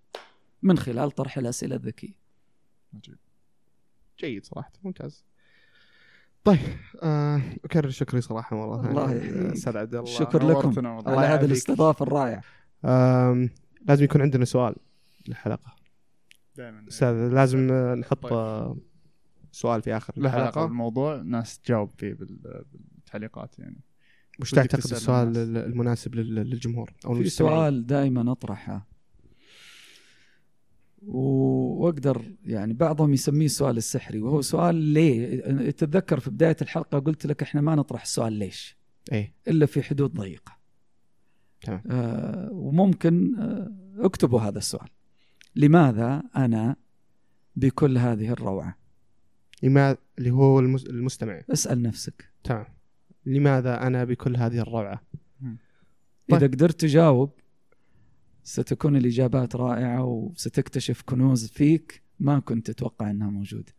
من 0.64 0.78
خلال 0.78 1.12
طرح 1.12 1.38
الأسئلة 1.38 1.76
الذكية 1.76 2.16
عجيب. 2.94 3.18
جيد 4.20 4.46
صراحة 4.46 4.72
ممتاز 4.84 5.24
طيب 6.44 6.60
آه، 7.04 7.42
أكرر 7.66 7.90
شكري 7.90 8.22
صراحة 8.22 8.56
مرة 8.58 8.82
ثانية. 8.82 8.90
الله 8.92 9.16
يحييك. 9.16 9.34
أستاذ 9.54 9.78
عبد 9.78 9.96
الله. 9.96 10.06
شكر 10.12 10.48
لكم. 10.48 10.88
على 10.88 11.28
هذه. 11.28 11.46
الاستضافة 11.46 12.04
الرائعة. 12.04 12.42
لازم 13.88 14.04
يكون 14.04 14.22
عندنا 14.22 14.46
سؤال 14.46 14.76
للحلقة. 15.28 15.76
دائما. 16.58 16.86
أستاذ 16.88 17.14
لازم 17.34 17.72
آه، 17.72 17.96
نحط 17.96 18.26
طيب. 18.28 18.78
سؤال 19.52 19.82
في 19.82 19.98
آخر 19.98 20.14
الحلقة. 20.18 20.66
بالموضوع 20.66 21.16
ناس 21.22 21.60
تجاوب 21.60 21.90
فيه 21.98 22.14
بال- 22.14 22.66
بالتعليقات 22.96 23.60
يعني. 23.60 23.82
وش 24.42 24.52
تعتقد 24.52 24.80
السؤال 24.92 25.38
المناسب 25.58 26.16
لل- 26.16 26.36
للجمهور؟ 26.36 26.94
أو 27.06 27.16
في 27.16 27.30
سؤال 27.30 27.86
دائما 27.86 28.32
أطرحه. 28.32 28.88
وأقدر 31.08 32.22
يعني 32.46 32.74
بعضهم 32.74 33.14
يسميه 33.14 33.46
السؤال 33.46 33.78
السحري 33.78 34.20
وهو 34.22 34.42
سؤال 34.42 34.76
ليه؟ 34.76 35.42
تتذكر 35.70 36.20
في 36.20 36.30
بداية 36.30 36.56
الحلقة 36.62 37.00
قلت 37.00 37.26
لك 37.26 37.42
إحنا 37.42 37.62
ما 37.62 37.76
نطرح 37.76 38.02
السؤال 38.02 38.34
ليش؟ 38.34 38.78
إيه. 39.12 39.34
إلا 39.48 39.66
في 39.66 39.84
حدود 39.84 40.14
ضيقة. 40.14 40.58
تمام. 41.62 41.82
آه 41.92 42.50
وممكن 42.52 43.36
آه 43.40 43.72
اكتبوا 44.06 44.40
هذا 44.42 44.58
السؤال. 44.58 44.90
لماذا 45.56 46.24
أنا 46.36 46.76
بكل 47.56 47.98
هذه 47.98 48.30
الروعة؟ 48.32 48.78
لماذا 49.64 49.98
اللي 50.20 50.32
هو 50.32 50.60
المس- 50.60 50.86
المستمع. 50.86 51.42
اسأل 51.54 51.82
نفسك. 51.82 52.30
تمام. 52.44 52.66
لماذا 53.26 53.88
أنا 53.88 54.04
بكل 54.04 54.36
هذه 54.38 54.60
الروعة؟ 54.60 55.02
طيب. 56.30 56.38
إذا 56.38 56.48
قدرت 56.48 56.82
تجاوب 56.82 57.32
ستكون 58.44 58.96
الإجابات 58.96 59.56
رائعة 59.56 60.04
وستكتشف 60.04 61.02
كنوز 61.06 61.48
فيك 61.48 62.04
ما 62.20 62.40
كنت 62.40 62.72
تتوقع 62.72 63.10
إنها 63.10 63.30
موجودة 63.30 63.74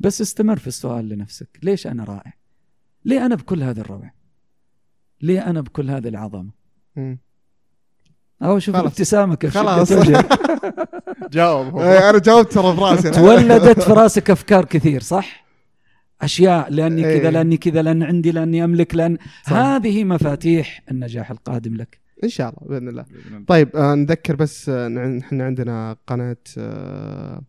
بس 0.00 0.20
استمر 0.20 0.58
في 0.58 0.66
السؤال 0.66 1.08
لنفسك 1.08 1.48
ليش 1.62 1.86
أنا 1.86 2.04
رائع 2.04 2.32
ليه 3.04 3.26
أنا 3.26 3.34
بكل 3.34 3.62
هذه 3.62 3.80
الروعة 3.80 4.14
ليه 5.22 5.50
أنا 5.50 5.60
بكل 5.60 5.90
هذه 5.90 6.08
العظمة 6.08 6.50
مم. 6.96 7.18
أو 8.42 8.58
شوف. 8.58 8.76
ابتسامك 8.76 9.38
كيف 9.38 9.58
خلاص. 9.58 9.92
جاوب 11.32 11.78
إيه، 11.78 12.10
أنا 12.10 12.18
جاوبت 12.18 12.52
ترى 12.52 12.76
براسي 12.76 13.10
تولدت 13.10 13.80
في 13.80 13.92
راسك 14.00 14.30
أفكار 14.30 14.64
كثير 14.64 15.02
صح؟ 15.02 15.46
أشياء 16.22 16.70
لأني 16.70 17.06
إيه. 17.06 17.18
كذا 17.18 17.30
لأني 17.30 17.56
كذا 17.56 17.82
لأن 17.82 18.02
عندي 18.02 18.32
لأني 18.32 18.64
أملك 18.64 18.94
لأن 18.94 19.18
صح. 19.46 19.52
هذه 19.52 20.04
مفاتيح 20.04 20.82
النجاح 20.90 21.30
القادم 21.30 21.76
لك 21.76 22.00
إن 22.24 22.28
شاء 22.28 22.48
الله 22.48 22.68
بإذن 22.68 22.88
الله. 22.88 23.04
طيب 23.46 23.76
آه 23.76 23.94
نذكر 23.94 24.36
بس 24.36 24.68
آه، 24.68 25.18
إحنا 25.18 25.44
عندنا 25.44 25.96
قناة 26.06 26.36
آه 26.58 27.42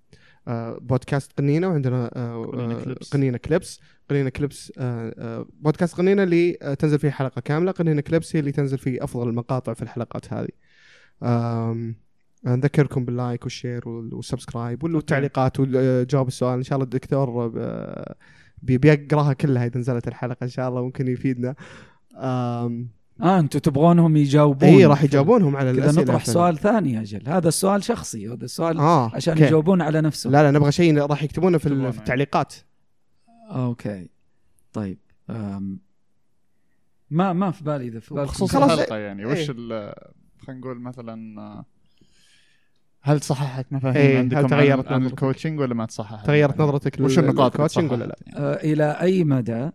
آه 0.48 0.78
بودكاست 0.82 1.32
قنينة 1.38 1.68
وعندنا 1.68 2.12
آه 2.16 2.44
قنينة 2.46 2.80
آه، 2.80 2.84
clips. 2.84 3.10
قنينة 3.10 3.38
clips. 3.38 3.80
قنينة 4.10 4.30
clips 4.30 4.74
آه 4.78 5.14
آه 5.18 5.46
بودكاست 5.60 5.96
قنينة 5.96 6.24
اللي 6.24 6.58
آه 6.62 6.74
تنزل 6.74 7.00
فيه 7.00 7.10
حلقة 7.10 7.42
كاملة. 7.42 7.72
قنينة 7.72 8.02
clips 8.02 8.36
هي 8.36 8.40
اللي 8.40 8.52
تنزل 8.52 8.78
فيه 8.78 9.04
أفضل 9.04 9.30
المقاطع 9.30 9.74
في 9.74 9.82
الحلقات 9.82 10.34
هذه. 10.34 10.48
آم، 11.24 11.96
نذكركم 12.46 13.06
بال 13.06 13.19
like 13.19 13.44
وال 13.44 13.57
share 13.57 13.90
وال- 13.90 14.14
وال 14.14 14.27
subscribe 14.27 14.84
وال- 14.84 14.96
والتعليقات 14.96 15.60
وجواب 15.60 16.28
السؤال. 16.28 16.58
إن 16.58 16.64
شاء 16.64 16.76
الله 16.76 16.84
الدكتور 16.84 17.52
آه، 17.58 18.16
بي- 18.62 18.78
بيقراها 18.78 19.34
كلها 19.34 19.66
إذا 19.66 19.80
نزلت 19.80 20.08
الحلقة 20.08 20.44
إن 20.44 20.50
شاء 20.50 20.70
الله 20.70 20.84
ممكن 20.84 21.08
يفيدنا. 21.08 21.56
آم، 22.18 22.90
آه 23.22 23.40
أنتم 23.40 23.60
تبغونهم 23.60 24.18
يجاوبون 24.18 24.70
اي 24.70 24.86
راح 24.86 25.04
يجاوبونهم 25.04 25.56
على 25.56 25.72
الأسئلة 25.72 26.04
نطرح 26.04 26.26
سؤال 26.26 26.58
ثاني 26.58 27.02
أجل 27.02 27.30
هذا 27.30 27.48
السؤال 27.48 27.84
شخصي 27.84 28.28
هذا 28.28 28.46
السؤال 28.46 28.78
آه 28.78 29.12
عشان 29.16 29.34
أوكي. 29.34 29.46
يجاوبون 29.46 29.82
على 29.82 30.02
نفسه 30.02 30.30
لا 30.30 30.44
لا 30.44 30.52
نبغى 30.52 30.72
شيء 30.72 30.98
راح 30.98 31.24
يكتبونه 31.24 31.58
في, 31.58 31.92
في 31.92 31.98
التعليقات 31.98 32.54
أوكي 33.52 34.10
طيب 34.74 34.98
أم. 35.30 35.80
ما 37.10 37.34
ما 37.34 37.52
في 37.52 37.64
بالي 37.64 37.88
إذا 37.88 38.00
في 38.00 38.14
بالكم 38.14 38.30
بخصوص. 38.30 38.56
الحلقة 38.56 38.98
يعني 38.98 39.26
وش 39.26 39.38
إيه. 39.38 39.46
خلينا 40.38 40.62
نقول 40.62 40.82
مثلا 40.82 41.42
آه، 41.42 41.66
هل 43.02 43.22
صححت 43.22 43.74
مفاهيم 43.74 44.12
هل 44.12 44.18
عندكم 44.18 44.48
تغيرت 44.48 44.88
عن, 44.88 44.94
عن؟ 44.94 45.06
ال 45.06 45.12
coaching 45.12 45.60
ولا 45.60 45.74
ما 45.74 45.86
تصححت؟ 45.86 46.26
تغيرت 46.26 46.60
يعني 46.60 46.64
نظرتك 46.64 47.00
وش 47.00 47.20
النقاط 47.20 47.38
اللي 47.40 47.46
لل 47.46 47.55
coaching 47.55 47.92
ولا 47.92 48.04
لا؟ 48.04 48.16
يعني؟ 48.28 48.40
آه 48.40 48.54
إلى 48.54 48.92
أي 49.02 49.24
مدى 49.24 49.70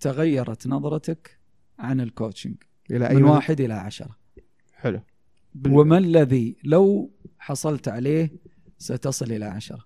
تغيرت 0.00 0.66
نظرتك 0.66 1.41
عن 1.82 2.00
ال 2.00 2.06
coaching 2.06 2.54
إلى 2.90 3.08
أي 3.08 3.14
من؟ 3.16 3.24
واحد 3.24 3.60
إلى 3.60 3.74
عشرة. 3.74 4.16
حلو. 4.74 5.00
بال- 5.54 5.72
وما 5.72 5.98
الذي 5.98 6.56
لو 6.64 7.10
حصلت 7.38 7.88
عليه 7.88 8.30
ستصل 8.78 9.32
إلى 9.32 9.44
عشرة؟ 9.44 9.84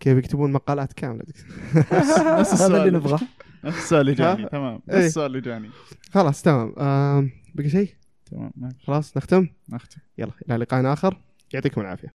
كيف 0.00 0.18
يكتبون 0.18 0.52
مقالات 0.52 0.92
كاملة؟ 0.92 1.24
نفس 1.76 1.92
هذا 1.92 2.66
اللي 2.66 2.78
السؤال. 2.78 2.92
نبغاه. 2.94 3.20
نفس 3.64 3.78
السؤال 3.82 4.00
اللي 4.00 4.14
جاني؟ 4.14 4.48
تمام. 4.48 4.74
نفس 4.88 4.98
إيه. 4.98 5.06
السؤال 5.06 5.26
اللي 5.26 5.40
جاني 5.40 5.68
خلاص 6.10 6.42
تمام. 6.42 7.30
بقي 7.54 7.68
شيء؟ 7.68 7.94
تمام 8.30 8.52
خلاص 8.84 9.16
نختم؟ 9.16 9.48
نختم. 9.68 10.00
يلا 10.18 10.32
إلى 10.48 10.56
لقاء 10.56 10.92
آخر. 10.92 11.20
يعطيكم 11.54 11.80
العافية. 11.80 12.12